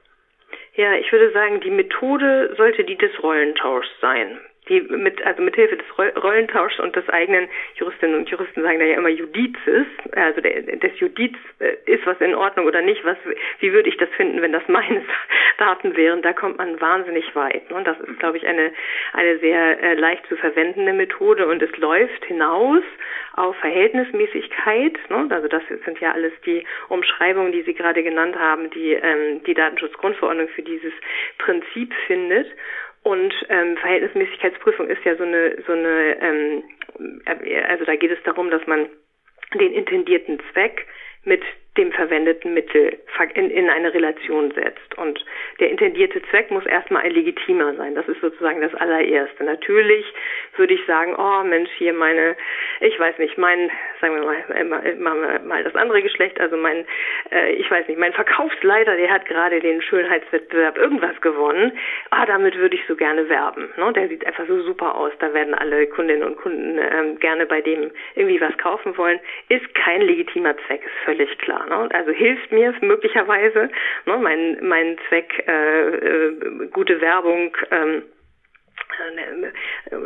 Ja, 0.74 0.94
ich 0.94 1.12
würde 1.12 1.30
sagen, 1.32 1.60
die 1.60 1.70
Methode 1.70 2.54
sollte 2.56 2.84
die 2.84 2.96
des 2.96 3.22
Rollentauschs 3.22 3.90
sein 4.00 4.40
die 4.68 4.80
mit, 4.80 5.24
also 5.24 5.42
mit 5.42 5.54
Hilfe 5.56 5.76
des 5.76 5.86
Rollentauschs 6.22 6.78
und 6.80 6.94
des 6.96 7.08
eigenen 7.08 7.48
Juristinnen 7.74 8.16
und 8.16 8.28
Juristen 8.28 8.62
sagen 8.62 8.78
da 8.78 8.84
ja 8.84 8.96
immer 8.96 9.08
Judizes, 9.08 9.86
also 10.12 10.40
der, 10.40 10.62
des 10.62 10.98
Judiz 10.98 11.36
äh, 11.58 11.76
ist 11.86 12.06
was 12.06 12.20
in 12.20 12.34
Ordnung 12.34 12.66
oder 12.66 12.82
nicht, 12.82 13.04
was, 13.04 13.16
wie 13.60 13.72
würde 13.72 13.88
ich 13.88 13.96
das 13.96 14.08
finden, 14.10 14.42
wenn 14.42 14.52
das 14.52 14.66
meine 14.68 15.02
Daten 15.58 15.96
wären, 15.96 16.22
da 16.22 16.32
kommt 16.32 16.58
man 16.58 16.80
wahnsinnig 16.80 17.34
weit. 17.34 17.70
Ne? 17.70 17.76
Und 17.76 17.86
das 17.86 17.98
ist, 18.00 18.18
glaube 18.18 18.36
ich, 18.36 18.46
eine, 18.46 18.72
eine 19.12 19.38
sehr 19.38 19.82
äh, 19.82 19.94
leicht 19.94 20.26
zu 20.28 20.36
verwendende 20.36 20.92
Methode 20.92 21.46
und 21.46 21.62
es 21.62 21.76
läuft 21.76 22.24
hinaus 22.24 22.82
auf 23.34 23.56
Verhältnismäßigkeit, 23.56 24.98
ne? 25.10 25.26
also 25.30 25.48
das 25.48 25.62
sind 25.84 26.00
ja 26.00 26.12
alles 26.12 26.32
die 26.44 26.64
Umschreibungen, 26.88 27.52
die 27.52 27.62
Sie 27.62 27.74
gerade 27.74 28.02
genannt 28.02 28.36
haben, 28.38 28.70
die 28.70 28.92
ähm, 28.92 29.42
die 29.44 29.54
Datenschutzgrundverordnung 29.54 30.48
für 30.48 30.62
dieses 30.62 30.92
Prinzip 31.38 31.92
findet. 32.06 32.48
Und 33.08 33.32
ähm, 33.48 33.78
Verhältnismäßigkeitsprüfung 33.78 34.86
ist 34.88 35.02
ja 35.02 35.16
so 35.16 35.22
eine, 35.22 35.56
so 35.66 35.72
eine, 35.72 36.20
ähm, 36.20 36.62
also 37.66 37.86
da 37.86 37.96
geht 37.96 38.10
es 38.10 38.22
darum, 38.24 38.50
dass 38.50 38.66
man 38.66 38.86
den 39.54 39.72
intendierten 39.72 40.38
Zweck 40.52 40.86
mit 41.24 41.40
dem 41.78 41.92
verwendeten 41.92 42.52
Mittel 42.52 42.98
in, 43.34 43.50
in 43.50 43.70
eine 43.70 43.94
Relation 43.94 44.50
setzt. 44.52 44.98
Und 44.98 45.24
der 45.60 45.70
intendierte 45.70 46.20
Zweck 46.30 46.50
muss 46.50 46.66
erstmal 46.66 47.02
ein 47.02 47.12
legitimer 47.12 47.74
sein. 47.74 47.94
Das 47.94 48.06
ist 48.08 48.20
sozusagen 48.20 48.60
das 48.60 48.74
allererste. 48.74 49.44
Natürlich 49.44 50.04
würde 50.56 50.74
ich 50.74 50.84
sagen, 50.86 51.14
oh 51.16 51.44
Mensch, 51.44 51.70
hier 51.78 51.92
meine, 51.92 52.36
ich 52.80 52.98
weiß 52.98 53.18
nicht, 53.18 53.38
mein, 53.38 53.70
sagen 54.00 54.16
wir 54.16 54.24
mal, 54.24 54.44
äh, 54.54 54.64
mal, 54.64 54.94
mal, 54.96 55.40
mal 55.40 55.64
das 55.64 55.74
andere 55.76 56.02
Geschlecht, 56.02 56.40
also 56.40 56.56
mein, 56.56 56.84
äh, 57.30 57.52
ich 57.52 57.70
weiß 57.70 57.86
nicht, 57.88 57.98
mein 57.98 58.12
Verkaufsleiter, 58.12 58.96
der 58.96 59.10
hat 59.10 59.26
gerade 59.26 59.60
den 59.60 59.80
Schönheitswettbewerb 59.80 60.76
irgendwas 60.76 61.20
gewonnen. 61.20 61.72
Ah, 62.10 62.26
damit 62.26 62.56
würde 62.56 62.74
ich 62.74 62.82
so 62.88 62.96
gerne 62.96 63.28
werben. 63.28 63.72
Ne? 63.76 63.92
Der 63.92 64.08
sieht 64.08 64.26
einfach 64.26 64.46
so 64.46 64.62
super 64.62 64.96
aus. 64.96 65.12
Da 65.20 65.32
werden 65.32 65.54
alle 65.54 65.86
Kundinnen 65.86 66.24
und 66.24 66.36
Kunden 66.36 66.78
ähm, 66.78 67.18
gerne 67.20 67.46
bei 67.46 67.60
dem 67.60 67.90
irgendwie 68.16 68.40
was 68.40 68.56
kaufen 68.58 68.96
wollen. 68.96 69.20
Ist 69.48 69.74
kein 69.74 70.02
legitimer 70.02 70.56
Zweck, 70.66 70.82
ist 70.84 71.04
völlig 71.04 71.38
klar. 71.38 71.67
Ne? 71.68 71.88
Also 71.92 72.10
hilft 72.12 72.50
mir 72.52 72.74
möglicherweise, 72.80 73.70
ne, 74.06 74.18
mein, 74.18 74.58
mein 74.62 74.96
Zweck, 75.08 75.44
äh, 75.46 75.88
äh, 75.88 76.68
gute 76.72 77.00
Werbung, 77.00 77.56
ähm, 77.70 77.98
äh, 77.98 78.17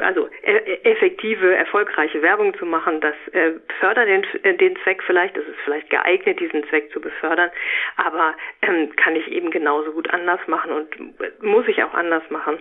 also 0.03 0.29
äh, 0.43 0.79
effektive, 0.85 1.55
erfolgreiche 1.55 2.23
Werbung 2.23 2.57
zu 2.59 2.67
machen, 2.67 3.01
das 3.01 3.15
äh, 3.33 3.53
fördert 3.81 4.09
den, 4.09 4.59
den 4.59 4.77
Zweck 4.83 5.03
vielleicht, 5.05 5.37
es 5.37 5.47
ist 5.47 5.59
vielleicht 5.65 5.91
geeignet, 5.91 6.41
diesen 6.41 6.65
Zweck 6.69 6.91
zu 6.93 7.01
befördern, 7.01 7.51
aber 7.97 8.35
ähm, 8.63 8.95
kann 8.97 9.17
ich 9.17 9.29
eben 9.29 9.51
genauso 9.51 9.93
gut 9.93 10.11
anders 10.11 10.41
machen 10.47 10.73
und 10.73 11.43
muss 11.43 11.67
ich 11.69 11.83
auch 11.83 11.95
anders 11.95 12.23
machen, 12.31 12.59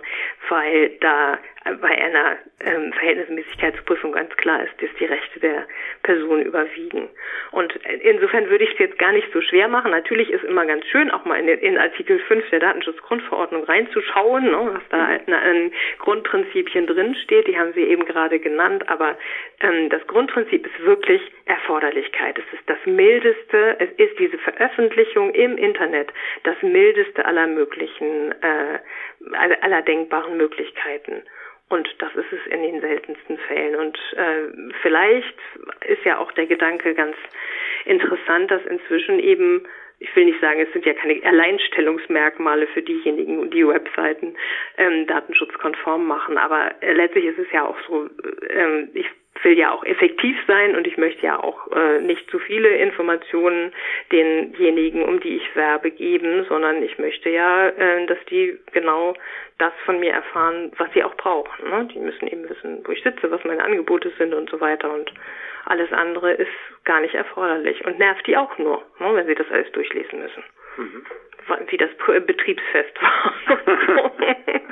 weil 0.48 0.90
da 1.00 1.38
bei 1.80 1.90
einer 1.90 2.36
ähm, 2.60 2.92
Verhältnismäßigkeitsprüfung 2.92 4.12
ganz 4.12 4.34
klar 4.36 4.62
ist, 4.64 4.72
dass 4.80 4.90
die 4.98 5.04
Rechte 5.04 5.40
der 5.40 5.66
Person 6.02 6.42
überwiegen. 6.42 7.08
Und 7.52 7.74
insofern 8.02 8.50
würde 8.50 8.64
ich 8.64 8.72
es 8.72 8.78
jetzt 8.78 8.98
gar 8.98 9.12
nicht 9.12 9.28
so 9.32 9.40
schwer 9.40 9.68
machen. 9.68 9.90
Natürlich 9.92 10.30
ist 10.30 10.44
immer 10.44 10.66
ganz 10.66 10.86
schön, 10.86 11.10
auch 11.10 11.24
mal 11.24 11.38
in, 11.38 11.48
in 11.48 11.78
Artikel 11.78 12.18
5 12.18 12.50
der 12.50 12.60
Datenschutzgrundverordnung 12.60 13.64
reinzuschauen, 13.64 14.44
ne, 14.44 14.70
was 14.74 14.82
da 14.90 15.08
mhm. 15.26 15.32
an 15.32 15.72
Grundprinzipien 16.02 16.86
drinsteht. 16.86 17.46
Die 17.46 17.58
haben 17.58 17.72
Sie 17.72 17.82
eben 17.82 18.04
gerade 18.04 18.38
genannt. 18.38 18.88
Aber 18.88 19.16
ähm, 19.60 19.88
das 19.88 20.06
Grundprinzip 20.06 20.66
ist 20.66 20.84
wirklich 20.84 21.22
Erforderlichkeit. 21.46 22.38
Es 22.38 22.58
ist 22.58 22.68
das 22.68 22.78
mildeste, 22.84 23.76
es 23.78 23.90
ist 23.96 24.18
diese 24.18 24.38
Veröffentlichung 24.38 25.32
im 25.32 25.56
Internet 25.56 26.12
das 26.42 26.60
mildeste 26.60 27.24
aller 27.24 27.46
möglichen, 27.46 28.32
äh, 28.42 28.78
aller 29.60 29.82
denkbaren 29.82 30.36
Möglichkeiten. 30.36 31.22
Und 31.68 31.88
das 32.00 32.14
ist 32.16 32.32
es 32.32 32.52
in 32.52 32.62
den 32.62 32.80
seltensten 32.82 33.38
Fällen. 33.38 33.76
Und 33.76 33.98
äh, 34.14 34.72
vielleicht 34.82 35.38
ist 35.86 36.04
ja 36.04 36.18
auch 36.18 36.30
der 36.32 36.46
Gedanke 36.46 36.94
ganz 36.94 37.16
interessant, 37.86 38.50
dass 38.50 38.64
inzwischen 38.66 39.18
eben 39.18 39.66
ich 40.02 40.14
will 40.16 40.24
nicht 40.24 40.40
sagen, 40.40 40.60
es 40.60 40.72
sind 40.72 40.84
ja 40.84 40.94
keine 40.94 41.22
Alleinstellungsmerkmale 41.24 42.66
für 42.68 42.82
diejenigen, 42.82 43.50
die 43.50 43.66
Webseiten 43.66 44.34
ähm, 44.76 45.06
datenschutzkonform 45.06 46.06
machen, 46.06 46.38
aber 46.38 46.72
äh, 46.80 46.92
letztlich 46.92 47.26
ist 47.26 47.38
es 47.38 47.50
ja 47.52 47.64
auch 47.64 47.76
so, 47.86 48.08
ähm, 48.50 48.90
ich 48.94 49.06
will 49.42 49.58
ja 49.58 49.72
auch 49.72 49.84
effektiv 49.84 50.36
sein 50.46 50.76
und 50.76 50.86
ich 50.86 50.98
möchte 50.98 51.24
ja 51.24 51.42
auch 51.42 51.70
äh, 51.72 52.00
nicht 52.00 52.28
zu 52.30 52.38
viele 52.38 52.68
Informationen 52.76 53.72
denjenigen, 54.10 55.02
um 55.04 55.20
die 55.20 55.36
ich 55.36 55.56
werbe, 55.56 55.90
geben, 55.90 56.44
sondern 56.48 56.82
ich 56.82 56.98
möchte 56.98 57.30
ja, 57.30 57.68
äh, 57.68 58.06
dass 58.06 58.18
die 58.30 58.58
genau 58.72 59.14
das 59.58 59.72
von 59.84 60.00
mir 60.00 60.12
erfahren, 60.12 60.72
was 60.76 60.92
sie 60.92 61.04
auch 61.04 61.14
brauchen. 61.16 61.70
Ne? 61.70 61.88
Die 61.92 61.98
müssen 61.98 62.26
eben 62.26 62.48
wissen, 62.48 62.82
wo 62.84 62.92
ich 62.92 63.02
sitze, 63.02 63.30
was 63.30 63.44
meine 63.44 63.64
Angebote 63.64 64.12
sind 64.18 64.34
und 64.34 64.50
so 64.50 64.60
weiter 64.60 64.92
und 64.92 65.12
alles 65.64 65.92
andere 65.92 66.32
ist 66.32 66.50
gar 66.84 67.00
nicht 67.00 67.14
erforderlich 67.14 67.84
und 67.84 67.98
nervt 67.98 68.26
die 68.26 68.36
auch 68.36 68.56
nur, 68.58 68.82
ne, 68.98 69.14
wenn 69.14 69.26
sie 69.26 69.34
das 69.34 69.50
alles 69.50 69.70
durchlesen 69.72 70.20
müssen. 70.20 70.42
Mhm. 70.76 71.06
Wie 71.68 71.76
das 71.76 71.90
Betriebsfest 72.26 73.02
war. 73.02 73.34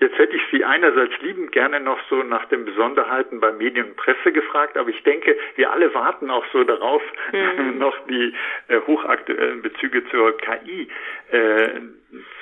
Jetzt 0.00 0.16
hätte 0.16 0.36
ich 0.36 0.42
Sie 0.52 0.64
einerseits 0.64 1.12
liebend 1.22 1.50
gerne 1.50 1.80
noch 1.80 1.98
so 2.08 2.22
nach 2.22 2.44
den 2.46 2.64
Besonderheiten 2.64 3.40
bei 3.40 3.50
Medien 3.50 3.88
und 3.88 3.96
Presse 3.96 4.30
gefragt, 4.32 4.76
aber 4.76 4.90
ich 4.90 5.02
denke, 5.02 5.36
wir 5.56 5.72
alle 5.72 5.92
warten 5.92 6.30
auch 6.30 6.44
so 6.52 6.62
darauf, 6.62 7.02
mhm. 7.32 7.78
noch 7.78 7.96
die 8.06 8.32
äh, 8.68 8.80
hochaktuellen 8.86 9.62
Bezüge 9.62 10.08
zur 10.10 10.36
KI 10.38 10.88
äh, 11.32 11.80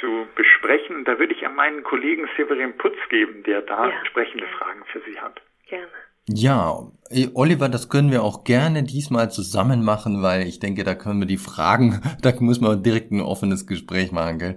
zu 0.00 0.28
besprechen. 0.34 1.04
Da 1.04 1.18
würde 1.18 1.32
ich 1.32 1.46
an 1.46 1.54
meinen 1.54 1.82
Kollegen 1.82 2.28
Severin 2.36 2.76
Putz 2.76 2.98
geben, 3.08 3.42
der 3.44 3.62
da 3.62 3.88
ja, 3.88 3.98
entsprechende. 3.98 4.46
Fragen 4.48 4.84
für 4.92 5.00
Sie 5.00 5.18
hat. 5.18 5.40
Gerne. 5.68 5.88
Ja, 6.28 6.90
eh, 7.10 7.28
Oliver, 7.34 7.68
das 7.68 7.88
können 7.88 8.10
wir 8.10 8.24
auch 8.24 8.42
gerne 8.42 8.82
diesmal 8.82 9.30
zusammen 9.30 9.84
machen, 9.84 10.22
weil 10.22 10.48
ich 10.48 10.58
denke, 10.58 10.82
da 10.82 10.96
können 10.96 11.20
wir 11.20 11.26
die 11.26 11.36
Fragen, 11.36 12.00
da 12.22 12.32
muss 12.40 12.60
man 12.60 12.82
direkt 12.82 13.12
ein 13.12 13.20
offenes 13.20 13.66
Gespräch 13.66 14.10
machen. 14.10 14.38
Gell? 14.40 14.56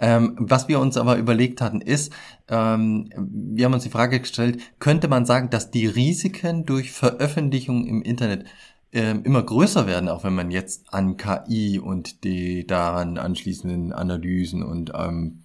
Ähm, 0.00 0.34
was 0.38 0.66
wir 0.68 0.80
uns 0.80 0.96
aber 0.96 1.18
überlegt 1.18 1.60
hatten, 1.60 1.82
ist, 1.82 2.12
ähm, 2.48 3.10
wir 3.16 3.66
haben 3.66 3.74
uns 3.74 3.82
die 3.82 3.90
Frage 3.90 4.18
gestellt, 4.20 4.62
könnte 4.78 5.08
man 5.08 5.26
sagen, 5.26 5.50
dass 5.50 5.70
die 5.70 5.86
Risiken 5.86 6.64
durch 6.64 6.90
Veröffentlichung 6.90 7.86
im 7.86 8.00
Internet 8.02 8.46
ähm, 8.92 9.22
immer 9.24 9.42
größer 9.42 9.86
werden, 9.86 10.08
auch 10.08 10.24
wenn 10.24 10.34
man 10.34 10.50
jetzt 10.50 10.92
an 10.92 11.18
KI 11.18 11.78
und 11.78 12.24
die 12.24 12.66
daran 12.66 13.18
anschließenden 13.18 13.92
Analysen 13.92 14.62
und 14.62 14.92
ähm, 14.94 15.44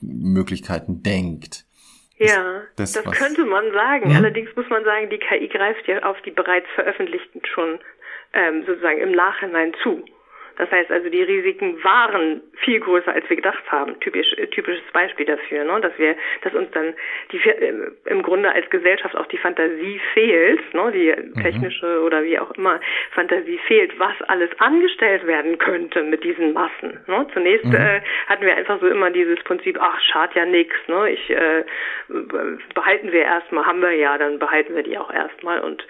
Möglichkeiten 0.00 1.02
denkt? 1.02 1.66
Ja, 2.20 2.62
das, 2.76 2.92
das 2.92 3.04
könnte 3.18 3.44
man 3.46 3.72
sagen. 3.72 4.10
Hm? 4.10 4.16
Allerdings 4.16 4.54
muss 4.54 4.68
man 4.68 4.84
sagen, 4.84 5.08
die 5.08 5.18
KI 5.18 5.48
greift 5.48 5.86
ja 5.88 6.02
auf 6.02 6.20
die 6.22 6.30
bereits 6.30 6.66
veröffentlichten 6.74 7.40
schon 7.46 7.80
ähm, 8.34 8.64
sozusagen 8.66 8.98
im 8.98 9.12
Nachhinein 9.12 9.74
zu. 9.82 10.04
Das 10.56 10.70
heißt 10.70 10.90
also, 10.90 11.08
die 11.08 11.22
Risiken 11.22 11.82
waren 11.82 12.42
viel 12.60 12.80
größer, 12.80 13.12
als 13.12 13.28
wir 13.28 13.36
gedacht 13.36 13.62
haben. 13.70 13.98
Typisch, 14.00 14.32
äh, 14.36 14.46
typisches 14.48 14.84
Beispiel 14.92 15.26
dafür, 15.26 15.64
ne? 15.64 15.80
dass 15.80 15.96
wir, 15.98 16.16
dass 16.42 16.54
uns 16.54 16.70
dann 16.72 16.94
die, 17.32 17.38
äh, 17.38 17.90
im 18.06 18.22
Grunde 18.22 18.52
als 18.52 18.68
Gesellschaft 18.70 19.16
auch 19.16 19.26
die 19.26 19.38
Fantasie 19.38 20.00
fehlt, 20.14 20.74
ne? 20.74 20.92
die 20.92 21.12
mhm. 21.12 21.42
technische 21.42 22.02
oder 22.02 22.22
wie 22.24 22.38
auch 22.38 22.50
immer 22.52 22.80
Fantasie 23.12 23.58
fehlt, 23.66 23.98
was 23.98 24.20
alles 24.28 24.50
angestellt 24.58 25.26
werden 25.26 25.58
könnte 25.58 26.02
mit 26.02 26.24
diesen 26.24 26.52
Massen. 26.52 27.00
Ne? 27.06 27.26
Zunächst 27.32 27.66
mhm. 27.66 27.74
äh, 27.74 28.00
hatten 28.26 28.44
wir 28.44 28.56
einfach 28.56 28.80
so 28.80 28.88
immer 28.88 29.10
dieses 29.10 29.42
Prinzip, 29.44 29.78
ach, 29.80 30.00
schad 30.00 30.34
ja 30.34 30.44
nix, 30.44 30.74
ne? 30.88 31.10
Ich 31.10 31.30
äh, 31.30 31.64
behalten 32.74 33.12
wir 33.12 33.22
erstmal, 33.22 33.66
haben 33.66 33.80
wir 33.80 33.92
ja, 33.92 34.18
dann 34.18 34.38
behalten 34.38 34.74
wir 34.74 34.82
die 34.82 34.98
auch 34.98 35.12
erstmal 35.12 35.60
und 35.60 35.86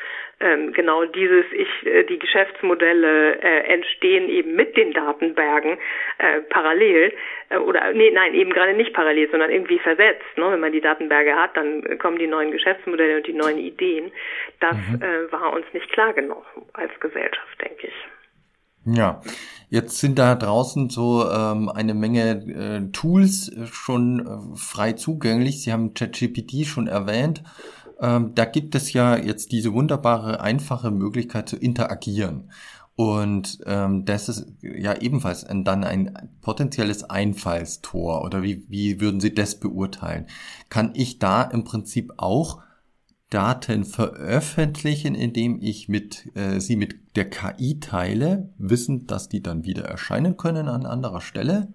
genau 0.72 1.04
dieses, 1.04 1.44
ich, 1.52 1.86
äh, 1.86 2.04
die 2.04 2.18
Geschäftsmodelle 2.18 3.40
äh, 3.42 3.74
entstehen 3.74 4.28
eben 4.28 4.54
mit 4.56 4.76
den 4.76 4.92
Datenbergen 4.92 5.78
äh, 6.18 6.40
parallel 6.48 7.12
äh, 7.50 7.58
oder 7.58 7.92
nee, 7.92 8.10
nein, 8.10 8.34
eben 8.34 8.50
gerade 8.50 8.72
nicht 8.72 8.94
parallel, 8.94 9.30
sondern 9.30 9.50
irgendwie 9.50 9.78
versetzt. 9.78 10.24
Ne? 10.36 10.50
Wenn 10.50 10.60
man 10.60 10.72
die 10.72 10.80
Datenberge 10.80 11.36
hat, 11.36 11.56
dann 11.56 11.98
kommen 11.98 12.18
die 12.18 12.26
neuen 12.26 12.52
Geschäftsmodelle 12.52 13.18
und 13.18 13.26
die 13.26 13.34
neuen 13.34 13.58
Ideen. 13.58 14.12
Das 14.60 14.76
mhm. 14.76 15.02
äh, 15.02 15.30
war 15.30 15.52
uns 15.52 15.66
nicht 15.74 15.90
klar 15.92 16.14
genug 16.14 16.44
als 16.72 16.92
Gesellschaft, 17.00 17.60
denke 17.60 17.88
ich. 17.88 17.94
Ja, 18.86 19.20
jetzt 19.68 19.98
sind 19.98 20.18
da 20.18 20.34
draußen 20.34 20.88
so 20.88 21.28
ähm, 21.30 21.68
eine 21.68 21.92
Menge 21.92 22.30
äh, 22.30 22.92
Tools 22.92 23.52
schon 23.70 24.20
äh, 24.20 24.56
frei 24.56 24.94
zugänglich. 24.94 25.62
Sie 25.62 25.72
haben 25.72 25.92
ChatGPT 25.92 26.64
schon 26.66 26.86
erwähnt. 26.86 27.42
Ähm, 28.00 28.34
da 28.34 28.44
gibt 28.44 28.74
es 28.74 28.92
ja 28.92 29.16
jetzt 29.16 29.52
diese 29.52 29.72
wunderbare, 29.72 30.40
einfache 30.40 30.90
Möglichkeit 30.90 31.48
zu 31.48 31.56
interagieren. 31.56 32.50
Und 32.96 33.60
ähm, 33.64 34.04
das 34.04 34.28
ist 34.28 34.46
ja 34.60 34.94
ebenfalls 35.00 35.44
ein, 35.44 35.64
dann 35.64 35.84
ein 35.84 36.28
potenzielles 36.42 37.08
Einfallstor. 37.08 38.24
Oder 38.24 38.42
wie, 38.42 38.64
wie 38.68 39.00
würden 39.00 39.20
Sie 39.20 39.32
das 39.34 39.58
beurteilen? 39.58 40.26
Kann 40.68 40.92
ich 40.94 41.18
da 41.18 41.42
im 41.42 41.64
Prinzip 41.64 42.12
auch 42.18 42.60
Daten 43.30 43.84
veröffentlichen, 43.84 45.14
indem 45.14 45.62
ich 45.62 45.88
mit, 45.88 46.30
äh, 46.34 46.60
sie 46.60 46.76
mit 46.76 47.16
der 47.16 47.30
KI 47.30 47.78
teile, 47.80 48.52
wissend, 48.58 49.10
dass 49.10 49.28
die 49.28 49.40
dann 49.40 49.64
wieder 49.64 49.84
erscheinen 49.84 50.36
können 50.36 50.68
an 50.68 50.84
anderer 50.84 51.20
Stelle? 51.20 51.68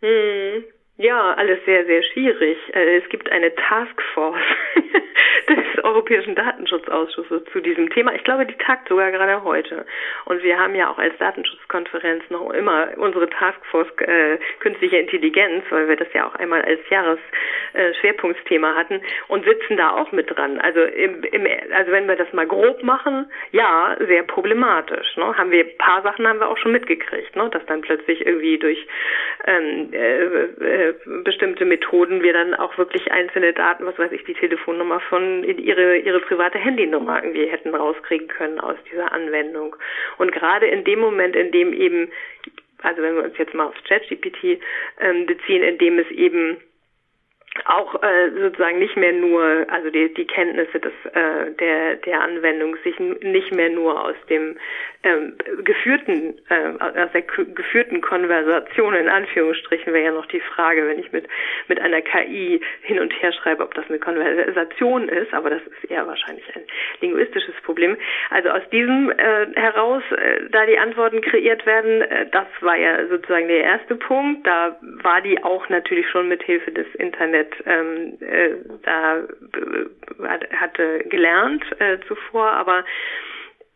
Hm. 0.00 0.64
Ja, 0.96 1.34
alles 1.34 1.58
sehr, 1.64 1.84
sehr 1.86 2.04
schwierig. 2.04 2.56
Äh, 2.72 2.98
es 2.98 3.08
gibt 3.08 3.30
eine 3.32 3.52
Taskforce 3.52 4.38
des 5.48 5.84
Europäischen 5.84 6.36
Datenschutzausschusses 6.36 7.42
zu 7.52 7.60
diesem 7.60 7.90
Thema. 7.90 8.14
Ich 8.14 8.22
glaube, 8.22 8.46
die 8.46 8.54
tagt 8.54 8.88
sogar 8.88 9.10
gerade 9.10 9.42
heute. 9.42 9.86
Und 10.24 10.44
wir 10.44 10.56
haben 10.56 10.76
ja 10.76 10.88
auch 10.88 10.98
als 10.98 11.16
Datenschutzkonferenz 11.18 12.22
noch 12.30 12.50
immer 12.50 12.90
unsere 12.96 13.28
Taskforce 13.28 13.88
äh, 13.98 14.38
künstliche 14.60 14.98
Intelligenz, 14.98 15.64
weil 15.70 15.88
wir 15.88 15.96
das 15.96 16.12
ja 16.12 16.28
auch 16.28 16.36
einmal 16.36 16.62
als 16.62 16.80
Jahresschwerpunktsthema 16.88 18.72
äh, 18.72 18.74
hatten 18.76 19.00
und 19.26 19.44
sitzen 19.44 19.76
da 19.76 19.96
auch 19.96 20.12
mit 20.12 20.30
dran. 20.30 20.60
Also 20.60 20.80
im, 20.80 21.24
im, 21.24 21.46
also 21.72 21.90
wenn 21.90 22.06
wir 22.06 22.14
das 22.14 22.32
mal 22.32 22.46
grob 22.46 22.84
machen, 22.84 23.28
ja, 23.50 23.96
sehr 23.98 24.22
problematisch. 24.22 25.16
Ne? 25.16 25.36
Haben 25.36 25.50
wir 25.50 25.64
paar 25.76 26.02
Sachen 26.02 26.26
haben 26.28 26.38
wir 26.38 26.48
auch 26.48 26.58
schon 26.58 26.72
mitgekriegt, 26.72 27.34
ne? 27.34 27.50
dass 27.50 27.66
dann 27.66 27.80
plötzlich 27.80 28.24
irgendwie 28.24 28.58
durch 28.58 28.86
ähm, 29.46 29.92
äh, 29.92 30.83
bestimmte 31.24 31.64
Methoden 31.64 32.22
wir 32.22 32.32
dann 32.32 32.54
auch 32.54 32.76
wirklich 32.78 33.10
einzelne 33.10 33.52
Daten, 33.52 33.86
was 33.86 33.98
weiß 33.98 34.12
ich, 34.12 34.24
die 34.24 34.34
Telefonnummer 34.34 35.00
von 35.00 35.44
ihre, 35.44 35.98
ihre 35.98 36.20
private 36.20 36.58
Handynummer 36.58 37.22
irgendwie 37.22 37.46
hätten 37.46 37.74
rauskriegen 37.74 38.28
können 38.28 38.60
aus 38.60 38.76
dieser 38.90 39.12
Anwendung. 39.12 39.76
Und 40.18 40.32
gerade 40.32 40.66
in 40.66 40.84
dem 40.84 41.00
Moment, 41.00 41.36
in 41.36 41.50
dem 41.52 41.72
eben, 41.72 42.10
also 42.82 43.02
wenn 43.02 43.16
wir 43.16 43.24
uns 43.24 43.38
jetzt 43.38 43.54
mal 43.54 43.66
aufs 43.66 43.82
ChatGPT 43.84 44.60
ähm, 45.00 45.26
beziehen, 45.26 45.62
in 45.62 45.78
dem 45.78 45.98
es 45.98 46.10
eben 46.10 46.58
auch 47.66 48.02
äh, 48.02 48.30
sozusagen 48.38 48.78
nicht 48.78 48.96
mehr 48.96 49.12
nur, 49.12 49.66
also 49.68 49.90
die, 49.90 50.12
die 50.12 50.26
Kenntnisse 50.26 50.80
des, 50.80 50.92
äh, 51.12 51.52
der, 51.52 51.96
der 51.96 52.20
Anwendung 52.20 52.76
sich 52.82 52.98
nicht 52.98 53.54
mehr 53.54 53.70
nur 53.70 54.04
aus 54.04 54.16
dem 54.28 54.56
ähm, 55.04 55.34
geführten, 55.62 56.34
äh, 56.48 57.00
aus 57.00 57.12
der 57.12 57.22
geführten 57.22 58.00
Konversation 58.00 58.94
in 58.94 59.08
Anführungsstrichen 59.08 59.92
wäre 59.92 60.06
ja 60.06 60.12
noch 60.12 60.26
die 60.26 60.40
Frage, 60.40 60.86
wenn 60.86 60.98
ich 60.98 61.12
mit, 61.12 61.28
mit 61.68 61.80
einer 61.80 62.02
KI 62.02 62.60
hin 62.82 62.98
und 62.98 63.12
her 63.22 63.32
schreibe, 63.32 63.62
ob 63.62 63.74
das 63.74 63.88
eine 63.88 63.98
Konversation 63.98 65.08
ist, 65.08 65.32
aber 65.32 65.50
das 65.50 65.62
ist 65.62 65.90
eher 65.90 66.06
wahrscheinlich 66.06 66.44
ein 66.56 66.62
linguistisches 67.00 67.54
Problem. 67.62 67.96
Also 68.30 68.50
aus 68.50 68.62
diesem 68.72 69.10
äh, 69.10 69.46
heraus, 69.54 70.02
äh, 70.10 70.48
da 70.50 70.66
die 70.66 70.78
Antworten 70.78 71.20
kreiert 71.20 71.66
werden, 71.66 72.02
äh, 72.02 72.26
das 72.30 72.46
war 72.60 72.76
ja 72.76 73.06
sozusagen 73.06 73.48
der 73.48 73.62
erste 73.62 73.94
Punkt. 73.96 74.46
Da 74.46 74.76
war 75.02 75.20
die 75.20 75.42
auch 75.44 75.68
natürlich 75.68 76.08
schon 76.08 76.28
mit 76.28 76.42
Hilfe 76.42 76.72
des 76.72 76.86
Internets 76.96 77.43
ähm, 77.64 78.18
äh, 78.20 78.50
da 78.82 79.18
äh, 79.18 80.56
hatte 80.56 81.04
gelernt 81.08 81.64
äh, 81.80 81.98
zuvor, 82.06 82.50
aber 82.50 82.84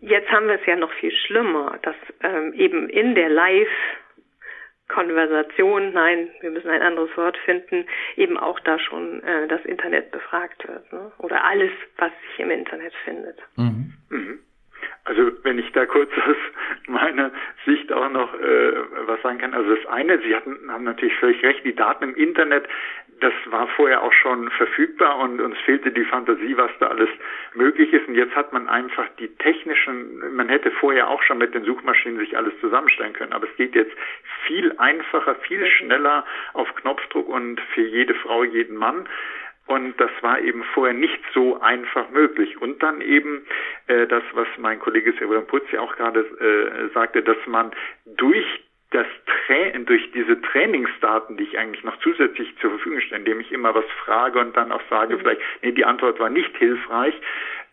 jetzt 0.01 0.31
haben 0.31 0.47
wir 0.47 0.55
es 0.55 0.67
ja 0.67 0.77
noch 0.77 0.93
viel 0.93 1.13
schlimmer, 1.13 1.79
dass 1.83 1.97
ähm, 2.23 2.53
eben 2.55 2.89
in 2.89 3.15
der 3.15 3.29
Live 3.29 3.69
Konversation, 4.89 5.93
nein, 5.93 6.31
wir 6.41 6.51
müssen 6.51 6.71
ein 6.71 6.83
anderes 6.83 7.15
Wort 7.17 7.37
finden, 7.45 7.85
eben 8.17 8.39
auch 8.39 8.59
da 8.61 8.79
schon 8.79 9.23
äh, 9.23 9.47
das 9.47 9.65
Internet 9.65 10.11
befragt 10.11 10.67
wird. 10.67 10.91
Ne? 10.93 11.13
Oder 11.19 11.45
alles, 11.45 11.71
was 11.99 12.11
sich 12.31 12.41
im 12.41 12.51
Internet 12.51 12.95
findet. 13.05 13.39
Mhm. 13.57 13.93
Mhm. 14.09 14.39
Also 15.05 15.31
wenn 15.43 15.59
ich 15.59 15.71
da 15.73 15.87
kurz 15.87 16.11
aus 16.27 16.37
meiner 16.87 17.31
Sicht 17.67 17.93
auch 17.93 18.11
noch 18.11 18.35
äh, 18.35 18.73
was 19.07 19.21
sagen 19.23 19.39
kann. 19.39 19.55
Also 19.55 19.75
das 19.75 19.87
eine, 19.87 20.19
Sie 20.21 20.35
hatten, 20.35 20.71
haben 20.71 20.85
natürlich 20.85 21.15
völlig 21.17 21.43
recht, 21.43 21.65
die 21.65 21.75
Daten 21.75 22.05
im 22.05 22.15
Internet 22.15 22.67
das 23.21 23.33
war 23.47 23.69
vorher 23.69 24.03
auch 24.03 24.13
schon 24.13 24.51
verfügbar 24.51 25.19
und 25.19 25.41
uns 25.41 25.57
fehlte 25.59 25.91
die 25.91 26.05
Fantasie, 26.05 26.57
was 26.57 26.71
da 26.79 26.87
alles 26.87 27.09
möglich 27.55 27.93
ist. 27.93 28.07
Und 28.09 28.15
jetzt 28.15 28.35
hat 28.35 28.53
man 28.53 28.69
einfach 28.69 29.07
die 29.19 29.29
technischen, 29.37 30.35
man 30.35 30.49
hätte 30.49 30.71
vorher 30.71 31.09
auch 31.09 31.23
schon 31.23 31.39
mit 31.39 31.55
den 31.55 31.65
Suchmaschinen 31.65 32.19
sich 32.19 32.37
alles 32.37 32.53
zusammenstellen 32.61 33.13
können, 33.13 33.33
aber 33.33 33.49
es 33.49 33.57
geht 33.57 33.75
jetzt 33.75 33.93
viel 34.47 34.73
einfacher, 34.79 35.35
viel 35.37 35.67
schneller 35.67 36.25
auf 36.53 36.75
Knopfdruck 36.77 37.29
und 37.29 37.61
für 37.75 37.83
jede 37.83 38.15
Frau, 38.15 38.45
jeden 38.45 38.77
Mann. 38.77 39.09
Und 39.67 40.01
das 40.01 40.11
war 40.23 40.41
eben 40.41 40.65
vorher 40.73 40.95
nicht 40.95 41.21
so 41.35 41.61
einfach 41.61 42.09
möglich. 42.09 42.61
Und 42.61 42.83
dann 42.83 43.03
eben 43.03 43.47
äh, 43.87 44.07
das, 44.07 44.23
was 44.33 44.49
mein 44.57 44.79
Kollege 44.79 45.13
Severin 45.13 45.47
Putzi 45.47 45.77
auch 45.77 45.95
gerade 45.95 46.21
äh, 46.21 46.89
sagte, 46.95 47.23
dass 47.23 47.37
man 47.47 47.73
durch 48.07 48.47
das 48.91 49.07
Tra 49.27 49.79
durch 49.79 50.11
diese 50.13 50.41
Trainingsdaten, 50.41 51.37
die 51.37 51.45
ich 51.45 51.59
eigentlich 51.59 51.85
noch 51.85 51.99
zusätzlich 51.99 52.55
zur 52.59 52.71
Verfügung 52.71 53.01
stelle, 53.01 53.21
indem 53.21 53.41
ich 53.41 53.53
immer 53.53 53.75
was 53.75 53.85
frage 54.05 54.39
und 54.39 54.57
dann 54.57 54.73
auch 54.73 54.83
sage, 54.89 55.15
mhm. 55.15 55.21
vielleicht, 55.21 55.41
nee, 55.63 55.73
die 55.73 55.85
Antwort 55.85 56.19
war 56.19 56.31
nicht 56.31 56.57
hilfreich, 56.57 57.15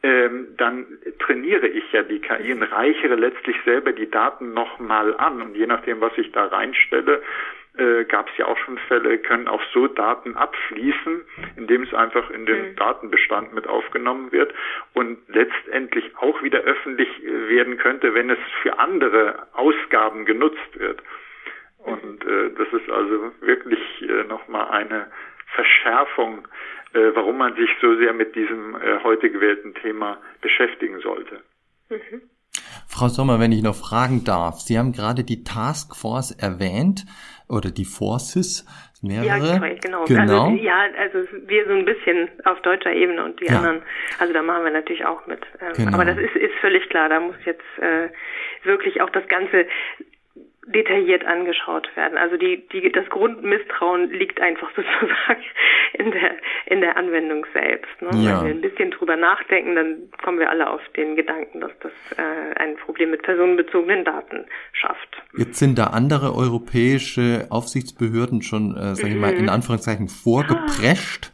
ähm, 0.03 0.47
dann 0.57 0.86
trainiere 1.20 1.68
ich 1.68 1.91
ja 1.91 2.03
die 2.03 2.20
KI 2.20 2.53
und 2.53 2.63
reichere 2.63 3.16
letztlich 3.16 3.55
selber 3.66 3.91
die 3.91 4.09
Daten 4.09 4.53
nochmal 4.53 5.16
an. 5.18 5.41
Und 5.41 5.55
je 5.55 5.68
nachdem, 5.68 6.01
was 6.01 6.16
ich 6.18 6.32
da 6.32 6.45
reinstelle, 6.45 7.24
äh, 7.78 8.06
gab 8.06 8.30
es 8.30 8.38
ja 8.38 8.48
auch 8.48 8.58
schon 8.60 8.78
Fälle, 8.88 9.18
können 9.18 9.48
auch 9.48 9.62
so 9.74 9.88
Daten 9.88 10.36
abfließen, 10.36 11.22
indem 11.58 11.84
es 11.84 11.94
einfach 11.94 12.30
in 12.30 12.46
den 12.46 12.72
mhm. 12.72 12.76
Datenbestand 12.76 13.54
mit 13.54 13.68
aufgenommen 13.68 14.32
wird 14.32 14.54
und 14.94 15.20
letztendlich 15.28 16.16
auch 16.18 16.42
wieder 16.44 16.60
öffentlich 16.62 17.08
äh, 17.24 17.50
werden 17.50 17.78
könnte, 17.78 18.14
wenn 18.14 18.30
es 18.30 18.40
für 18.62 18.80
andere 18.80 19.48
Ausgaben 19.54 20.26
genutzt 20.26 20.80
wird. 20.80 21.02
Und 21.80 22.26
äh, 22.26 22.52
das 22.58 22.68
ist 22.74 22.90
also 22.90 23.32
wirklich 23.42 24.02
äh, 24.02 24.24
nochmal 24.24 24.70
eine 24.72 25.12
Verschärfung, 25.54 26.48
äh, 26.94 27.12
warum 27.14 27.38
man 27.38 27.56
sich 27.56 27.70
so 27.82 27.96
sehr 27.98 28.14
mit 28.14 28.36
diesem 28.36 28.76
äh, 28.76 29.04
heute 29.04 29.30
gewählten 29.30 29.74
Thema 29.76 30.18
beschäftigen 30.42 31.00
sollte. 31.02 31.42
Mhm. 31.90 32.22
Frau 32.88 33.08
Sommer, 33.08 33.39
wenn 33.39 33.51
ich 33.51 33.62
noch 33.62 33.76
fragen 33.76 34.24
darf, 34.24 34.60
Sie 34.60 34.78
haben 34.78 34.93
gerade 34.93 35.24
die 35.24 35.43
Taskforce 35.43 36.32
erwähnt 36.32 37.06
oder 37.47 37.72
die 37.72 37.86
Forces, 37.86 38.66
mehrere. 39.06 39.28
Ja, 39.28 39.76
genau. 39.82 40.06
genau. 40.06 40.45
Also, 40.45 40.64
ja, 40.64 40.88
also 40.97 41.28
wir 41.47 41.66
so 41.66 41.74
ein 41.74 41.86
bisschen 41.86 42.30
auf 42.43 42.62
deutscher 42.62 42.91
Ebene 42.91 43.24
und 43.24 43.39
die 43.39 43.45
ja. 43.45 43.58
anderen, 43.58 43.82
also 44.20 44.34
da 44.34 44.41
machen 44.41 44.64
wir 44.64 44.72
natürlich 44.72 45.06
auch 45.06 45.26
mit. 45.28 45.41
Ähm, 45.62 45.74
genau. 45.76 45.93
Aber 45.93 46.06
das 46.06 46.18
ist, 46.18 46.36
ist 46.36 46.56
völlig 46.62 46.89
klar, 46.89 47.10
da 47.10 47.20
muss 47.20 47.36
jetzt 47.45 47.64
äh, 47.80 48.10
wirklich 48.64 49.01
auch 49.01 49.10
das 49.10 49.28
ganze 49.28 49.68
detailliert 50.68 51.26
angeschaut 51.26 51.88
werden. 51.95 52.18
Also 52.18 52.38
die, 52.38 52.68
die, 52.70 52.91
das 52.91 53.07
Grundmisstrauen 53.09 54.09
liegt 54.11 54.41
einfach 54.41 54.70
sozusagen 54.76 55.43
in 55.93 56.11
der, 56.11 56.32
in 56.66 56.82
der 56.82 56.97
Anwendung 56.97 57.45
selbst. 57.53 58.01
Ne? 58.01 58.09
Ja. 58.24 58.39
Wenn 58.39 58.45
wir 58.45 58.55
ein 58.55 58.61
bisschen 58.61 58.91
drüber 58.91 59.16
nachdenken, 59.16 59.76
dann 59.76 59.95
kommen 60.24 60.39
wir 60.39 60.49
alle 60.49 60.70
auf 60.70 60.82
den 60.95 61.16
Gedanken, 61.16 61.61
dass 61.61 61.72
das 61.82 61.91
äh, 62.18 62.59
ein 62.59 62.76
Problem 62.78 63.11
mit 63.11 63.22
personenbezogenen 63.24 64.03
Daten 64.03 64.45
schafft. 64.74 65.24
Jetzt 65.38 65.59
sind 65.59 65.78
da 65.78 65.88
andere 65.88 66.34
europäische 66.36 67.47
Aufsichtsbehörden 67.49 68.41
schon, 68.41 68.76
äh, 68.76 68.95
sage 68.95 69.13
ich 69.13 69.20
mal, 69.20 69.34
in 69.34 69.43
mhm. 69.43 69.49
Anführungszeichen 69.49 70.07
vorgeprescht. 70.07 71.32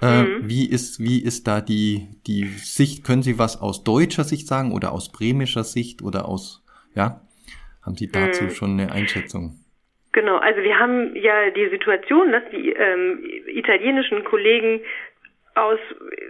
Äh, 0.00 0.24
mhm. 0.24 0.48
Wie 0.48 0.68
ist, 0.68 0.98
wie 0.98 1.22
ist 1.22 1.46
da 1.46 1.60
die, 1.60 2.08
die 2.26 2.46
Sicht? 2.46 3.04
Können 3.04 3.22
Sie 3.22 3.38
was 3.38 3.60
aus 3.60 3.84
deutscher 3.84 4.24
Sicht 4.24 4.48
sagen 4.48 4.72
oder 4.72 4.92
aus 4.92 5.12
bremischer 5.12 5.62
Sicht 5.62 6.02
oder 6.02 6.26
aus, 6.26 6.64
ja? 6.94 7.20
Haben 7.84 7.96
Sie 7.96 8.10
dazu 8.10 8.44
mhm. 8.44 8.50
schon 8.50 8.80
eine 8.80 8.92
Einschätzung? 8.92 9.58
Genau, 10.12 10.36
also 10.36 10.60
wir 10.62 10.78
haben 10.78 11.16
ja 11.16 11.50
die 11.50 11.68
Situation, 11.70 12.32
dass 12.32 12.42
die 12.50 12.70
ähm, 12.70 13.24
italienischen 13.46 14.24
Kollegen 14.24 14.80
aus, 15.54 15.78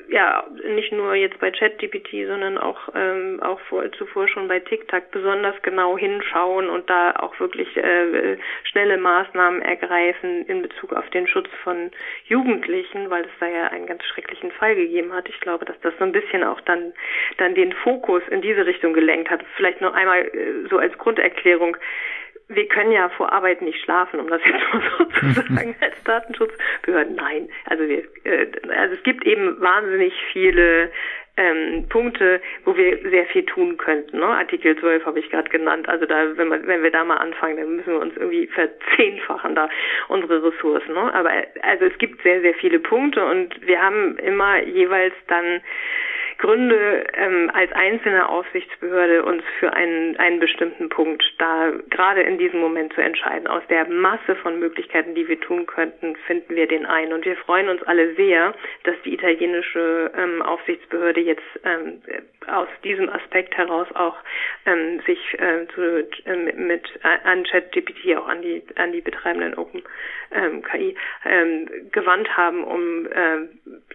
ja, 0.09 0.45
nicht 0.75 0.91
nur 0.91 1.15
jetzt 1.15 1.39
bei 1.39 1.53
ChatGPT, 1.53 2.27
sondern 2.27 2.59
auch, 2.59 2.89
ähm, 2.95 3.41
auch 3.41 3.61
vor, 3.69 3.91
zuvor 3.93 4.27
schon 4.27 4.49
bei 4.49 4.59
TikTok 4.59 5.13
besonders 5.13 5.55
genau 5.63 5.97
hinschauen 5.97 6.69
und 6.69 6.91
da 6.91 7.13
auch 7.13 7.39
wirklich 7.39 7.77
äh, 7.77 8.37
schnelle 8.65 8.99
Maßnahmen 8.99 9.63
ergreifen 9.63 10.45
in 10.47 10.63
Bezug 10.63 10.93
auf 10.93 11.09
den 11.11 11.29
Schutz 11.29 11.49
von 11.63 11.93
Jugendlichen, 12.27 13.11
weil 13.11 13.23
es 13.23 13.31
da 13.39 13.47
ja 13.47 13.69
einen 13.69 13.87
ganz 13.87 14.05
schrecklichen 14.07 14.51
Fall 14.51 14.75
gegeben 14.75 15.13
hat. 15.13 15.29
Ich 15.29 15.39
glaube, 15.41 15.67
dass 15.67 15.79
das 15.83 15.95
so 15.99 16.05
ein 16.05 16.13
bisschen 16.13 16.43
auch 16.43 16.61
dann, 16.63 16.93
dann 17.39 17.55
den 17.55 17.73
Fokus 17.73 18.23
in 18.29 18.43
diese 18.43 18.67
Richtung 18.67 18.93
gelenkt 18.93 19.31
hat. 19.31 19.45
Vielleicht 19.55 19.81
noch 19.81 19.95
einmal 19.95 20.23
äh, 20.23 20.69
so 20.69 20.79
als 20.79 20.99
Grunderklärung 20.99 21.77
wir 22.49 22.69
können 22.69 22.93
ja 22.93 23.09
vor 23.11 23.33
Arbeit 23.33 23.63
nicht 23.63 23.83
schlafen, 23.83 24.21
um 24.21 24.29
das 24.29 24.41
jetzt 24.47 24.73
mal 24.73 24.83
so 24.99 25.05
zu 25.05 25.27
sagen, 25.55 25.75
als 25.81 26.03
Datenschutzbehörden. 26.05 27.17
Nein, 27.17 27.49
also 27.67 27.89
wir, 27.89 28.05
äh, 28.25 28.47
also 28.77 28.95
es 28.95 29.03
gibt 29.03 29.27
eben 29.27 29.61
wahnsinnig 29.61 30.13
viele 30.33 30.91
ähm, 31.37 31.87
Punkte, 31.89 32.41
wo 32.65 32.77
wir 32.77 32.99
sehr 33.09 33.25
viel 33.27 33.45
tun 33.45 33.79
könnten. 33.79 34.19
Ne? 34.19 34.27
Artikel 34.27 34.77
12 34.77 35.07
habe 35.07 35.19
ich 35.19 35.31
gerade 35.31 35.49
genannt. 35.49 35.89
Also 35.89 36.05
da, 36.05 36.37
wenn 36.37 36.49
man, 36.49 36.67
wenn 36.67 36.83
wir 36.83 36.91
da 36.91 37.05
mal 37.05 37.17
anfangen, 37.17 37.57
dann 37.57 37.77
müssen 37.77 37.93
wir 37.93 38.01
uns 38.01 38.17
irgendwie 38.17 38.47
verzehnfachen 38.49 39.55
da 39.55 39.71
unsere 40.09 40.43
Ressourcen. 40.45 40.93
Ne? 40.93 41.15
Aber 41.15 41.31
also 41.63 41.87
es 41.87 41.97
gibt 41.99 42.23
sehr, 42.23 42.43
sehr 42.43 42.55
viele 42.55 42.81
Punkte 42.81 43.25
und 43.25 43.67
wir 43.67 43.81
haben 43.81 44.19
immer 44.19 44.63
jeweils 44.63 45.15
dann 45.29 45.63
Gründe, 46.43 47.05
ähm, 47.15 47.53
als 47.55 47.71
einzelne 47.71 48.29
Aufsichtsbehörde 48.29 49.25
uns 49.25 49.45
für 49.61 49.73
einen, 49.73 50.17
einen 50.17 50.41
bestimmten 50.41 50.89
Punkt 50.89 51.23
da 51.39 51.73
gerade 51.89 52.23
in 52.23 52.37
diesem 52.37 52.59
Moment 52.59 52.93
zu 52.95 53.01
entscheiden. 53.01 53.47
Aus 53.47 53.63
der 53.71 53.89
Masse 53.89 54.35
von 54.43 54.59
Möglichkeiten, 54.59 55.15
die 55.15 55.29
wir 55.29 55.41
tun 55.41 55.67
könnten, 55.67 56.17
finden 56.27 56.57
wir 56.57 56.67
den 56.67 56.85
ein. 56.85 57.13
Und 57.13 57.25
wir 57.25 57.37
freuen 57.37 57.69
uns 57.69 57.81
alle 57.85 58.15
sehr, 58.17 58.55
dass 58.83 58.97
die 59.05 59.15
italienische 59.15 60.11
ähm, 60.19 60.43
Aufsichtsbehörde 60.43 61.21
jetzt 61.21 61.43
ähm, 61.65 62.03
aus 62.49 62.69
diesem 62.83 63.09
Aspekt 63.09 63.57
heraus 63.57 63.87
auch 63.95 64.17
ähm, 64.67 65.01
sich 65.07 65.39
äh, 65.39 65.69
zu, 65.75 66.09
äh, 66.27 66.53
mit 66.55 66.89
äh, 67.05 67.29
an 67.29 67.45
ChatGPT 67.45 68.17
auch 68.17 68.27
an 68.27 68.43
die 68.43 68.65
an 68.75 68.91
die 68.91 69.01
betreibenden 69.01 69.55
Open 69.55 69.83
ähm, 70.33 70.63
KI 70.63 70.97
ähm, 71.25 71.69
gewandt 71.93 72.37
haben, 72.37 72.65
um 72.65 73.07
äh, 73.07 73.49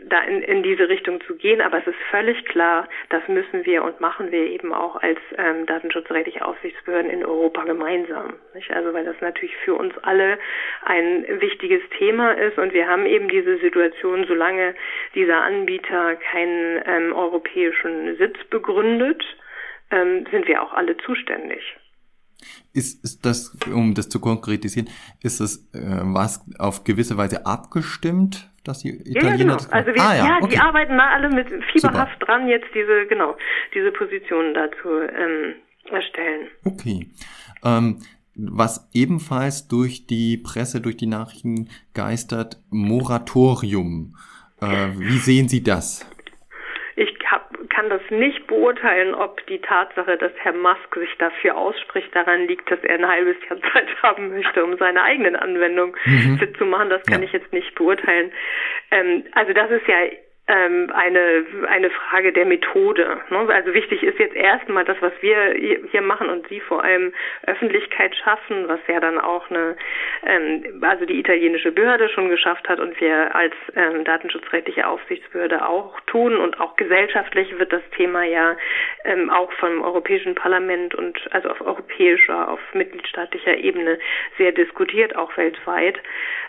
da 0.06 0.24
in, 0.24 0.42
in 0.44 0.64
diese 0.64 0.88
Richtung 0.90 1.22
zu 1.22 1.36
gehen. 1.36 1.62
Aber 1.62 1.80
es 1.80 1.88
ist 1.88 2.00
völlig 2.10 2.37
klar, 2.46 2.88
das 3.10 3.28
müssen 3.28 3.66
wir 3.66 3.84
und 3.84 4.00
machen 4.00 4.32
wir 4.32 4.48
eben 4.48 4.74
auch 4.74 4.96
als 4.96 5.20
ähm, 5.38 5.66
datenschutzrechtliche 5.66 6.46
Aufsichtsbehörden 6.46 7.12
in 7.12 7.26
Europa 7.26 7.64
gemeinsam. 7.64 8.34
Nicht? 8.54 8.72
Also 8.72 8.94
weil 8.94 9.06
das 9.06 9.20
natürlich 9.22 9.56
für 9.58 9.76
uns 9.76 9.94
alle 10.04 10.38
ein 10.84 11.26
wichtiges 11.40 11.82
Thema 11.98 12.32
ist 12.32 12.58
und 12.58 12.74
wir 12.74 12.88
haben 12.88 13.06
eben 13.06 13.28
diese 13.28 13.58
Situation, 13.60 14.26
solange 14.28 14.76
dieser 15.16 15.42
Anbieter 15.42 16.16
keinen 16.16 16.82
ähm, 16.86 17.14
europäischen 17.14 18.18
Sitz 18.18 18.38
begründet, 18.50 19.24
ähm, 19.92 20.26
sind 20.32 20.48
wir 20.48 20.62
auch 20.62 20.74
alle 20.74 20.98
zuständig. 20.98 21.62
Ist, 22.74 23.04
ist 23.04 23.26
das, 23.26 23.58
um 23.74 23.96
das 23.96 24.10
zu 24.10 24.20
konkretisieren, 24.20 24.90
ist 25.24 25.40
das 25.40 25.58
äh, 25.74 25.80
was 26.04 26.46
auf 26.60 26.84
gewisse 26.84 27.18
Weise 27.18 27.46
abgestimmt, 27.46 28.52
dass 28.68 28.80
die 28.80 28.90
Italiener 28.90 29.30
ja, 29.30 29.36
genau. 29.36 29.58
Also 29.72 29.94
wir, 29.94 30.02
ah, 30.02 30.16
ja, 30.16 30.26
ja 30.26 30.38
okay. 30.42 30.50
die 30.52 30.60
arbeiten 30.60 30.98
da 30.98 31.10
alle 31.10 31.30
mit 31.30 31.48
fieberhaft 31.72 32.20
Super. 32.20 32.26
dran, 32.26 32.48
jetzt 32.48 32.68
diese, 32.74 33.06
genau, 33.08 33.36
diese 33.74 33.92
Positionen 33.92 34.54
dazu 34.54 34.90
ähm, 35.00 35.56
erstellen. 35.92 36.48
Okay. 36.66 37.08
Ähm, 37.64 38.00
was 38.36 38.88
ebenfalls 38.94 39.68
durch 39.68 40.06
die 40.06 40.38
Presse, 40.38 40.80
durch 40.80 40.98
die 40.98 41.08
Nachrichten 41.08 41.70
geistert, 41.94 42.62
Moratorium. 42.70 44.16
Äh, 44.62 44.90
wie 44.96 45.18
sehen 45.18 45.50
Sie 45.50 45.64
das? 45.64 46.06
Kann 47.78 47.92
das 47.92 48.02
nicht 48.10 48.48
beurteilen, 48.48 49.14
ob 49.14 49.46
die 49.46 49.62
Tatsache, 49.62 50.18
dass 50.18 50.32
Herr 50.38 50.54
Musk 50.54 50.96
sich 50.96 51.16
dafür 51.20 51.56
ausspricht, 51.56 52.10
daran 52.16 52.48
liegt, 52.48 52.72
dass 52.72 52.84
er 52.84 52.96
ein 52.96 53.08
halbes 53.08 53.36
Jahr 53.48 53.60
Zeit 53.72 53.88
haben 54.02 54.30
möchte, 54.30 54.66
um 54.66 54.76
seine 54.78 55.04
eigenen 55.04 55.36
Anwendungen 55.36 55.96
mhm. 56.06 56.40
fit 56.40 56.58
zu 56.58 56.66
machen. 56.66 56.90
Das 56.90 57.06
kann 57.06 57.22
ja. 57.22 57.28
ich 57.28 57.34
jetzt 57.34 57.54
nicht 57.54 57.76
beurteilen. 57.76 58.32
Ähm, 58.90 59.26
also 59.34 59.54
das 59.54 59.70
ist 59.70 59.88
ja 59.88 59.96
eine, 60.50 61.46
eine 61.68 61.90
Frage 61.90 62.32
der 62.32 62.46
Methode. 62.46 63.20
Ne? 63.30 63.48
Also 63.54 63.74
wichtig 63.74 64.02
ist 64.02 64.18
jetzt 64.18 64.36
erstmal 64.36 64.86
das, 64.86 64.96
was 65.02 65.12
wir 65.20 65.54
hier 65.92 66.02
machen 66.02 66.30
und 66.30 66.48
Sie 66.48 66.62
vor 66.62 66.84
allem 66.86 67.14
Öffentlichkeit 67.46 68.16
schaffen, 68.16 68.68
was 68.68 68.80
ja 68.88 69.02
dann 69.02 69.20
auch 69.20 69.50
eine, 69.50 69.76
ähm, 70.26 70.82
also 70.82 71.06
die 71.06 71.20
italienische 71.20 71.74
Behörde 71.74 72.08
schon 72.10 72.30
geschafft 72.30 72.70
hat 72.70 72.80
und 72.80 73.00
wir 73.02 73.36
als 73.36 73.54
ähm, 73.76 74.06
datenschutzrechtliche 74.06 74.88
Aufsichtsbehörde 74.88 75.68
auch 75.68 76.00
tun 76.08 76.38
und 76.38 76.62
auch 76.62 76.78
gesellschaftlich 76.78 77.60
wird 77.60 77.74
das 77.74 77.84
Thema 77.98 78.24
ja 78.24 78.56
ähm, 79.04 79.30
auch 79.30 79.52
vom 79.54 79.82
Europäischen 79.82 80.36
Parlament 80.36 80.96
und 80.96 81.20
also 81.32 81.50
auf 81.50 81.60
europäischer, 81.60 82.50
auf 82.50 82.60
mitgliedstaatlicher 82.74 83.58
Ebene 83.58 84.00
sehr 84.38 84.54
diskutiert, 84.54 85.16
auch 85.16 85.36
weltweit. 85.36 86.00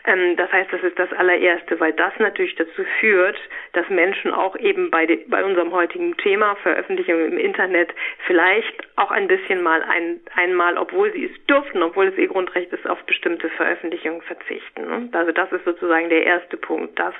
Ähm, 0.06 0.36
das 0.36 0.52
heißt, 0.52 0.72
das 0.72 0.82
ist 0.82 0.98
das 0.98 1.12
allererste, 1.12 1.80
weil 1.80 1.92
das 1.94 2.12
natürlich 2.18 2.54
dazu 2.54 2.84
führt, 3.00 3.38
dass 3.72 3.87
Menschen 3.90 4.32
auch 4.32 4.56
eben 4.56 4.90
bei, 4.90 5.06
de, 5.06 5.24
bei 5.28 5.44
unserem 5.44 5.72
heutigen 5.72 6.16
Thema 6.16 6.56
Veröffentlichung 6.56 7.24
im 7.24 7.38
Internet 7.38 7.90
vielleicht 8.26 8.88
auch 8.96 9.10
ein 9.10 9.28
bisschen 9.28 9.62
mal 9.62 9.82
ein, 9.82 10.20
einmal, 10.34 10.78
obwohl 10.78 11.12
sie 11.12 11.26
es 11.26 11.46
dürften, 11.46 11.82
obwohl 11.82 12.08
es 12.08 12.18
ihr 12.18 12.28
Grundrecht 12.28 12.72
ist, 12.72 12.88
auf 12.88 13.02
bestimmte 13.04 13.48
Veröffentlichungen 13.50 14.22
verzichten. 14.22 14.86
Ne? 14.86 15.08
Also 15.12 15.32
das 15.32 15.50
ist 15.52 15.64
sozusagen 15.64 16.08
der 16.08 16.24
erste 16.24 16.56
Punkt. 16.56 16.98
Das, 16.98 17.14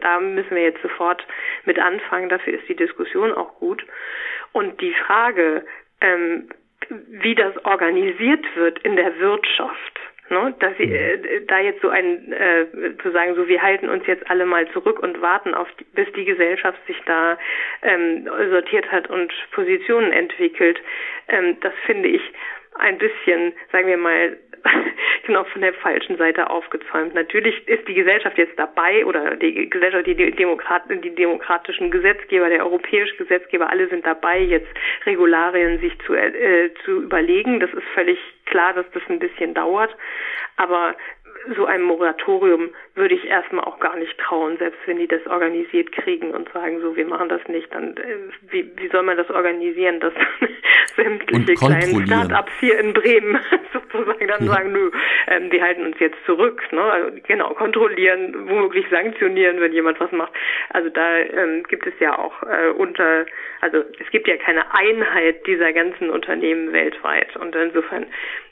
da 0.00 0.20
müssen 0.20 0.54
wir 0.54 0.62
jetzt 0.62 0.82
sofort 0.82 1.26
mit 1.64 1.78
anfangen. 1.78 2.28
Dafür 2.28 2.54
ist 2.54 2.68
die 2.68 2.76
Diskussion 2.76 3.32
auch 3.32 3.54
gut. 3.58 3.84
Und 4.52 4.80
die 4.80 4.94
Frage, 4.94 5.64
ähm, 6.00 6.48
wie 6.88 7.34
das 7.34 7.64
organisiert 7.64 8.44
wird 8.56 8.78
in 8.80 8.96
der 8.96 9.18
Wirtschaft, 9.18 10.00
Ne, 10.30 10.54
dass 10.58 10.74
sie 10.78 10.84
äh, 10.84 11.44
da 11.46 11.58
jetzt 11.58 11.82
so 11.82 11.90
ein 11.90 12.32
äh, 12.32 12.66
zu 13.02 13.10
sagen, 13.10 13.34
so 13.34 13.46
wir 13.46 13.60
halten 13.60 13.90
uns 13.90 14.06
jetzt 14.06 14.28
alle 14.30 14.46
mal 14.46 14.66
zurück 14.70 14.98
und 15.00 15.20
warten 15.20 15.52
auf 15.52 15.68
die, 15.78 15.84
bis 15.84 16.10
die 16.14 16.24
Gesellschaft 16.24 16.78
sich 16.86 16.96
da 17.04 17.36
ähm, 17.82 18.26
sortiert 18.50 18.90
hat 18.90 19.10
und 19.10 19.30
Positionen 19.52 20.12
entwickelt, 20.12 20.80
ähm, 21.28 21.58
das 21.60 21.74
finde 21.84 22.08
ich 22.08 22.22
ein 22.76 22.96
bisschen, 22.96 23.52
sagen 23.70 23.86
wir 23.86 23.98
mal, 23.98 24.38
genau 25.26 25.44
von 25.44 25.62
der 25.62 25.74
falschen 25.74 26.16
Seite 26.16 26.50
aufgezäumt. 26.50 27.14
Natürlich 27.14 27.66
ist 27.68 27.86
die 27.88 27.94
Gesellschaft 27.94 28.38
jetzt 28.38 28.58
dabei 28.58 29.04
oder 29.06 29.36
die 29.36 29.68
Gesellschaft, 29.68 30.06
die, 30.06 30.14
Demokraten, 30.14 31.00
die 31.00 31.14
demokratischen 31.14 31.90
Gesetzgeber, 31.90 32.48
der 32.48 32.64
europäische 32.64 33.16
Gesetzgeber, 33.16 33.70
alle 33.70 33.88
sind 33.88 34.06
dabei, 34.06 34.40
jetzt 34.40 34.68
Regularien 35.06 35.78
sich 35.80 35.92
zu, 36.06 36.14
äh, 36.14 36.72
zu 36.84 37.02
überlegen. 37.02 37.60
Das 37.60 37.72
ist 37.72 37.86
völlig 37.94 38.18
klar, 38.46 38.72
dass 38.74 38.86
das 38.92 39.02
ein 39.08 39.18
bisschen 39.18 39.54
dauert. 39.54 39.94
Aber 40.56 40.94
so 41.56 41.66
einem 41.66 41.84
Moratorium 41.84 42.70
würde 42.94 43.14
ich 43.14 43.24
erstmal 43.24 43.64
auch 43.64 43.78
gar 43.80 43.96
nicht 43.96 44.16
trauen, 44.18 44.56
selbst 44.58 44.78
wenn 44.86 44.98
die 44.98 45.08
das 45.08 45.26
organisiert 45.26 45.92
kriegen 45.92 46.30
und 46.30 46.50
sagen, 46.52 46.80
so, 46.80 46.96
wir 46.96 47.06
machen 47.06 47.28
das 47.28 47.46
nicht, 47.48 47.72
dann 47.74 47.96
äh, 47.96 48.16
wie, 48.50 48.70
wie 48.76 48.88
soll 48.88 49.02
man 49.02 49.16
das 49.16 49.28
organisieren, 49.30 50.00
dass 50.00 50.12
sämtliche 50.96 51.54
kleinen 51.54 52.06
Start-ups 52.06 52.52
hier 52.60 52.78
in 52.78 52.92
Bremen 52.92 53.38
sozusagen 53.72 54.26
dann 54.26 54.46
ja. 54.46 54.52
sagen, 54.52 54.72
nö, 54.72 54.90
ähm, 55.28 55.50
die 55.50 55.62
halten 55.62 55.84
uns 55.86 55.98
jetzt 55.98 56.18
zurück, 56.24 56.62
ne? 56.72 56.82
Also, 56.82 57.18
genau, 57.26 57.52
kontrollieren, 57.54 58.48
womöglich 58.48 58.86
sanktionieren, 58.90 59.60
wenn 59.60 59.72
jemand 59.72 60.00
was 60.00 60.12
macht. 60.12 60.32
Also 60.70 60.88
da 60.90 61.18
ähm, 61.18 61.64
gibt 61.64 61.86
es 61.86 61.94
ja 62.00 62.18
auch 62.18 62.42
äh, 62.42 62.68
unter, 62.70 63.26
also 63.60 63.84
es 63.98 64.10
gibt 64.10 64.28
ja 64.28 64.36
keine 64.36 64.74
Einheit 64.74 65.46
dieser 65.46 65.72
ganzen 65.72 66.10
Unternehmen 66.10 66.72
weltweit 66.72 67.36
und 67.36 67.54
insofern 67.54 68.06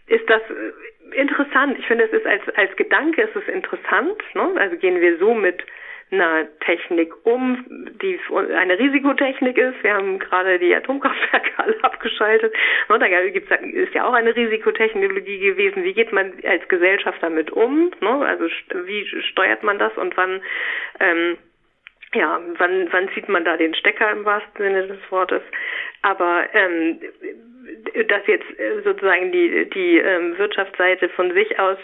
ist 0.07 0.29
das 0.29 0.43
äh, 0.43 0.73
interessant. 1.15 1.79
Ich 1.79 1.87
finde, 1.87 2.05
es 2.05 2.13
ist 2.13 2.27
als, 2.27 2.43
als 2.57 2.75
Gedanke 2.77 3.23
ist 3.23 3.37
es 3.37 3.49
interessant. 3.49 4.23
Ne? 4.35 4.51
Also 4.57 4.77
gehen 4.77 5.01
wir 5.01 5.19
so 5.19 5.35
mit 5.35 5.65
einer 6.11 6.47
Technik 6.61 7.13
um, 7.25 7.65
die 8.03 8.21
eine 8.55 8.79
Risikotechnik 8.79 9.57
ist. 9.57 9.83
Wir 9.83 9.95
haben 9.95 10.19
gerade 10.19 10.59
die 10.59 10.75
Atomkraftwerke 10.75 11.51
alle 11.57 11.83
abgeschaltet. 11.83 12.55
Ne? 12.89 12.99
Da 12.99 13.29
gibt's, 13.29 13.51
ist 13.73 13.95
ja 13.95 14.05
auch 14.05 14.13
eine 14.13 14.37
Risikotechnologie 14.37 15.39
gewesen. 15.39 15.85
Wie 15.85 15.95
geht 15.95 16.13
man 16.13 16.33
als 16.45 16.69
Gesellschaft 16.69 17.19
damit 17.23 17.51
um? 17.51 17.91
Ne? 18.01 18.27
Also 18.27 18.47
wie 18.85 19.07
steuert 19.31 19.63
man 19.63 19.79
das 19.79 19.97
und 19.97 20.17
wann 20.17 20.43
ähm, 21.01 21.39
ja, 22.15 22.39
wann, 22.59 22.93
wann 22.93 23.09
zieht 23.15 23.29
man 23.29 23.45
da 23.45 23.57
den 23.57 23.75
Stecker 23.75 24.11
im 24.11 24.27
wahrsten 24.27 24.59
Sinne 24.59 24.87
des 24.87 24.99
Wortes? 25.11 25.43
Aber 26.03 26.47
ähm, 26.53 27.01
dass 28.09 28.27
jetzt 28.27 28.59
äh, 28.59 28.83
sozusagen 28.83 29.33
die, 29.33 29.69
die 29.71 29.99
ähm, 29.99 30.37
Wirtschaftsseite 30.39 31.09
von 31.11 31.33
sich 31.33 31.59
aus 31.59 31.79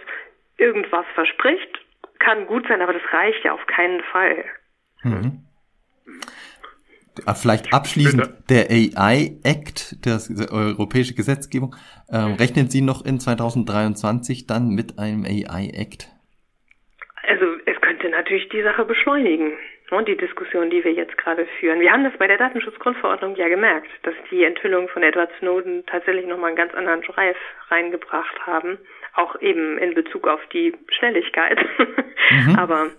irgendwas 0.56 1.06
verspricht, 1.14 1.78
kann 2.18 2.46
gut 2.46 2.66
sein, 2.68 2.82
aber 2.82 2.92
das 2.92 3.02
reicht 3.12 3.44
ja 3.44 3.52
auf 3.52 3.66
keinen 3.66 4.02
Fall. 4.02 4.44
Mhm. 5.02 5.44
Ah, 7.26 7.34
vielleicht 7.34 7.72
abschließend 7.72 8.48
der 8.48 8.70
AI 8.70 9.38
Act, 9.42 10.06
das 10.06 10.30
europäische 10.50 11.14
Gesetzgebung. 11.14 11.74
Ähm, 12.10 12.34
rechnen 12.34 12.70
Sie 12.70 12.80
noch 12.80 13.04
in 13.04 13.18
2023 13.18 14.46
dann 14.46 14.70
mit 14.70 14.98
einem 14.98 15.24
AI 15.24 15.70
Act? 15.74 16.08
Also 17.26 17.44
es 17.66 17.80
könnte 17.80 18.08
natürlich 18.08 18.48
die 18.50 18.62
Sache 18.62 18.84
beschleunigen 18.84 19.52
und 19.90 20.06
die 20.08 20.16
Diskussion, 20.16 20.70
die 20.70 20.84
wir 20.84 20.92
jetzt 20.92 21.16
gerade 21.16 21.46
führen. 21.58 21.80
Wir 21.80 21.92
haben 21.92 22.04
das 22.04 22.16
bei 22.18 22.26
der 22.26 22.36
Datenschutzgrundverordnung 22.36 23.36
ja 23.36 23.48
gemerkt, 23.48 23.88
dass 24.02 24.14
die 24.30 24.44
Enthüllungen 24.44 24.88
von 24.88 25.02
Edward 25.02 25.30
Snowden 25.38 25.84
tatsächlich 25.86 26.26
nochmal 26.26 26.48
einen 26.48 26.56
ganz 26.56 26.74
anderen 26.74 27.02
Drive 27.02 27.36
reingebracht 27.68 28.46
haben, 28.46 28.78
auch 29.14 29.40
eben 29.40 29.78
in 29.78 29.94
Bezug 29.94 30.28
auf 30.28 30.40
die 30.52 30.74
Schnelligkeit. 30.90 31.58
Mhm. 32.30 32.56
Aber 32.58 32.90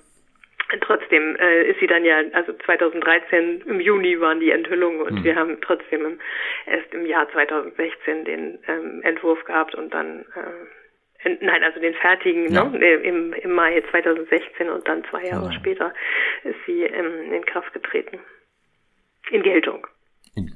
trotzdem 0.82 1.36
äh, 1.38 1.70
ist 1.70 1.80
sie 1.80 1.88
dann 1.88 2.06
ja, 2.06 2.22
also 2.34 2.54
2013 2.54 3.62
im 3.66 3.80
Juni 3.80 4.20
waren 4.20 4.40
die 4.40 4.52
Enthüllungen 4.52 5.02
und 5.02 5.20
mhm. 5.20 5.24
wir 5.24 5.36
haben 5.36 5.58
trotzdem 5.62 6.06
im, 6.06 6.20
erst 6.66 6.94
im 6.94 7.06
Jahr 7.06 7.30
2016 7.32 8.26
den 8.26 8.60
ähm, 8.68 9.02
Entwurf 9.04 9.44
gehabt 9.46 9.76
und 9.76 9.94
dann 9.94 10.22
äh, 10.36 10.79
Nein, 11.24 11.64
also 11.64 11.80
den 11.80 11.94
fertigen 11.96 12.52
ja. 12.52 12.64
ne, 12.64 12.94
im, 12.94 13.34
im 13.34 13.52
Mai 13.52 13.84
2016 13.92 14.70
und 14.70 14.88
dann 14.88 15.04
zwei 15.10 15.26
Jahre 15.26 15.48
ja. 15.48 15.52
später 15.52 15.94
ist 16.44 16.56
sie 16.66 16.84
ähm, 16.84 17.34
in 17.34 17.46
Kraft 17.46 17.74
getreten. 17.74 18.20
In 19.32 19.44
Geltung. 19.44 19.86
In, 20.36 20.50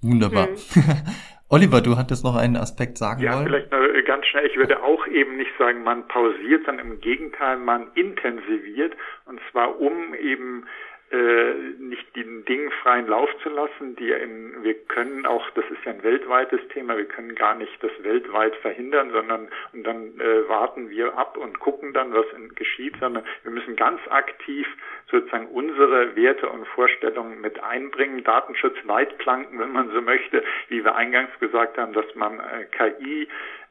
wunderbar. 0.00 0.48
Mhm. 0.48 0.56
Oliver, 1.50 1.80
du 1.80 1.96
hattest 1.96 2.24
noch 2.24 2.34
einen 2.34 2.56
Aspekt 2.56 2.98
sagen 2.98 3.22
ja, 3.22 3.34
wollen? 3.34 3.44
Ja, 3.44 3.48
vielleicht 3.50 3.70
noch 3.70 3.86
ganz 4.06 4.26
schnell. 4.26 4.46
Ich 4.46 4.56
würde 4.56 4.82
auch 4.82 5.06
eben 5.08 5.36
nicht 5.36 5.50
sagen, 5.58 5.82
man 5.82 6.08
pausiert, 6.08 6.64
sondern 6.64 6.92
im 6.92 7.00
Gegenteil, 7.00 7.58
man 7.58 7.92
intensiviert. 7.94 8.94
Und 9.26 9.40
zwar 9.50 9.78
um 9.80 10.14
eben 10.14 10.66
äh, 11.10 11.54
nicht 11.78 12.16
den 12.16 12.44
Dingen 12.44 12.70
freien 12.82 13.06
Lauf 13.06 13.30
zu 13.42 13.48
lassen. 13.48 13.94
Die 13.96 14.10
in, 14.10 14.64
wir 14.64 14.74
können 14.74 15.24
auch, 15.24 15.48
das 15.50 15.64
ist 15.66 15.84
ja 15.84 15.92
ein 15.92 16.02
weltweites 16.02 16.60
Thema, 16.72 16.96
wir 16.96 17.04
können 17.04 17.34
gar 17.34 17.54
nicht 17.54 17.72
das 17.80 17.92
weltweit 18.02 18.56
verhindern, 18.56 19.10
sondern 19.12 19.48
und 19.72 19.84
dann 19.84 20.18
äh, 20.18 20.48
warten 20.48 20.90
wir 20.90 21.16
ab 21.16 21.36
und 21.36 21.60
gucken 21.60 21.92
dann, 21.92 22.12
was 22.12 22.26
in, 22.36 22.54
geschieht, 22.56 22.96
sondern 22.98 23.24
wir 23.44 23.52
müssen 23.52 23.76
ganz 23.76 24.00
aktiv 24.10 24.66
sozusagen 25.10 25.46
unsere 25.46 26.16
Werte 26.16 26.48
und 26.48 26.66
Vorstellungen 26.68 27.40
mit 27.40 27.62
einbringen, 27.62 28.24
Datenschutzleitplanken, 28.24 29.60
wenn 29.60 29.72
man 29.72 29.90
so 29.90 30.00
möchte, 30.00 30.42
wie 30.68 30.84
wir 30.84 30.96
eingangs 30.96 31.30
gesagt 31.38 31.78
haben, 31.78 31.92
dass 31.92 32.12
man 32.16 32.40
äh, 32.40 32.64
KI 32.64 33.28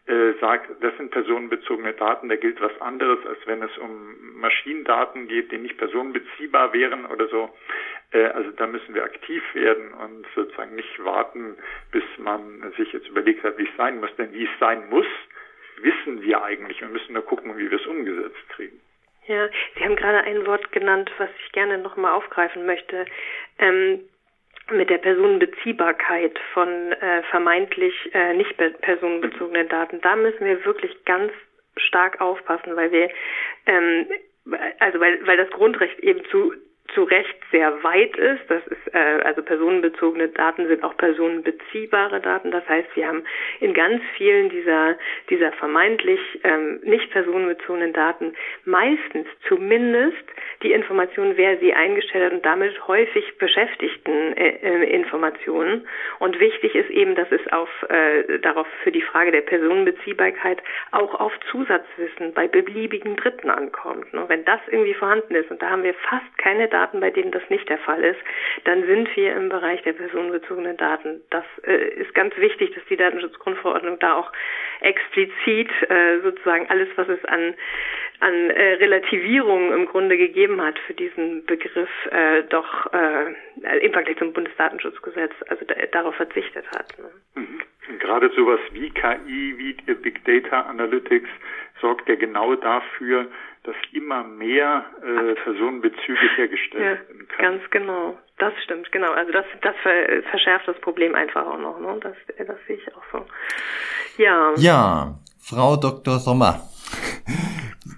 äh, 0.08 0.34
sagt, 0.40 0.70
das 0.84 0.96
sind 0.98 1.12
personenbezogene 1.12 1.94
Daten, 1.94 2.30
da 2.30 2.36
gilt 2.36 2.62
was 2.62 2.80
anderes, 2.80 3.26
als 3.26 3.40
wenn 3.48 3.64
es 3.64 3.76
um 3.78 4.40
Maschinendaten 4.40 5.28
geht, 5.28 5.52
die 5.52 5.58
nicht 5.58 5.78
personenbeziehbar 5.78 6.74
wären 6.74 7.06
oder 7.08 7.28
so. 7.28 7.50
Äh, 8.12 8.26
also 8.26 8.52
da 8.52 8.68
müssen 8.68 8.94
wir 8.94 9.04
aktiv 9.04 9.44
werden 9.54 9.94
und 9.94 10.28
sozusagen 10.36 10.76
nicht 10.76 11.04
warten, 11.04 11.56
bis 11.92 12.04
man 12.18 12.72
sich 12.78 12.94
jetzt 12.94 13.08
überlegt 13.08 13.44
hat, 13.44 13.58
wie 13.58 13.64
es 13.64 13.78
sein 13.78 14.00
muss. 14.00 14.16
Denn 14.18 14.32
wie 14.34 14.44
es 14.44 14.60
sein 14.60 14.90
muss, 14.90 15.08
wissen 15.78 16.22
wir 16.22 16.44
eigentlich. 16.44 16.82
Wir 16.82 16.88
müssen 16.88 17.14
nur 17.14 17.26
gucken, 17.26 17.58
wie 17.58 17.70
wir 17.70 17.80
es 17.80 17.88
umgesetzt 17.88 18.50
kriegen. 18.50 18.80
Ja, 19.28 19.50
Sie 19.76 19.84
haben 19.84 19.96
gerade 19.96 20.22
ein 20.22 20.46
Wort 20.46 20.72
genannt, 20.72 21.12
was 21.18 21.30
ich 21.44 21.52
gerne 21.52 21.80
nochmal 21.80 22.14
aufgreifen 22.14 22.66
möchte. 22.68 23.06
Ähm, 23.58 24.02
mit 24.72 24.90
der 24.90 24.98
Personenbeziehbarkeit 24.98 26.38
von 26.54 26.92
äh, 26.94 27.24
vermeintlich 27.30 27.94
äh, 28.14 28.34
nicht 28.34 28.56
personenbezogenen 28.82 29.68
Daten. 29.70 30.02
Da 30.02 30.16
müssen 30.16 30.46
wir 30.46 30.66
wirklich 30.66 31.06
ganz 31.06 31.32
stark 31.78 32.22
aufpassen, 32.22 32.76
weil 32.76 32.92
wir 32.92 33.10
ähm, 33.68 34.08
also 34.80 35.00
weil, 35.00 35.26
weil 35.26 35.38
das 35.38 35.50
Grundrecht 35.50 36.00
eben 36.00 36.24
zu 36.26 36.54
zu 36.94 37.04
Recht 37.04 37.36
sehr 37.52 37.84
weit 37.84 38.16
ist. 38.18 38.44
Das 38.48 38.66
ist 38.68 38.94
äh, 38.94 39.22
also 39.24 39.42
personenbezogene 39.42 40.30
Daten 40.30 40.68
sind 40.68 40.84
auch 40.84 40.96
personenbeziehbare 40.98 42.22
Daten. 42.22 42.52
Das 42.52 42.68
heißt, 42.68 42.96
wir 42.96 43.08
haben 43.08 43.24
in 43.60 43.74
ganz 43.74 44.02
vielen 44.16 44.50
dieser 44.50 44.96
dieser 45.30 45.52
vermeintlich 45.54 46.20
ähm, 46.44 46.80
nicht 46.84 47.12
personenbezogenen 47.12 47.94
Daten 47.94 48.34
meistens 48.66 49.28
zumindest 49.48 50.24
die 50.64 50.72
Information, 50.72 51.34
wer 51.36 51.58
sie 51.58 51.74
eingestellt 51.74 52.26
hat 52.26 52.34
und 52.34 52.46
damit 52.46 52.88
häufig 52.88 53.38
beschäftigten 53.38 54.36
äh, 54.38 54.58
äh, 54.62 54.96
Informationen. 54.96 55.88
Und 56.20 56.40
wichtig 56.40 56.76
ist 56.76 56.90
eben, 56.90 57.16
dass 57.16 57.32
es 57.32 57.42
auf 57.52 57.70
äh, 57.90 58.40
darauf 58.40 58.68
für 58.84 58.92
die 58.92 59.02
Frage 59.02 59.32
der 59.32 59.42
Personenbeziehbarkeit 59.42 60.62
auch 60.92 61.20
auf 61.20 61.34
Zusatzwissen 61.52 62.34
bei 62.34 62.48
beliebigen 62.48 63.16
Dritten 63.16 63.50
ankommt. 63.50 64.14
Ne? 64.14 64.24
Wenn 64.28 64.46
das 64.46 64.60
irgendwie 64.68 64.94
vorhanden 64.94 65.36
ist 65.36 65.52
und 65.52 65.62
da 65.62 65.70
haben 65.70 65.84
wir 65.84 65.94
fast 65.94 66.38
keine 66.38 66.68
Daten, 66.68 66.85
bei 66.94 67.10
denen 67.10 67.32
das 67.32 67.44
nicht 67.50 67.68
der 67.70 67.78
Fall 67.80 68.04
ist, 68.04 68.20
dann 68.64 68.86
sind 68.86 69.16
wir 69.16 69.36
im 69.36 69.50
Bereich 69.50 69.82
der 69.84 69.94
personenbezogenen 69.94 70.78
Daten. 70.78 71.22
Das 71.30 71.46
äh, 71.64 71.90
ist 71.96 72.14
ganz 72.14 72.36
wichtig, 72.38 72.74
dass 72.74 72.84
die 72.86 72.98
Datenschutzgrundverordnung 72.98 74.00
da 74.00 74.16
auch 74.16 74.32
explizit 74.82 75.70
äh, 75.90 76.20
sozusagen 76.22 76.68
alles, 76.70 76.90
was 76.96 77.10
es 77.10 77.24
an, 77.26 77.54
an 78.20 78.50
äh, 78.52 78.74
Relativierung 78.76 79.74
im 79.74 79.86
Grunde 79.86 80.18
gegeben 80.18 80.62
hat 80.62 80.78
für 80.80 80.94
diesen 80.94 81.46
Begriff, 81.46 81.90
äh, 82.12 82.44
doch 82.44 82.92
äh, 82.94 83.86
im 83.86 83.94
Vergleich 83.94 84.18
zum 84.18 84.34
Bundesdatenschutzgesetz, 84.34 85.34
also 85.48 85.66
da, 85.66 85.76
darauf 85.92 86.16
verzichtet 86.16 86.66
hat. 86.72 86.98
Ne? 86.98 87.10
Mhm. 87.36 87.62
Gerade 88.00 88.30
sowas 88.36 88.60
wie 88.72 88.90
KI, 88.90 89.56
wie 89.58 89.94
Big 89.94 90.24
Data 90.26 90.62
Analytics 90.62 91.30
sorgt 91.82 92.08
ja 92.10 92.16
genau 92.16 92.56
dafür, 92.56 93.28
dass 93.64 93.76
immer 93.92 94.24
mehr 94.24 94.86
äh, 95.02 95.34
Personenbezüge 95.44 96.30
hergestellt 96.36 96.84
ja, 96.84 97.08
werden 97.08 97.28
können. 97.28 97.60
Ganz 97.60 97.72
genau. 97.72 98.18
Das 98.38 98.54
stimmt, 98.64 98.92
genau. 98.92 99.12
Also 99.12 99.32
das, 99.32 99.46
das 99.62 99.76
verschärft 100.30 100.68
das 100.68 100.80
Problem 100.82 101.16
einfach 101.16 101.46
auch 101.46 101.58
noch. 101.58 101.80
Ne? 101.80 101.98
Das, 102.02 102.16
das 102.38 102.58
sehe 102.68 102.78
ich 102.78 102.96
auch 102.96 103.04
so. 103.12 103.26
Ja. 104.18 104.54
Ja, 104.58 105.16
Frau 105.40 105.78
Dr. 105.78 106.20
Sommer. 106.20 106.62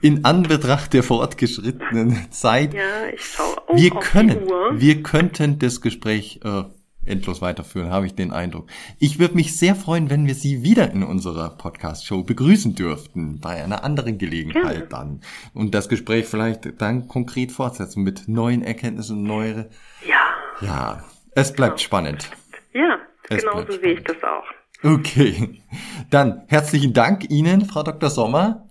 In 0.02 0.26
Anbetracht 0.26 0.94
der 0.94 1.02
fortgeschrittenen 1.02 2.32
Zeit, 2.32 2.74
ja, 2.74 3.08
ich 3.12 3.26
schaue 3.26 3.58
auch 3.68 3.76
wir 3.76 3.90
können, 3.90 4.48
wir 4.80 5.02
könnten 5.02 5.58
das 5.60 5.82
Gespräch 5.82 6.40
äh, 6.44 6.64
endlos 7.08 7.42
weiterführen, 7.42 7.90
habe 7.90 8.06
ich 8.06 8.16
den 8.16 8.32
Eindruck. 8.32 8.70
Ich 9.00 9.20
würde 9.20 9.36
mich 9.36 9.58
sehr 9.58 9.76
freuen, 9.76 10.10
wenn 10.10 10.28
wir 10.28 10.36
Sie 10.36 10.64
wieder 10.64 10.92
in 10.92 11.04
unserer 11.04 11.50
Podcast-Show 11.58 12.24
begrüßen 12.24 12.76
dürften, 12.76 13.40
bei 13.40 13.64
einer 13.64 13.84
anderen 13.84 14.18
Gelegenheit 14.18 14.80
ja. 14.80 14.86
dann. 14.86 15.22
Und 15.54 15.74
das 15.74 15.90
Gespräch 15.90 16.26
vielleicht 16.26 16.82
dann 16.82 17.08
konkret 17.08 17.52
fortsetzen 17.52 18.04
mit 18.04 18.28
neuen 18.28 18.64
Erkenntnissen 18.64 19.24
neuere. 19.24 19.70
Ja. 20.06 20.66
Ja, 20.66 21.04
es 21.36 21.54
bleibt 21.54 21.78
genau. 21.78 21.86
spannend. 21.86 22.32
Ja, 22.74 23.00
es 23.30 23.44
genau 23.44 23.64
so 23.66 23.72
sehe 23.74 23.94
ich 23.94 24.04
das 24.04 24.18
auch. 24.24 24.46
Okay. 24.84 25.62
Dann 26.10 26.44
herzlichen 26.48 26.94
Dank 26.94 27.30
Ihnen, 27.30 27.66
Frau 27.66 27.84
Dr. 27.84 28.10
Sommer. 28.10 28.68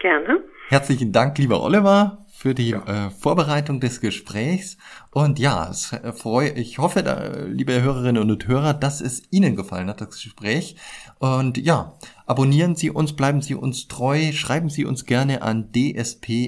Gerne. 0.00 0.40
Herzlichen 0.68 1.12
Dank, 1.12 1.38
lieber 1.38 1.62
Oliver 1.62 2.25
für 2.46 2.54
die 2.54 2.68
ja. 2.68 3.06
äh, 3.06 3.10
Vorbereitung 3.10 3.80
des 3.80 4.00
Gesprächs. 4.00 4.76
Und 5.10 5.40
ja, 5.40 5.68
es, 5.68 5.92
äh, 5.92 6.12
freu, 6.12 6.52
ich 6.54 6.78
hoffe, 6.78 7.02
da, 7.02 7.38
liebe 7.44 7.82
Hörerinnen 7.82 8.30
und 8.30 8.46
Hörer, 8.46 8.72
dass 8.72 9.00
es 9.00 9.24
Ihnen 9.32 9.56
gefallen 9.56 9.88
hat, 9.88 10.00
das 10.00 10.22
Gespräch. 10.22 10.76
Und 11.18 11.58
ja, 11.58 11.98
abonnieren 12.24 12.76
Sie 12.76 12.90
uns, 12.90 13.14
bleiben 13.14 13.42
Sie 13.42 13.56
uns 13.56 13.88
treu, 13.88 14.30
schreiben 14.30 14.68
Sie 14.68 14.84
uns 14.84 15.06
gerne 15.06 15.42
an 15.42 15.72
dsp.wk.de. 15.72 16.46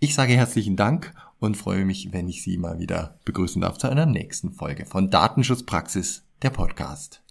Ich 0.00 0.14
sage 0.16 0.32
herzlichen 0.32 0.74
Dank 0.74 1.14
und 1.38 1.56
freue 1.56 1.84
mich, 1.84 2.12
wenn 2.12 2.26
ich 2.26 2.42
Sie 2.42 2.56
mal 2.56 2.80
wieder 2.80 3.20
begrüßen 3.24 3.62
darf 3.62 3.78
zu 3.78 3.88
einer 3.88 4.06
nächsten 4.06 4.50
Folge 4.50 4.84
von 4.84 5.10
Datenschutzpraxis, 5.10 6.24
der 6.42 6.50
Podcast. 6.50 7.23